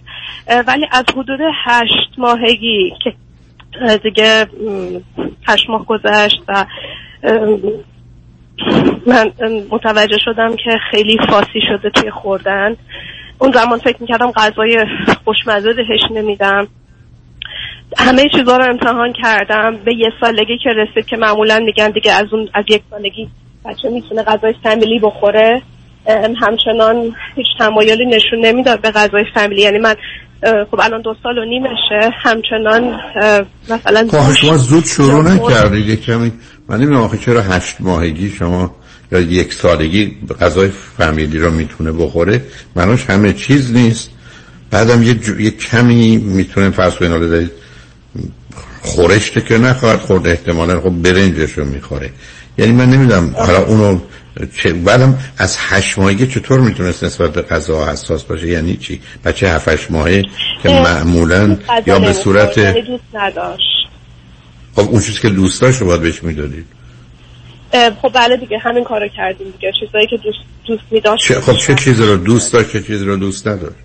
[0.67, 3.13] ولی از حدود هشت ماهگی که
[4.03, 4.45] دیگه
[5.47, 6.65] هشت ماه گذشت و
[9.07, 9.31] من
[9.71, 12.75] متوجه شدم که خیلی فاسی شده توی خوردن.
[13.39, 14.85] اون زمان فکر می‌کردم غذای
[15.23, 16.67] خوشمزه بهش نمیدم.
[17.97, 19.77] همه چیزها رو امتحان کردم.
[19.85, 23.29] به یه سالگی که رسید که معمولا میگن دیگه از اون از یک سالگی
[23.65, 25.61] بچه می‌تونه غذای فامیلی بخوره.
[26.41, 29.61] همچنان هیچ تمایلی نشون نمی‌داد به غذای فامیلی.
[29.61, 29.95] یعنی من
[30.71, 32.09] خب الان دو سال و نیمشه.
[32.23, 32.99] همچنان
[33.69, 36.31] مثلا خب شما زود شروع نکردید کمی
[36.69, 38.75] من نمی‌دونم آخه چرا هشت ماهگی شما
[39.11, 42.41] یا یک سالگی غذای فامیلی رو می‌تونه بخوره
[42.75, 44.09] منوش همه چیز نیست.
[44.71, 45.39] بعدم یه, جو...
[45.39, 47.51] یه کمی می‌تونه فرض کنید
[48.81, 52.09] خورشته که نخواهد خورد احتمالا خب برنجش رو می‌خوره.
[52.57, 53.99] یعنی من نمی‌دونم حالا اونو
[54.55, 59.49] چه بعدم از هشت ماهگی چطور می‌تونست نسبت به غذا حساس باشه؟ یعنی چی؟ بچه
[59.49, 60.23] هفت ماهه
[60.63, 63.87] که معمولا یا به صورت یعنی دوست نداشت.
[64.75, 66.65] خب اون چیزی که دوست داشت رو باید بهش می‌دادید.
[68.01, 69.71] خب بله دیگه همین کارو کردیم دیگه.
[69.79, 73.15] چیزایی که دوست دوست می‌داشت چه خب چه چیزی رو دوست داشت چه چیزی رو
[73.15, 73.75] دوست نداشت؟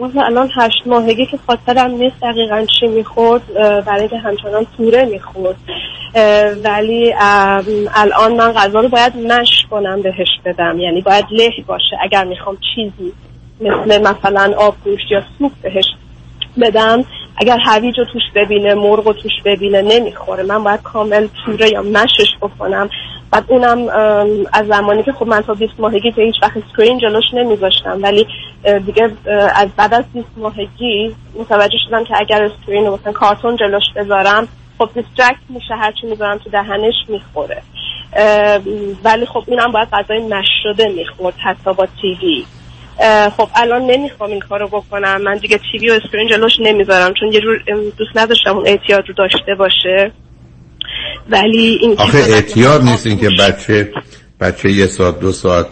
[0.00, 3.54] مثلا الان هشت ماهگی که خاطرم نیست دقیقا چی می‌خورد
[3.86, 5.56] برای اینکه همچنان توره می‌خورد.
[6.64, 7.14] ولی
[7.94, 10.78] الان من غذا رو باید مش کنم بهش بدم.
[10.78, 11.96] یعنی باید له باشه.
[12.02, 13.12] اگر می‌خوام چیزی
[13.60, 15.84] مثل مثلا آب گوشت یا سوپ بهش
[16.60, 17.04] بدم
[17.36, 20.42] اگر هویج رو توش ببینه مرغ رو توش ببینه نمی‌خوره.
[20.42, 22.90] من باید کامل پوره یا mash ش بکنم.
[23.30, 23.88] بعد اونم
[24.52, 27.98] از زمانی که خب من تا 20 ماهگی که هیچ وقت screen جلوش نمیذاشتم.
[28.02, 28.26] ولی
[28.86, 29.10] دیگه
[29.54, 34.48] از بعد از 20 ماهگی متوجه شدم که اگر screen رو مثلا کارتون جلوش بذارم
[34.78, 37.62] خب distract میشه هرچی می‌ذارم تو دهنش می‌خوره.
[39.04, 42.44] ولی خب اینم باید غذای مش شده می‌خورد حتی با تیوی.
[43.36, 45.22] خب الان نمی‌خوام این کارو بکنم.
[45.22, 47.58] من دیگه تیوی و اسکرین جلوش نمی‌ذارم چون یه جور
[47.98, 50.12] دوست نداشتم اون اعتیاد رو داشته باشه.
[51.30, 53.92] ولی این آخه اعتیاد نیست این که بچه
[54.40, 55.66] بچه یه ساعت دو ساعت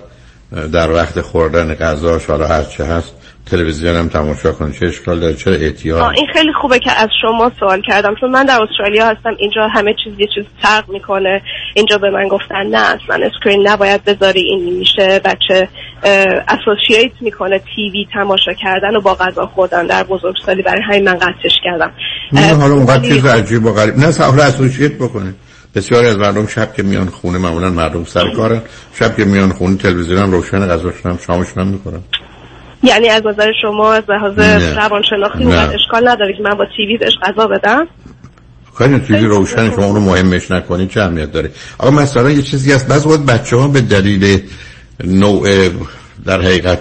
[0.73, 3.15] در وقت خوردن غذاش حالا هر چه هست
[3.47, 7.09] تلویزیون هم تماشا کنه چه اشکال داره؟ چرا اعتیاد؟ آه، این خیلی خوبه که از
[7.23, 8.15] شما سوال کردم.
[8.21, 11.43] چون من در استرالیا هستم اینجا همه چیز یه چیز فرق می‌کنه.
[11.75, 15.21] اینجا به من گفتن نه اصلا اسکرین نباید بذاری این میشه.
[15.25, 15.69] بچه
[16.49, 19.87] اسوسییت می‌کنه تیوی تماشا کردن و با غذا خوردن.
[19.87, 21.93] در بزرگسالی برای همین من قطعش کردم.
[22.33, 23.99] نه حالا اونقدر چیز عجیب و غریب.
[23.99, 25.35] نه حالا اسوسییت بکنه.
[25.75, 28.63] بسیاری از مردم شب که میان خونه معمولا مردم سر کارن
[28.99, 32.01] شب که میان خونه تلویزیون هم روشن غذاشون هم شامشون هم می‌کنن
[32.85, 34.39] یعنی از نظر شما از لحاظ.
[34.77, 35.45] روانشناختی.
[35.45, 37.87] اونقدر اشکال نداره که من با تیوی بهش غذا بدم
[38.75, 42.89] کاری تیوی روشن شما اونو مهمش نکنید چه اهمیت داره آقا مثلا یه چیزی هست
[42.89, 44.41] بعض وقت بچه ها به دلیل
[45.05, 45.69] نوع
[46.27, 46.81] در حقیقت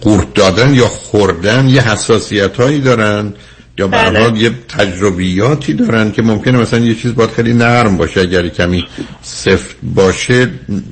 [0.00, 3.34] قورت دادن یا خوردن یه حساسیت هایی دارن
[3.78, 4.38] یا به بله.
[4.38, 8.84] یه تجربیاتی دارن که ممکنه مثلا یه چیز باید خیلی نرم باشه اگر کمی
[9.22, 10.50] سفت باشه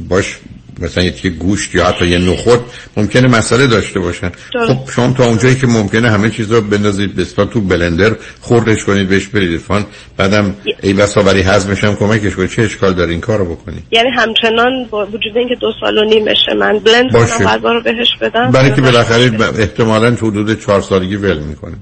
[0.09, 0.39] باش
[0.83, 2.61] مثلا یه تیکه گوشت یا حتی یه نخود
[2.97, 4.31] ممکنه مسئله داشته باشن.
[4.55, 4.73] درست.
[4.73, 9.09] خب شما تا اونجایی که ممکنه همه چیز رو بندازید اصطلاح تو بلندر خوردش کنید
[9.09, 9.87] بهش برید فان
[10.17, 12.51] بعدم ای بسا برای هضمش هم کمکش کنید.
[12.51, 13.83] چه اشکال داره؟ این کارو بکنید.
[13.91, 17.13] یعنی همچنان با وجود اینکه دو سال و نیمشه من بلند.
[17.13, 21.39] کنم غذا رو بهش بدم برای که بالاخره ب- احتمالاً تو حدود چهار سالگی ول
[21.39, 21.75] می‌کنه.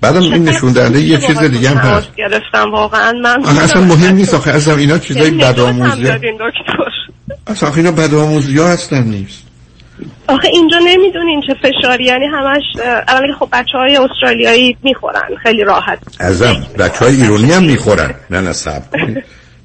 [0.00, 2.08] بعدم این نشون دهنده یه چیز دیگه هم هست.
[2.16, 6.04] گرفتم واقعا من اصلا مهم نیست آخه اصلا اینا چیزای بدآموزی
[7.46, 9.42] اصلا آخه اینا بدآموزی ها اصلا نیست.
[10.28, 12.62] آخه اینجا نمی‌دونین چه فشاری یعنی همش
[13.08, 15.98] اولا که خب بچه های استرالیایی می‌خورن خیلی راحت.
[16.20, 16.66] ازم.
[16.78, 18.14] بچه های ایرانی هم می‌خورن.
[18.30, 18.82] نه نه سب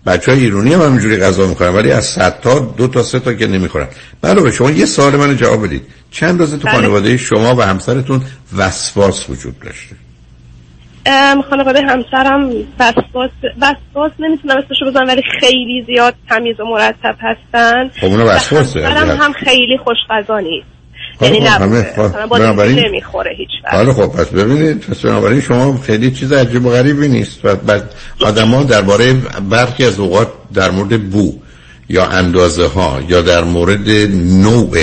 [0.06, 3.34] بچه های ایرانی هم همینجوری غذا می‌خورن ولی از صد تا دو تا سه تا
[3.34, 3.88] که نمی‌خورن.
[4.24, 5.82] علاوه شما یه سوال منو جواب بدید.
[6.12, 6.76] چند روزه تو بله.
[6.76, 8.22] خانواده شما و همسرتون
[8.58, 9.96] وسواس وجود داشته؟
[11.50, 12.50] خانواده همسرم
[12.80, 13.32] وسواس
[13.62, 17.90] وسواس نمی‌تونم اسمشو بزنم ولی خیلی زیاد تمیز و مرتب هستن.
[18.00, 18.88] خب اونو وسواسه.
[18.88, 20.68] همسرم هم خیلی خوشغذا نیست
[21.20, 23.74] خب، یعنی خب، خب، بنابراین- نمی‌خوره هیچ وقت.
[23.74, 27.46] حالا خب پس ببینید پس بنابراین شما خیلی چیز عجیب و غریبی نیست.
[27.46, 29.14] و بعد آدما درباره
[29.50, 31.34] برخی از اوقات در مورد بو
[31.90, 33.90] یا اندازه ها یا در مورد
[34.44, 34.78] نوع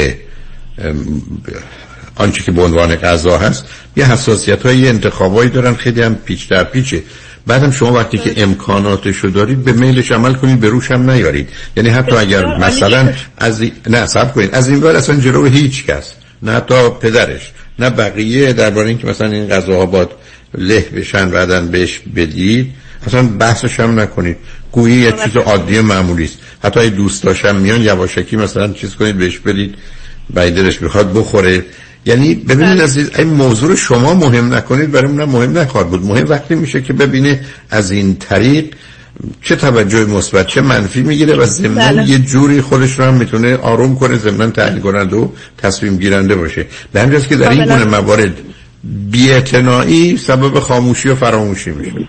[2.17, 3.65] آنچه که به عنوان غذا هست
[3.97, 7.03] یه حساسیت های انتخابایی دارن خیلی هم پیچ در پیچه.
[7.47, 11.49] بعدم شما وقتی که امکاناتش رو دارید به میلش عمل کنید به روش هم نیارید.
[11.77, 13.65] یعنی حتی اگر مثلا از.
[13.89, 14.55] نه صبر کنید.
[14.55, 16.13] از این ور اصلا جلو هیچ کس
[16.43, 20.11] نه حتی پدرش نه بقیه درباره اینکه مثلا این غذاها باد
[20.59, 22.73] له بشن بعدا بهش بدید
[23.07, 24.37] اصلا بحثش هم نکنید.
[24.73, 26.39] گویی یه چیز عادی معمولی است.
[26.65, 29.75] حتی دوست داشتم میان یواشکی مثلا چیز کنید بهش بدید
[30.35, 31.65] دلش می‌خواد بخوره.
[32.07, 36.05] یعنی ببینید عزیز این موضوع رو شما مهم نکنید برای اونم مهم نخواهد بود.
[36.05, 38.65] مهم وقتی میشه که ببینه از این طریق
[39.43, 42.11] چه توجه مثبت چه منفی می‌گیره و ضمن بله.
[42.11, 45.29] یه جوری خودش رو هم می‌تونه آروم کنه ضمن تحلیل کننده و
[45.59, 46.67] تصمیم گیرنده باشه.
[46.93, 47.65] به همین جاست که در این.
[47.65, 48.35] گونه موارد
[49.11, 52.09] بی‌اعتنایی سبب خاموشی و فراموشی میشه.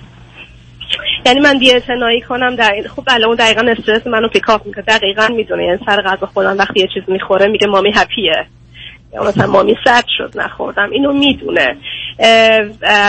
[1.26, 4.84] یعنی من بی‌اعتنایی کنم در این خب بله اون دقیقا استرس منو پیکاپ می‌کنه.
[4.88, 8.48] دقیقا می‌دونه یعنی سر غذا خودم وقتی یه چیز می‌خوره میگه مامی هپیه.
[9.48, 10.90] مامی سرد شد نخوردم.
[10.92, 11.78] اینو می‌دونه.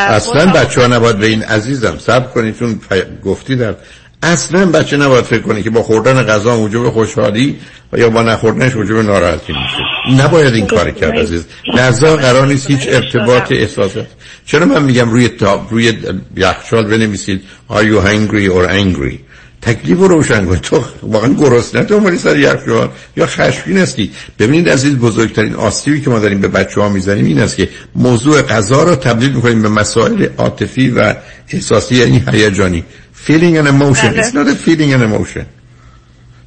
[0.08, 2.80] اصلا بچه ها نباید به این عزیزم صبر کنید چون
[3.24, 3.74] گفتی در
[4.22, 7.58] اصلا بچه نباید فکر کنه که با خوردن غذا موجب خوشحالی
[7.92, 10.22] و یا با نخوردنش موجب ناراحتی میشه.
[10.24, 11.46] نباید این کار کرد عزیز.
[11.78, 14.06] غذا قرار نیست هیچ ارتباط احساسات
[14.46, 15.92] چرا من میگم روی تاب روی
[16.36, 19.27] یخچال بنویسید؟ Are you hungry or angry?
[19.62, 20.56] تکلیف رو روشن کن.
[20.56, 24.10] تو واقعا گرسنه تو اومدی سر یخچال یا خشمگین هستی.
[24.38, 28.42] ببینید عزیز بزرگترین آسیبی که ما داریم به بچه ها می‌زنیم این است که موضوع
[28.42, 31.14] غذا رو تبدیل می‌کنیم به مسائل عاطفی و
[31.48, 32.84] احساسی یعنی هیجانی.
[33.26, 34.10] Feeling and emotion.
[34.16, 35.44] It's not a feeling and emotion.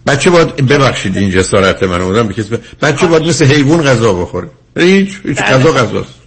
[0.07, 4.13] بچه باید ببخشید این جسارت من بودم به کسی ب- بچه باید مثل حیوان غذا
[4.13, 4.49] بخوره.
[4.77, 5.37] هیچ هیچ.
[5.37, 6.20] غذا غذاست.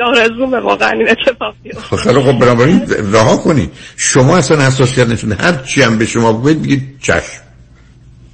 [0.00, 1.80] آرزومه واقعا این اتفاق بیفته.
[1.80, 2.82] خب خیلی خب بنابراین
[3.12, 7.42] رها کنید شما اصلا حساسیت نشون هر چی هم به شما بگید بگید چشم.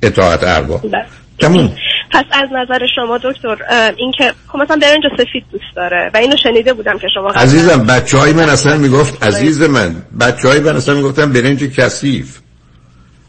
[0.02, 1.06] اطاعت ارباب بله.
[1.39, 1.72] تموم.
[2.10, 3.56] پس از نظر شما دکتر
[3.97, 7.86] این که خب مثلا برنج سفید دوست داره و اینو شنیده بودم که شما عزیزم
[7.86, 12.39] بچه های من اصلا می‌گفت عزیز من بچه های من اصلا می‌گفتن برنج کثیف.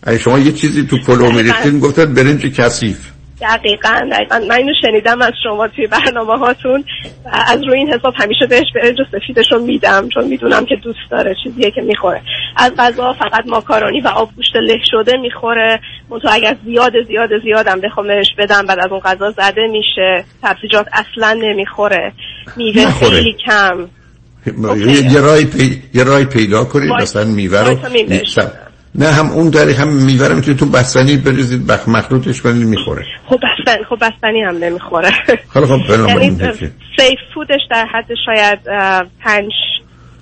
[0.03, 2.97] اگه شما یه چیزی تو پلو میریختید می‌گفتن برنج کثیف.
[3.41, 4.39] دقیقا دقیقا.
[4.49, 6.83] من اینو شنیدم از شما توی برنامه هاتون
[7.25, 10.99] و از روی این حساب همیشه بهش برنج سفیدش رو میدم چون می‌دونم که دوست
[11.11, 12.21] داره چیزیه که می‌خوره.
[12.57, 15.79] از غذا فقط ماکارونی و آب گوشت له شده می‌خوره.
[16.09, 20.25] منتها اگر زیاد زیاد زیادم بخوام بهش بدم بعد از اون غذا زده میشه.
[20.41, 22.13] سبزیجات اصلا نمی‌خوره.
[22.57, 22.91] میوه.
[22.91, 23.87] خیلی کم.
[25.93, 27.75] یه راهی پیدا کنید مثلا میوه رو
[28.95, 33.05] نه هم اون طریق هم میوه رو می‌تونید تو بستنی بریزید بخ مخلوطش کنید می‌خوره.
[33.25, 35.11] خب بستنی خب بستنی هم نمی‌خوره.
[35.53, 36.53] خیلی خب بنابراین یعنی.
[36.99, 38.59] سیف فودش در حد شاید
[39.19, 39.51] پنج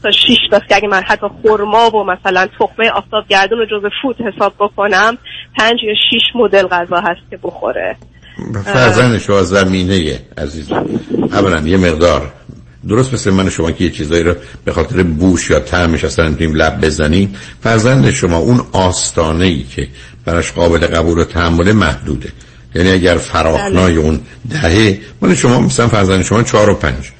[0.04, 3.90] تا شیش تاست که اگه من حتی خورما و مثلا تخمه آفتاب گردون رو جز
[4.02, 5.18] فود حساب بکنم
[5.58, 7.96] پنج یا شیش مدل غذا هست که بخوره.
[8.66, 10.86] فرزند شما زمینه عزیزم
[11.32, 12.32] اولا یه مقدار
[12.90, 14.36] درست مثل من شما که یه چیزایی رو
[14.66, 19.88] به خاطر بوش یا طعمش اصلا نمی‌تونیم لب بزنیم فرزند شما اون آستانه ای که
[20.26, 22.30] براش قابل قبول و تحمل محدوده.
[22.76, 24.20] یعنی اگر فراخنای اون
[24.50, 27.12] دهه من شما مثلا فرزند شما چهار و پنج.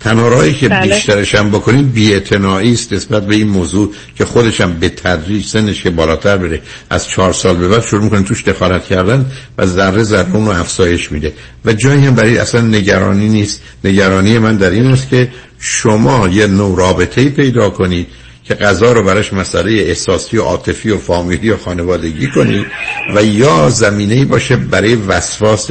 [0.00, 0.94] تنها راهی که بله.
[0.94, 5.82] بیشترش هم بکنید بی‌اعتنایی است نسبت به این موضوع که خودش هم به تدریج سنش
[5.82, 9.26] که بالاتر بره از چهار سال به بعد شروع می‌کنه توش دخالت کردن
[9.58, 11.32] و ذره ذره اون رو افزایش میده.
[11.64, 13.62] و جایی هم برای اصلا نگرانی نیست.
[13.84, 15.28] نگرانی من در این است که
[15.58, 18.06] شما یه نوع رابطه پیدا کنید
[18.44, 22.66] که غذا رو براش مسئله احساسی و عاطفی و فامیلی و خانوادگی کنید
[23.14, 25.70] و یا زمینه باشه برای وسواس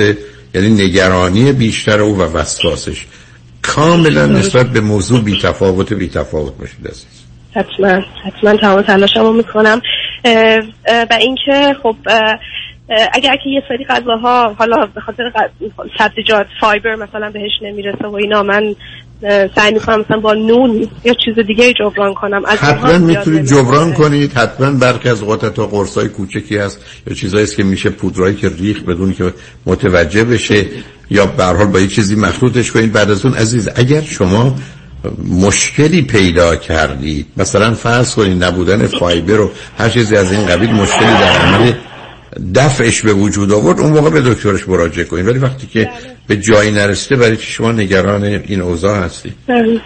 [0.55, 3.05] یعنی نگرانی بیشتر او و وسواسش.
[3.67, 7.05] کاملا نسبت به موضوع بی تفاوت بی تفاوت باشید عزیز.
[7.55, 9.81] حتما حتما تمام تلاشمو می‌کنم.
[10.87, 11.95] و اینکه خب
[13.13, 15.23] اگر که یه سری غذاها حالا به خاطر
[15.97, 18.75] سبزیجات فایبر مثلا بهش نمی‌رسه و اینا من
[19.55, 22.45] سعی می‌کنم مثلا با نون یا چیز دیگه جبران کنم.
[22.45, 23.45] از حتما می‌تونید.
[23.45, 24.33] جبران کنید.
[24.33, 28.83] حتما برخی از اوقات تا قرصای کوچکی هست یا چیزایی که میشه پودرایی که ریخ
[28.83, 29.33] بدون که
[29.65, 30.65] متوجه بشه.
[31.09, 34.55] یا به حال با یه چیزی مخلوطش کنید بعد از اون عزیز اگر شما
[35.29, 41.13] مشکلی پیدا کردید مثلا فرض کنید نبودن فایبر و هر چیزی از این قبیل مشکلی
[41.13, 41.73] در عمل
[42.55, 45.27] دفعش به وجود آورد اون موقع به دکترش مراجعه کنید.
[45.27, 45.89] ولی وقتی که
[46.27, 49.81] به جایی نرسیده برای چی شما نگران این اوضاع هستید بله.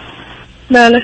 [0.70, 1.02] بله.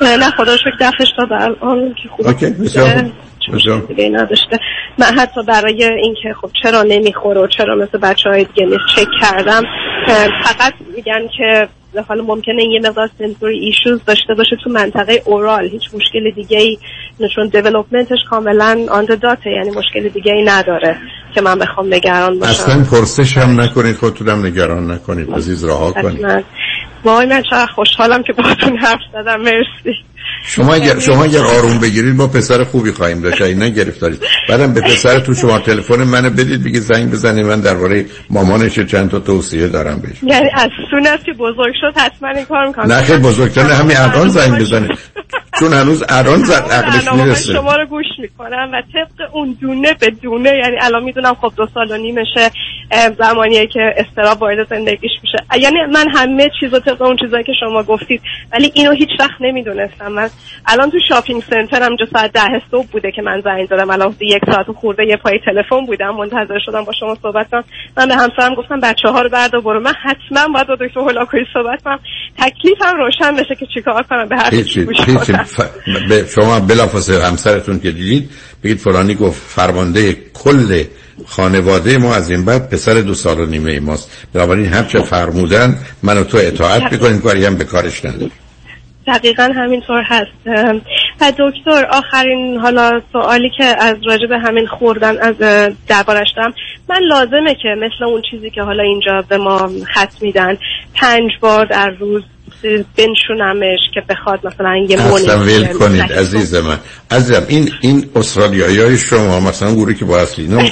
[0.00, 3.12] نه خدا رو شکر دفش تا به الان که خوب اوکی بسیار.
[3.54, 3.82] بسیار
[4.12, 4.58] نداشته.
[4.98, 9.06] من حتی برای اینکه خب چرا نمی‌خوره و چرا مثل بچه های دیگه نیست چک
[9.22, 9.62] کردم.
[10.44, 11.68] فقط میگن که
[12.08, 16.78] حالا ممکنه یه مقدار سنسوری ایشوز داشته باشه تو منطقه اورال هیچ مشکل دیگه ای
[17.34, 20.96] چون دیولوپمنتش کاملا آن داته یعنی مشکل دیگه ای نداره
[21.34, 22.50] که من بخوام نگران باشم.
[22.50, 26.26] اصلا پرسش هم نکنید خودتونم نگران نکنید عزیز رها کنید.
[27.04, 29.98] وای من چقدر خوشحالم که باهاتون حرف زدم مرسی.
[30.42, 33.42] شما اگر شما اگر آروم بگیرید با پسر خوبی خواهیم داشت.
[33.42, 37.46] اگه نگرفت دارید بعدم به پسرتون شما تلفن منو بدید بگید زنگ بزنید.
[37.46, 40.22] من درباره مامانش چند تا توصیه دارم بهش.
[40.22, 43.62] یعنی از سون است که بزرگ شد حتما این کار می‌کنم نه خیلی بزرگتر.
[43.62, 44.88] نه همین الان زنگ بزنه.
[45.60, 47.52] چون هنوز الان زد عقلش می‌رسه.
[47.52, 51.66] شما رو گوش می‌کنم و طبق اون دونه به دونه یعنی الان می‌دونم خب دو
[51.74, 52.50] سال و نیمشه
[53.18, 55.38] زمانیه که استراب وارد زندگیش میشه.
[55.62, 58.22] یعنی من همه چیز رو طبق اون چیزایی که شما گفتید
[58.52, 60.12] ولی اینو هیچ وقت نمی‌دونستم.
[60.12, 60.28] من
[60.66, 63.90] الان تو شاپینگ سنتر هم ساعت ده صبح بوده که من زنگ زدم.
[63.90, 67.64] الان یک ساعت و خورده یه پای تلفن بودم منتظر شدم با شما صحبت کنم.
[67.96, 69.80] من به همسرم گفتم بچه ها رو بردار برو.
[69.80, 71.98] من حتما باید با دکتر هولاکویی صحبت کنم.
[72.38, 75.32] تکلیفم روشن بشه که چیکار کنم؟ به هر هیچی چی گوش هیچی.
[75.32, 75.47] کنم.
[75.48, 75.60] ف...
[76.08, 78.30] به شما بلافاصله همسرتون که دیدید
[78.64, 80.84] بگید فلانی گفت فرمانده کل
[81.26, 84.10] خانواده ما از این بعد پسر دو سال و نیمه ماست.
[84.32, 88.32] بنابراین هر چه فرمودن من و تو اطاعت می‌کنیم کاری هم به کارش نداریم
[89.06, 90.30] دقیقا همینطور هست.
[91.20, 95.34] و دکتر آخرین حالا سوالی که از راجع به همین خوردن از
[95.88, 96.54] دربارش دارم.
[96.88, 100.56] من لازمه که مثل اون چیزی که حالا اینجا به ما خط میدن
[100.94, 102.22] پنج بار در روز
[102.62, 106.78] بنشونمش که بخواد مثلا یه اصلا مونی ول کنید عزیز من.
[107.10, 110.68] عزیزم این این استرالیایی های شما مثلا گروهی که با اصلی اینا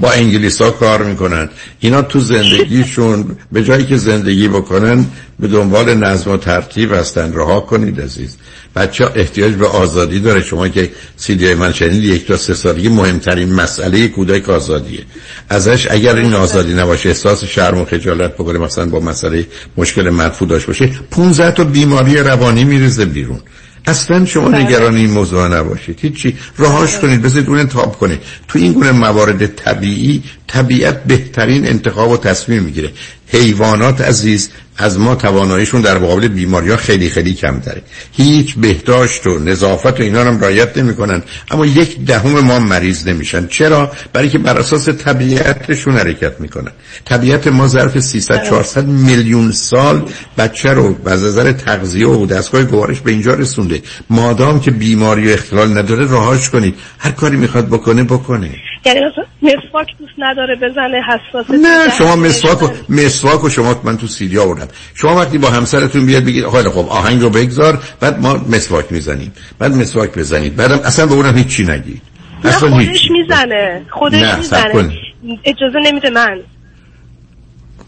[0.00, 1.48] با انگلیس ها کار می‌کنن.
[1.80, 5.06] اینا تو زندگیشون به جایی که زندگی بکنن
[5.40, 7.32] به دنبال نظم و ترتیب هستن.
[7.32, 8.36] رها کنید عزیز.
[8.76, 10.42] بچه ها احتیاج به آزادی داره.
[10.42, 15.04] شما که سیدی من شنید یک تا سه سالگی مهمترین مسئله کودک آزادیه.
[15.48, 19.46] ازش اگر این آزادی نباشه احساس شرم و خجالت بکنه مثلا با مسئله
[19.76, 23.40] مشکل مدفوع داشته باشه 15 تا بیماری روانی میریزه بیرون.
[23.86, 25.98] اصلا شما نگران این موضوع نباشید.
[26.02, 26.36] هیچی.
[26.58, 28.20] رهاش کنید بذارید اون انتخاب کنید.
[28.48, 32.92] تو این گونه موارد طبیعی طبیعت بهترین انتخاب و تصمیم می‌گیره.
[33.28, 37.82] حیوانات عزیز از ما تواناییشون در مقابل بیماری ها خیلی خیلی کم داره
[38.12, 41.22] هیچ بهداشت و نظافت و اینا هم رعایت نمی‌کنن.
[41.50, 43.46] اما یک دهم ما مریض نمیشن.
[43.46, 46.72] چرا؟ برای که بر اساس طبیعتشون حرکت می‌کنن.
[47.04, 50.08] طبیعت ما ظرف 300 400 میلیون سال
[50.38, 53.82] بچه رو از نظر تغذیه و دستگاه گوارش به اینجا رسونده.
[54.10, 56.74] مادام که بیماری و اختلال نداره راهاش کنید.
[56.98, 58.50] هر کاری می‌خواد بکنه بکنه.
[58.86, 63.96] یعنی مثلا مسواک دوست نداره بزنه حساس نه شما مسواک و مسواک و شما من
[63.96, 68.20] تو سیدی آوردم شما وقتی با همسرتون بیاد بگید خیلی خب آهنگ رو بگذار بعد
[68.20, 69.32] ما مسواک می‌زنیم.
[69.58, 70.56] بعد مسواک بزنید.
[70.56, 72.02] بعدم اصلا به اونم هیچی نگید.
[72.44, 73.12] نه اصلا خودش هیچی.
[73.12, 73.86] می‌زنه.
[73.90, 74.98] خودش نه، می‌زنه.
[75.44, 76.40] اجازه نمیده من.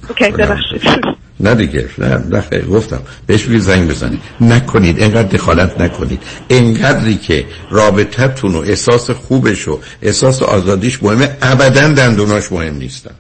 [0.08, 0.82] اوکی ببخشید.
[1.40, 3.02] نه دیگه نه نه گفتم.
[3.26, 4.20] بهش بگید زنگ بزنید.
[4.40, 6.22] نکنید اینقدر دخالت نکنید.
[6.48, 13.14] اینقدری که رابطتون و احساس خوبش و احساس آزادیش مهمه ابدا دندوناش مهم نیستن.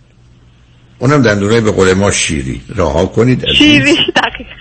[0.98, 2.60] اونم دندونای به قول ما شیری.
[2.76, 3.44] رها کنید.
[3.58, 4.57] شیری دقیقا.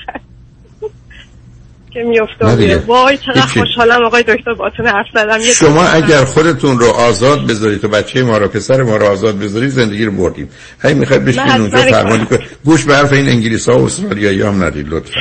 [2.40, 2.78] که دیگه.
[2.78, 3.42] وای چقدر.
[3.42, 8.38] خوشحالم آقای دکتر باتون حرف زدم شما اگر خودتون رو آزاد بذارید و بچه ما
[8.38, 10.50] رو پسر ما رو آزاد بذارید زندگی رو بردیم
[10.84, 14.42] هی می‌خواید نه، بشینید اونجا فرمانی کنید گوش به حرف این انگلیس ها و استرالیایی
[14.42, 15.20] هم ندید لطفا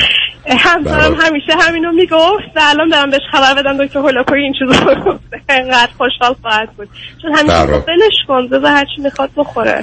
[0.49, 1.15] همسرم.
[1.15, 5.41] همیشه همینو می‌گفت و الان برم بهش خبر بدم دکتر هولاکویی این چیزو رو گفته
[5.49, 6.89] انقدر خوشحال خواهد بود
[7.23, 7.67] چون همیشه.
[7.67, 9.83] می‌گفت ولش کن بذار هرچی می‌خواد بخوره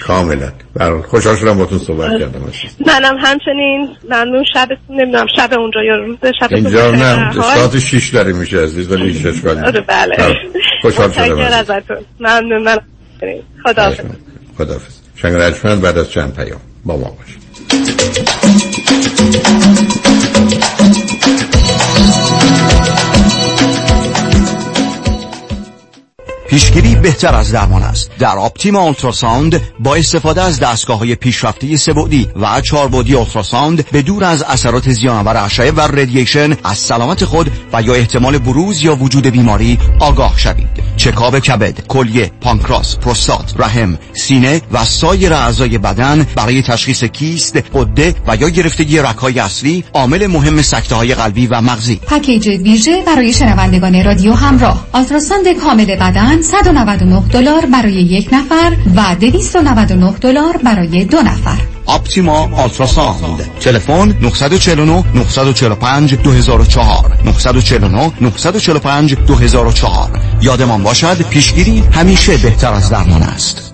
[0.00, 0.52] کاملا.
[0.74, 2.76] برای خوشحال شدم باتون صحبت کردم عزیز.
[2.86, 3.88] منم همچنین.
[4.10, 4.44] ممنون.
[4.54, 5.26] شبتون نمی‌دونم.
[5.36, 6.90] شب اونجا یا روز شبتون اینجا.
[6.90, 7.32] نه.
[7.32, 8.92] ساعت شیش داره میشه عزیز.
[8.92, 9.80] ولی هیچ اشکالی آره.
[9.80, 10.16] بله.
[10.16, 10.34] بله.
[10.82, 11.38] خوشحال شدم.
[11.38, 11.96] ازتون.
[12.20, 12.62] ممنون.
[12.62, 12.78] من
[13.64, 13.92] خدا
[14.58, 14.94] خداحافظ.
[15.16, 17.44] شنگ رجمند بعد از چند پیام با ما باشید.
[26.48, 28.10] پیشگیری بهتر از درمان است.
[28.18, 34.24] در آپتیما اولتراساوند با استفاده از دستگاه های پیشرفته سه‌بعدی و چهاربعدی اولتراساوند به دور
[34.24, 39.26] از اثرات زیانآور اشعه و رادییشن از سلامت خود و یا احتمال بروز یا وجود
[39.26, 40.68] بیماری آگاه شوید.
[40.96, 48.14] چکاب کبد کلیه پانکراس پروستات رحم سینه و سایر اعضای بدن برای تشخیص کیست قده
[48.26, 51.96] و یا گرفتگی رگ‌های اصلی عامل مهم سکته های قلبی و مغزی.
[51.96, 54.86] پکیج ویژه برای شنوندگان رادیو همراه.
[54.92, 61.58] ultrasound کامل بدن 199 دلار برای یک نفر و 299 دلار برای دو نفر.
[61.86, 63.50] Optima Ultrasound.
[63.60, 70.10] تلفن 949 945 2004 949 945 2004
[70.42, 73.73] یادمان باشد پیشگیری همیشه بهتر از درمان است.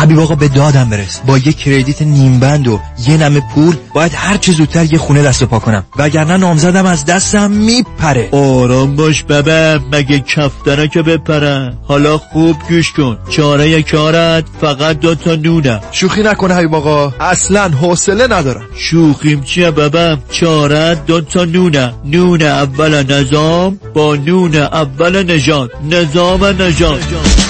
[0.00, 1.20] حبیب آقا به دادم برس.
[1.26, 5.22] با یه کردیت نیم بند و یه نمه پول باید هر چه زودتر یه خونه
[5.22, 5.84] دست پا کنم.
[5.96, 8.28] وگرنه نامزدم از دستم میپره.
[8.32, 13.18] آرام باش ببه مگه کفتره که بپره حالا خوب گوش کن.
[13.30, 15.80] چاره کارت فقط دو تا نونه.
[15.92, 17.12] شوخی نکنه حبیب آقا.
[17.20, 18.66] اصلا حوصله ندارم.
[18.76, 21.92] شوخیم چیه ببم چاره دو تا نونه.
[22.04, 27.49] نون اول نظام با نون اول نژاد نظام نژاد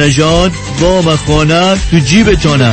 [0.00, 2.72] نژاد وام خانه تو جیبتانه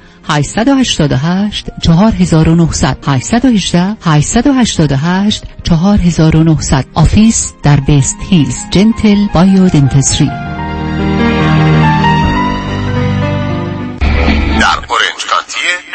[0.29, 10.31] 888 4900 818 888 4900 office در West Hills Gentle Biodentistry
[14.59, 15.90] در Orange County ه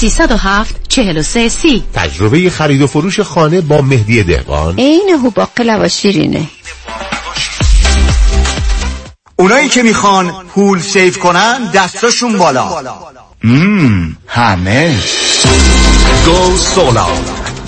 [0.00, 1.84] 307 43 سی.
[1.94, 4.74] تجربه خرید و فروش خانه با مهدی دهقان.
[4.78, 6.48] عینهو باقلوا شیرینه.
[9.36, 12.82] اونایی که می‌خوان پول save کنن دستاشون بالا.
[13.44, 14.16] مم.
[14.26, 14.98] همه.
[16.24, 17.39] Go Solar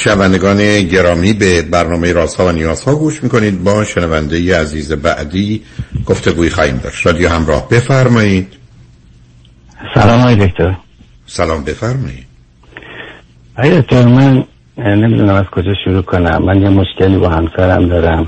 [0.00, 3.64] شنوندگان گرامی به برنامه رازها و نیازها گوش می‌کنید.
[3.64, 5.62] با شنونده ی عزیز بعدی
[6.06, 7.06] گفتگوی خواهیم داشت.
[7.06, 8.52] رادیو همراه بفرمایید.
[9.94, 10.76] سلام های دکتر.
[11.26, 12.26] سلام بفرمایید.
[13.58, 14.44] های دکتر من
[14.78, 16.44] نمی‌دونم از کجا شروع کنم.
[16.44, 18.26] من یه مشکلی با همسرم دارم.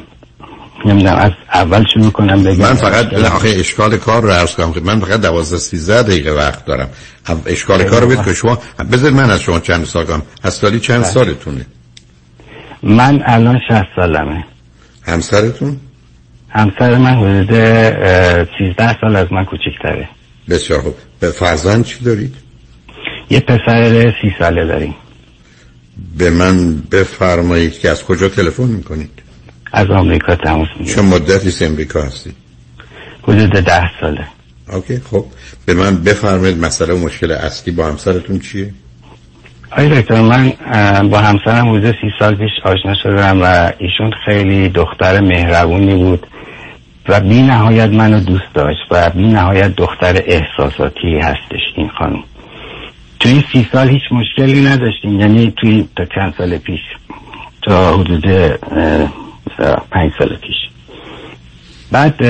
[0.87, 2.61] نمی‌دونم از اول شروع کنم بگم.
[2.61, 4.75] من فقط آخه اشکال کار رو عرض کنم.
[4.85, 6.91] من فقط 12 13 دقیقه وقت دارم.
[7.47, 8.59] اشکال کار رو بید که شما
[8.93, 10.23] بذار من از شما چند سال کنم.
[10.45, 11.67] هستالی چند سالتونه؟
[12.83, 14.45] من الان 60 سالمه.
[15.03, 15.77] همسرتون؟
[16.49, 17.51] همسر من حدود
[18.59, 20.09] 13 سال از من کوچکتره.
[20.49, 20.95] بسیار خوب.
[21.21, 22.35] به فرزند چی دارید؟
[23.31, 24.95] یه پسر سی ساله داریم.
[26.19, 29.22] به من بفرمایید که از کجا تلفن می‌کنید؟
[29.73, 30.97] از آمریکا تماس می‌گیرم.
[30.97, 32.35] چه مدتی امریکا هستید.
[33.23, 34.27] حدود ده ساله.
[34.73, 35.25] اوکی خب.
[35.67, 38.71] به من بفرمایید مسئله و مشکل اصلی با همسرتون چیه؟
[39.77, 40.53] آی دکتر من
[41.09, 46.27] با همسرم حدود سی سال پیش آشنا شدم و ایشون خیلی دختر مهربونی بود
[47.09, 52.25] و بی نهایت منو دوست داشت و بی نهایت دختر احساساتی هستش این خانم.
[53.21, 55.21] تو این سی سال هیچ مشکلی نداشتیم.
[55.21, 56.81] یعنی توی تا چند سال پیش
[57.63, 58.25] تا حدود
[59.91, 60.57] پنج سال پیش.
[61.93, 62.23] بعد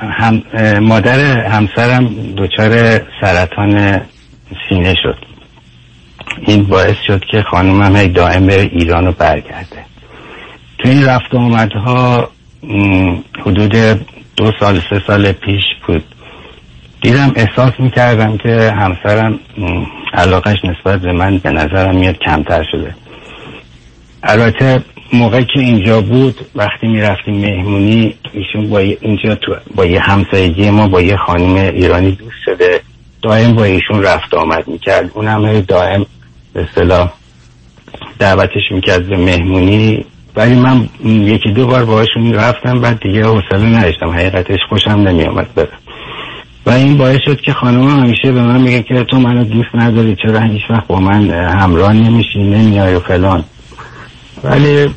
[0.00, 0.42] هم
[0.80, 4.00] مادر همسرم دچار سرطان
[4.68, 5.16] سینه شد.
[6.46, 9.84] این باعث شد که خانومم هی دائم به ایران رو برگرده.
[10.78, 12.30] تو این رفت آمدها
[13.40, 13.76] حدود
[14.36, 16.04] دو سال سه سال پیش بود.
[17.02, 19.40] دیدم احساس می‌کردم که همسرم
[20.12, 22.94] علاقش نسبت به من به نظرم میاد کمتر شده.
[24.22, 24.82] البته
[25.12, 30.88] موقعی که اینجا بود وقتی می‌رفتیم مهمونی ایشون با اینجا تو با یه همسایگی ما
[30.88, 32.80] با یه خانم ایرانی دوست شده.
[33.22, 35.10] دائم با ایشون رفت آمد می‌کرد.
[35.14, 36.06] اون هم دائم
[36.52, 37.12] به اصطلاح
[38.18, 40.04] دعوتش می‌کرد به مهمونی.
[40.36, 44.10] ولی من یکی دو بار باهاشون رفتم بعد دیگه حوصله نداشتم.
[44.10, 45.68] حقیقتش خوشم نمیامد برم.
[46.66, 50.16] و این باعث شد که خانم همیشه به من میگه که تو منو دوست نداری
[50.22, 53.44] چرا هیچ وقت با من همراه نمیشی نمیای و فلان.
[54.44, 54.94] ولی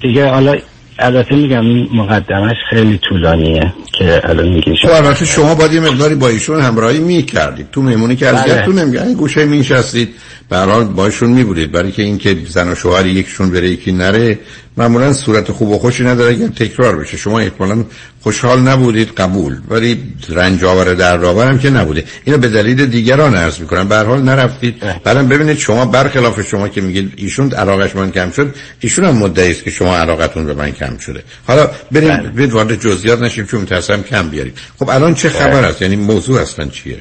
[0.00, 0.56] دیگه حالا
[0.98, 6.14] البته میگم این مقدمش خیلی طولانیه که الان میگی خب البته شما باید یه مقداری
[6.14, 7.70] با ایشون همراهی می‌کردید.
[7.72, 10.08] تو مهمونی که از تو نمیگه گوشه میشستید
[10.48, 11.72] به هر حال باشون میبودید.
[11.72, 14.38] برای که اینکه زن و شوهر یکشون بره یکی نره
[14.76, 17.16] معمولا صورت خوب و خوشی نداره اگر تکرار بشه.
[17.16, 17.84] شما احتمالا
[18.20, 19.56] خوشحال نبودید قبول.
[19.68, 22.04] ولی رنج آور در هم که نبوده.
[22.24, 23.88] اینو به دلیل دیگران عرض می‌کنم.
[23.88, 24.82] به هر حال نرفتید.
[25.04, 29.50] بعدم ببینید شما برخلاف شما که میگید ایشون علاقش من کم شد ایشون هم مدعی
[29.50, 31.22] است که شما علاقتون به من کم شده.
[31.46, 35.82] حالا بریم بید وارد جزئیات نشیم چون میترسم کم بیارید خب الان چه خبر است؟
[35.82, 36.96] یعنی موضوع اصلا چیه؟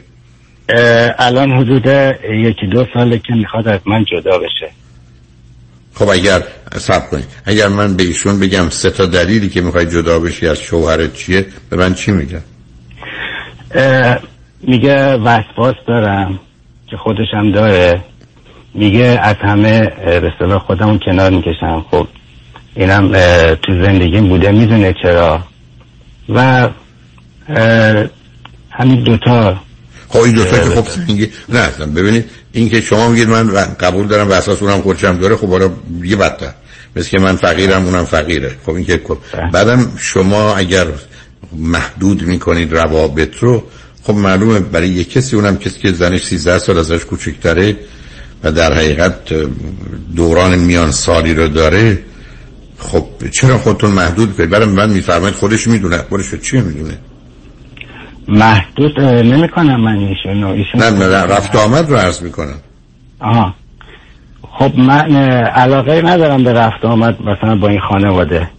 [1.19, 1.85] الان حدود
[2.45, 4.84] یکی دو ساله که می‌خواد از من جدا بشه.
[5.95, 6.43] خب اگر
[6.77, 7.25] سب کنید.
[7.45, 11.45] اگر من به ایشون بگم سه تا دلیلی که می‌خوای جدا بشی از شوهرت چیه
[11.69, 12.41] به من چی میگه
[14.61, 16.39] میگه وسواس دارم
[16.89, 18.03] که خودشم داره.
[18.73, 21.85] میگه از همه به اصطلاح خودمون کنار می‌کشم.
[21.91, 22.07] خب
[22.75, 23.11] اینم
[23.55, 25.43] تو زندگیم بوده می‌دونه چرا.
[26.29, 26.69] و
[28.71, 29.57] همین دوتا.
[30.09, 34.07] خب این دوتا که خب میگه نه اصلا ببینید این که شما میگید من قبول
[34.07, 35.69] دارم و اساس اونم خودشم داره خب حالا
[36.03, 36.53] یه بدتر.
[36.95, 38.55] مثل که من فقیرم اونم فقیره.
[38.65, 39.51] خب این که بله.
[39.51, 40.87] بعدم شما اگر
[41.57, 43.63] محدود می‌کنید روابط رو
[44.03, 47.77] خب معلومه برای یک کسی اونم کسی که زنش 13 سال ازش کوچکتره
[48.43, 49.33] و در حقیقت
[50.15, 51.99] دوران میان سالی رو داره
[52.79, 55.97] خب چرا خودتون محدود کنید؟ برای من میفرمایید خودش می‌دونه.
[55.97, 56.97] خودش چیه می‌دونه؟
[58.27, 62.59] محدود نمی کنم من ایشون ایشون نه نه رفت آمد رو عرض می‌کنم.
[63.19, 63.53] آها.
[64.59, 65.15] خب من
[65.45, 68.49] علاقه ندارم به رفت آمد مثلا با این خانواده.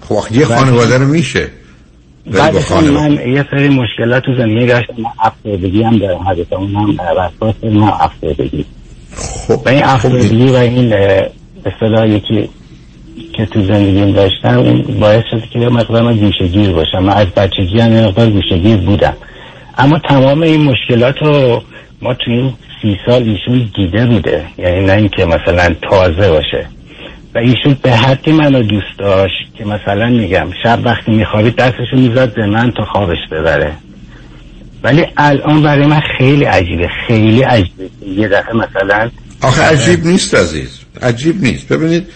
[0.00, 1.48] خب یه خانواده رو میشه
[2.26, 4.94] بعد من یه سری مشکلات تو زندگی داشتم.
[5.22, 8.64] افسردگی هم دارم حضرت اون هم وسواس هم افسردگی.
[9.16, 10.92] خب و این افسردگی و این
[11.64, 12.50] اصطلاح یکی
[13.32, 16.98] که تو زندگیم داشتم این باعث شد که مقدار من گوشگیر باشم.
[16.98, 19.16] من از بچگی هم مقدار گوشگیر بودم.
[19.78, 21.62] اما تمام این مشکلات رو
[22.02, 22.52] ما تو این
[22.82, 24.44] سی سال ایشون دیده بوده.
[24.58, 26.66] یعنی نه اینکه مثلا تازه باشه.
[27.34, 32.34] و ایشون به حدی منو دوست داشت که مثلا میگم شب وقتی میخوابید دستشو می‌زد
[32.34, 33.72] به من تا خوابش ببره.
[34.82, 37.88] ولی الان برای من خیلی عجیبه خیلی عجیبه.
[38.16, 39.10] یه دفعه مثلا
[39.42, 40.80] آخه عجیب نیست عزیز.
[41.02, 41.72] عجیب نیست.
[41.72, 42.06] ببینید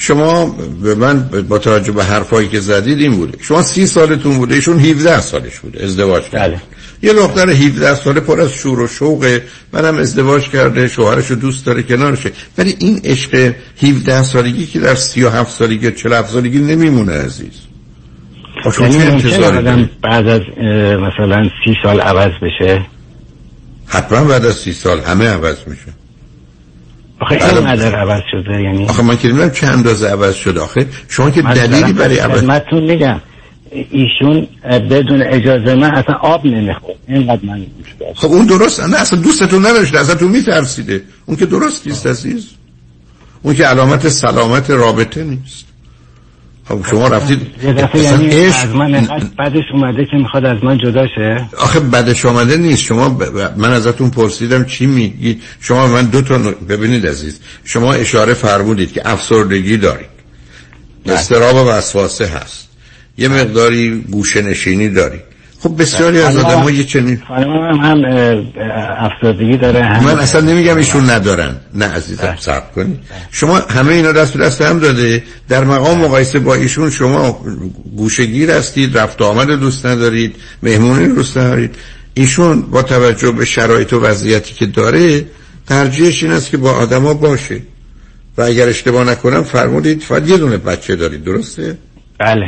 [0.00, 0.46] شما
[0.82, 3.38] به من با توجه به حرفایی که زدید این بوده.
[3.40, 6.46] شما سی سالتون بوده ایشون 17 سالش بوده ازدواج کرده.
[6.46, 6.60] بله.
[7.02, 9.42] یه دختر 17 ساله پر از شور و شوقه.
[9.72, 12.32] منم ازدواج کرده شوهرشو دوست داره کنارشه.
[12.58, 13.52] ولی این عشق
[13.82, 17.60] 17 سالگی که در 37 سالگی 47 سالگی نمیمونه عزیز.
[18.64, 20.40] خب یعنی بعد از
[21.00, 22.86] مثلا سی سال عوض بشه؟
[23.86, 25.99] حتما بعد از سی سال همه عوض میشه.
[27.20, 30.60] آخه این اینقدر عوض شده یعنی آخه من که نمی‌دونم چه اندازه عوض شده.
[30.60, 33.20] آخه شما که دلیلی برای عوض خدمتتون میگم.
[33.90, 34.46] ایشون
[34.90, 37.66] بدون اجازه من اصلا آب نمی‌خورد اینقدر من
[38.14, 41.02] خب اون درست نه اصلا دوستتون نداشته اصلا تو میترسیده.
[41.26, 42.46] اون که درست نیست عزیز.
[43.42, 45.69] اون که علامت سلامت رابطه نیست.
[46.70, 51.80] خب شما رفتید یعنی از من بعدش اومده که می‌خواد از من جدا شه؟ آخه
[51.80, 52.82] بدش آمده نیست.
[52.82, 53.38] شما ب...
[53.56, 56.38] من ازتون پرسیدم چی میگید شما من دو تا
[56.68, 60.10] ببینید عزیز شما اشاره فرمودید که افسردگی دارید.
[61.06, 62.68] استراب و وسواسه هست.
[63.18, 65.29] یه مقداری گوشه نشینی دارید.
[65.62, 68.04] خب بسیاری از خانم- آدم ها یه چنین خانمم هم
[68.98, 71.56] افسردگی داره هم من اصلا نمیگم ایشون ندارن.
[71.74, 72.98] نه عزیزم صبر کنید
[73.30, 75.22] شما همه اینا دست دست هم داده.
[75.48, 77.40] در مقام مقایسه با ایشون شما
[77.96, 81.74] گوشگیر هستید رفت آمد دوست ندارید مهمونی دوست ندارید.
[82.14, 85.24] ایشون با توجه به شرایط و وضعیتی که داره
[85.66, 87.60] ترجیحش این است که با آدما باشه.
[88.38, 91.78] و اگر اشتباه نکنم فرمودید فقط یه دونه بچه دارید درسته؟
[92.18, 92.46] بله.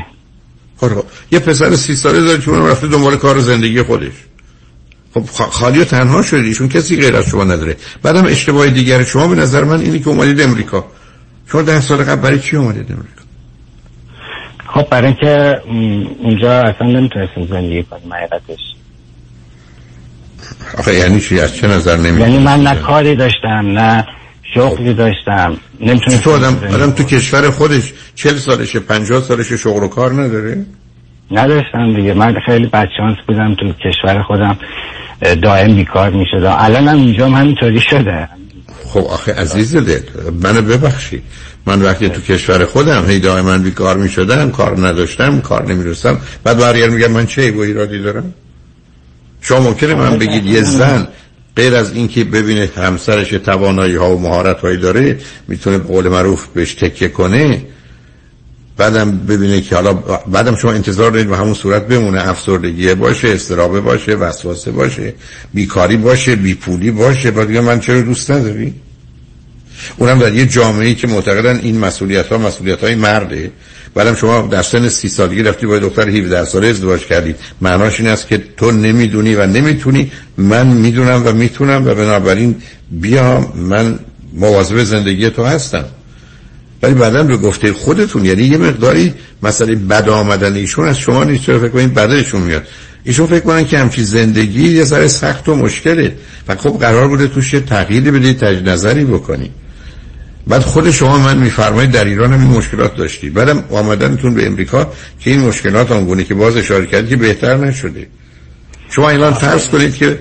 [0.89, 4.13] خب یه پسر سی ساله دارید که اونم رفته دنبال کار زندگی خودش.
[5.15, 7.77] خب خالی و تنها شدید ایشون کسی غیر از شما نداره.
[8.03, 10.85] بعدم اشتباه دیگر شما به نظر من اینی که اومدید امریکا.
[11.53, 13.23] شما ده سال قبل برای چی اومدید امریکا؟
[14.75, 15.61] خب برای اینکه
[16.23, 18.61] اونجا اصلا نمی‌تونستیم زندگی کنیم حقیقتش.
[20.79, 24.07] آخه یعنی چی؟ از چه نظر نمی یعنی من نه کاری داشتم نه
[24.55, 25.57] شغلی داشتم.
[25.81, 30.67] نمی‌تونستم تو آدم آدم تو کشور خودش چل سالشه پنجاه سالشه شغل و کار نداره؟
[31.31, 32.15] نداشتم دیگه.
[32.15, 34.59] من خیلی بدشانس بودم تو کشور خودم.
[35.43, 38.29] دائم بیکار می شدم الان هم اینجا هم همینطوری شده.
[38.85, 40.01] خب آخه عزیز دل
[40.43, 41.23] منو ببخشید.
[41.67, 46.59] من وقتی تو کشور خودم هی دائما بیکار می شدم کار نداشتم کار نمی‌رسم بعد
[46.59, 48.35] برگر میگم من چه و ایرادی دارم؟
[49.41, 51.09] شما ممکنه من بگید یه زن
[51.57, 55.19] غیر از اینکه ببینه همسرش توانایی ها و مهارت هایی داره
[55.49, 57.63] می‌تونه به قول معروف بهش تکیه کنه.
[58.77, 59.93] بعدم ببینه که حالا
[60.27, 65.15] بعدم شما انتظار دارید به همون صورت بمونه افسردگی باشه استرابه باشه وسواسه باشه
[65.55, 67.31] بیکاری باشه بیپولی باشه.
[67.31, 68.75] بعد دیگه من چرا دوست نداری؟
[69.97, 73.51] اونم در یه جامعه که معتقدن این مسئولیت ها مسئولیت های مرده.
[73.95, 77.37] بعدم شما در سن سی سالگی رفتی با دختر 17 ساله ازدواج کردید.
[77.61, 80.13] معناش این است که تو نمی‌دونی و نمی‌تونی.
[80.37, 82.57] من می‌دونم و می‌تونم و بنابراین
[82.91, 83.99] بیا من
[84.33, 85.85] مواظب زندگی تو هستم.
[86.83, 91.45] ولی بعدا به گفته خودتون یعنی یه مقداری مسئله بد آمدن ایشون از شما نیست.
[91.45, 92.67] چرا فکر کنید بدشون میاد؟
[93.05, 96.15] ایشون فکر کنن که همچین زندگی یه ذره سخت و مشکله.
[96.49, 99.51] و خب قرار بوده توش یه تغییری بدید تجدید نظری بکنید.
[100.47, 104.93] بعد خود شما من میفرمایید در ایران هم این مشکلات داشتید بعدم آمدنتون به امریکا
[105.21, 108.07] که این مشکلات آنگونه که باز اشاره کردید که بهتر نشده.
[108.91, 110.19] شما الان فرض کنید که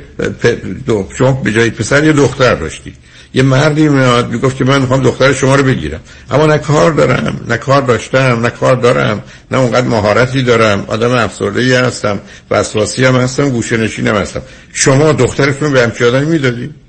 [0.87, 2.95] دو- شما به جای پسر یه دختر داشتید
[3.33, 5.99] یه مردی میاد می‌گفت که من می‌خوام دختر شما رو بگیرم.
[6.31, 10.85] اما نه کار دارم نه کار داشتم نه کار دارم نه اونقدر مهارتی دارم.
[10.87, 12.19] آدم افسرده هستم
[12.51, 14.41] وسواسی هم هستم گوشه نشینم هستم.
[14.73, 16.80] شما دخترتون رو به همچی آدمی می‌دادید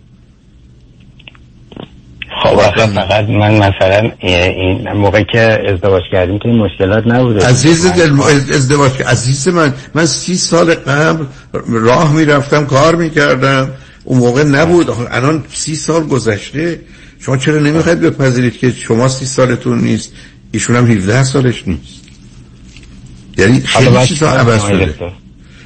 [2.43, 7.47] خب آخه فقط من مثلا این موقع که ازدواج کردیم که این مشکلات نبوده.
[7.47, 8.21] عزیز دل
[8.55, 11.25] ازدواج عزیز من من سی سال قبل
[11.69, 13.71] راه می‌رفتم کار می‌کردم.
[14.05, 14.91] اون موقع نبود.
[15.11, 16.81] الان سی سال گذشته.
[17.19, 20.13] شما چرا نمی‌خواید بپذیرید که شما سی سالتون نیست؟
[20.53, 22.03] ایشون هم 17 سالش نیست.
[23.39, 24.95] یعنی خیلی چیزا عوض شده؟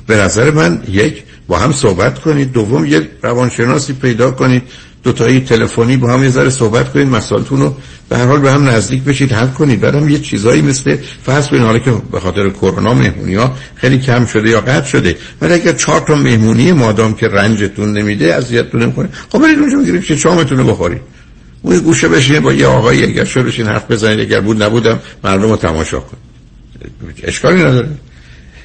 [0.07, 2.53] به نظر من یک با هم صحبت کنید.
[2.53, 4.62] دوم یک روانشناسی پیدا کنید.
[5.06, 7.76] دوتایی تلفنی با هم یه ذره صحبت کنید مسائلتون رو
[8.08, 9.80] به هر حال به هم نزدیک بشید حل کنید.
[9.80, 14.26] بعدم یه چیزایی مثل فرض کنید حالا که به خاطر کرونا مهمونی ها خیلی کم
[14.26, 19.08] شده یا قطع شده ولی اگر چهار تا مهمونی مادام که رنجتون نمیده اذیتتون نمی‌کنه
[19.32, 21.00] خب برید اونجا بگیرید که شامتون رو بخورید.
[21.62, 25.50] اون گوشه بشین با یه آقایی اگر شده بشین حرف بزنید اگر بود نبودم مردم
[25.50, 27.20] رو تماشا کنید.
[27.22, 27.88] اشکالی نداره.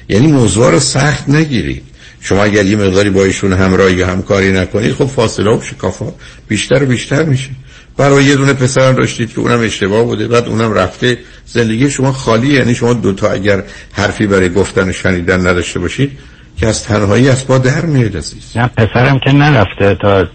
[0.08, 1.82] یعنی موضوع رو سخت نگیرید.
[2.22, 6.12] شما اگر یه مقداری با ایشون همراهی یا همکاری نکنید خب فاصله و شکافا
[6.48, 7.50] بیشتر و بیشتر میشه.
[7.96, 12.54] برای یه دونه پسر داشتید که اونم اشتباه بوده بعد اونم رفته زندگی شما خالی
[12.54, 13.62] یعنی شما دوتا اگر
[13.92, 16.10] حرفی برای گفتن و شنیدن نداشته باشید
[16.56, 18.56] که از تنهایی از با در میاد عزیز.
[18.56, 20.26] نه پسرم که نرفته تا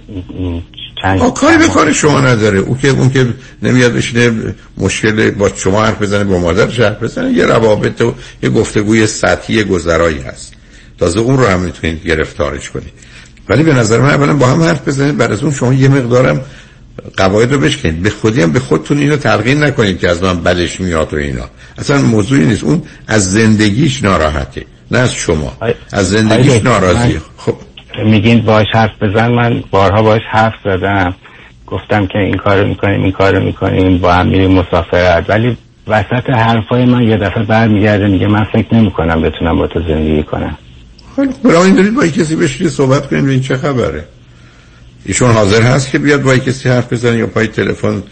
[1.02, 2.60] چند آه کاری به کار شما نداره.
[2.60, 3.28] او که اون که
[3.64, 8.50] نمیاد بشینه مشکل با شما حرف بزنه با مادرش حرف بزنه یه روابط و یه
[8.50, 10.57] گفتگوی سطحی گذرایی هست.
[10.98, 12.94] تازه اون رو هم می‌تونید گرفتارش کنید.
[13.50, 16.42] ولی به نظر من اولا با هم حرف بزنید بعد از اون شما یه مقدارم
[17.18, 18.02] قواعد رو بشکنید.
[18.02, 21.46] به خودی هم به خودتون اینو تلقین نکنید که از من بدش میاد و اینا.
[21.78, 22.64] اصلا موضوعی نیست.
[22.64, 24.66] اون از زندگیش ناراحته.
[24.92, 25.58] نه از شما.
[25.92, 27.22] از زندگیش ناراضیه.
[27.38, 27.56] خب.
[28.06, 29.32] میگین باش حرف بزن.
[29.32, 31.16] من بارها باش حرف زدم.
[31.68, 33.98] گفتم که این کارو می‌کنیم این کارو می‌کنیم.
[33.98, 35.30] با هم میریم مسافرت.
[35.30, 35.58] ولی
[35.88, 40.58] وسط حرفای من یه دفعه برمیگرده میگه من فکر نمی‌کنم بتونم با تو زندگی کنم.
[41.18, 44.04] خیلی خوب برای این دارید با کسی بشینید صحبت کنید این چه خبره.
[45.06, 48.04] ایشون حاضر هست که بیاد با کسی حرف بزنه یا پای تلفن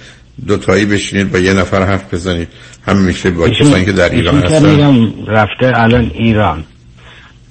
[0.48, 2.48] دو تایی بشینید با یه نفر حرف بزنید.
[2.88, 4.70] هم میشه با کسانی که در ایران هستن.
[4.70, 6.64] میگم رفته الان ایران.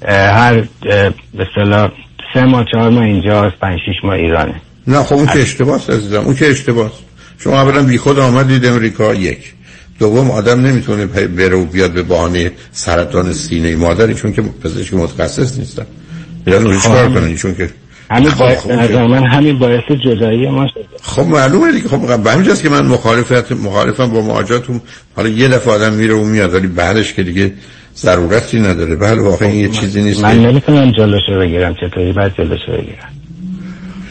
[0.09, 1.91] هر به اصطلاح
[2.35, 4.55] سه ماه چهار ماه اینجاست پنج شیش ماه ایرانه.
[4.87, 6.93] نه خب اون که اشتباهه عزیزم اون که اشتباهه
[7.39, 9.55] شما اولا بی خود آمدید امریکا یک.
[9.99, 15.59] دوم آدم نمی‌تونه بره و بیاد به بهانه سرطان سینه مادری چون که پزشک متخصص
[15.59, 15.87] نیستن
[16.47, 17.15] اون چیکار خب.
[17.15, 17.71] کنن چون که
[18.11, 20.85] همین خب، باعث خب، به نظر من همین باعث جدایی ما شده.
[21.03, 21.89] خب معلومه دیگه.
[21.89, 24.81] خب به همینجاست که من مخالفت مخالفم با مهاجرتون.
[25.17, 27.53] حالا یه دفعه آدم میره و میاد ولی بعدش که دیگه
[27.97, 28.97] ضرورتی نداره.
[28.97, 33.24] بله واقعا این یه چیزی نیست من نمی‌تونم جلوشو بگیرم چطوری باید جلوشو بگیرم؟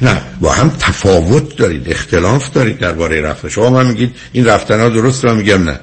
[0.04, 4.90] نه با هم تفاوت دارید اختلاف دارید درباره رفتن شما من میگید این رفتن ها
[4.90, 5.80] درست رو میگم نه.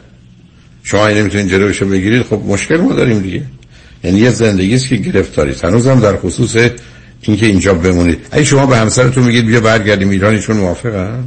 [0.83, 3.43] شما این نمی‌تونید جلوشو بگیرید خب مشکل ما داریم دیگه.
[4.05, 6.57] یعنی یه زندگی است که گرفتارید هنوزم در خصوص
[7.23, 8.27] اینکه اینجا بمونید.
[8.31, 11.25] اگه شما به همسرتون میگید بیا برگردیم ایران ایشون موافقن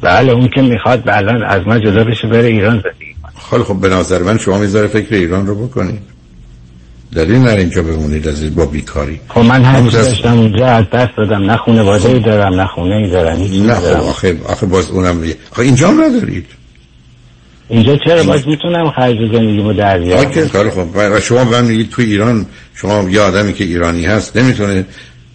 [0.00, 3.14] بله اون که می‌خواد الان از من جدا بشه بره ایران زندگی
[3.50, 6.00] خیلی خب به نظر من شما می‌ذاره فکر ایران رو بکنید.
[7.14, 9.20] دلیل نره اینجا بمونید از با بیکاری.
[9.28, 12.94] خب من هر دست- داشتم اونجا از دست دادم نه خانواده ای دارم نه خونه
[12.94, 13.86] ای دارم نه خب.
[13.86, 15.22] آخه آخه باز اونم
[15.52, 16.46] آخه اینجا هم ندارید.
[17.68, 20.20] اینجا چرا؟ باز می‌تونم خرج زندگیمو در بیارم.
[20.20, 24.36] آکه کار خب و شما من میگید تو ایران شما یه آدمی که ایرانی هست
[24.36, 24.84] نمی‌تونه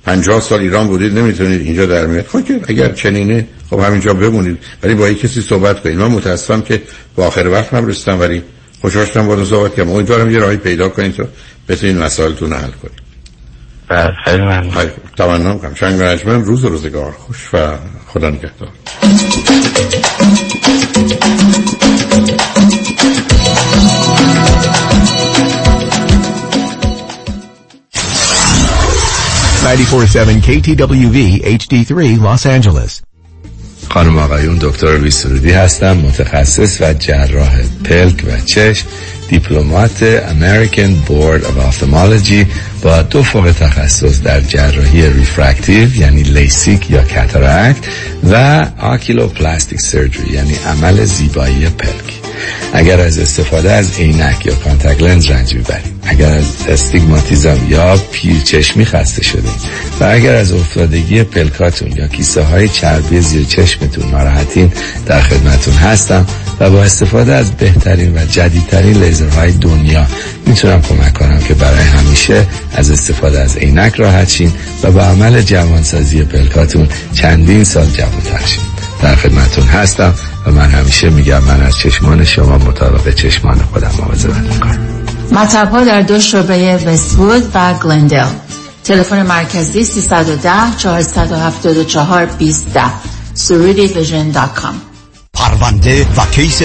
[0.06, 4.57] پنجاه سال ایران بودید نمی‌تونید اینجا در میاد خب که اگر چنینه خب همینجا بمونید.
[4.84, 5.97] ولی با کسی صحبت کنید.
[5.97, 6.81] من متاسفم که
[7.15, 8.41] با آخر وقت هم رسیدم ولی
[8.81, 9.89] خوشحال شدم با صحبت کردم.
[9.89, 11.15] امیدوارم یه راهی پیدا کنید.
[11.15, 11.27] تا
[11.68, 13.06] بتونید مسائلتون رو حل کنید
[13.88, 14.92] بله خیلی ممنون.
[15.18, 15.76] تمنا می‌کنم.
[15.76, 17.78] شنگ رجمن روز روزگار خوش و
[18.08, 18.70] خدا نگهدار.
[30.46, 31.18] KTWV
[31.60, 33.02] HD3 Los Angeles.
[33.90, 38.88] خانم آقایون دکتر سرودی هستم متخصص و جراح پلک و چشم.
[39.30, 42.45] Diplomate American Board of Ophthalmology
[42.81, 47.76] با دو فوق تخصص در جراحی refractive یعنی لیسیک یا cataract
[48.23, 52.14] و oculoplastic surgery یعنی عمل زیبایی پلک.
[52.73, 58.85] اگر از استفاده از عینک یا contact lens رنج می‌برید اگر از استیگماتیزم یا پیرچشمی
[58.85, 59.49] خسته شده.
[59.99, 64.72] و اگر از افتادگی پلکاتون یا کیسه های چربی زیر چشمتون ناراحتین
[65.06, 66.27] در خدمتون هستم.
[66.60, 70.06] و با استفاده از بهترین و جدیدترین لیزرهای دنیا
[70.45, 74.53] می‌تونم کمک کنم که برای همیشه از استفاده از عینک راحت شین
[74.84, 78.64] و با عمل جوانسازی پلکاتون چندین سال جوانتر شین.
[79.02, 80.14] در خدمتون هستم
[80.45, 84.80] و من همیشه میگم من از چشمان شما مطابق چشمان خودم مواظبت می‌کنم.
[85.32, 88.27] مطب ها در دو شعبه وستوود و گلندل.
[88.84, 92.68] تلفن مرکزی 310 474 20
[93.34, 94.82] سرودی vision dot com.
[95.36, 96.61] پرونده و case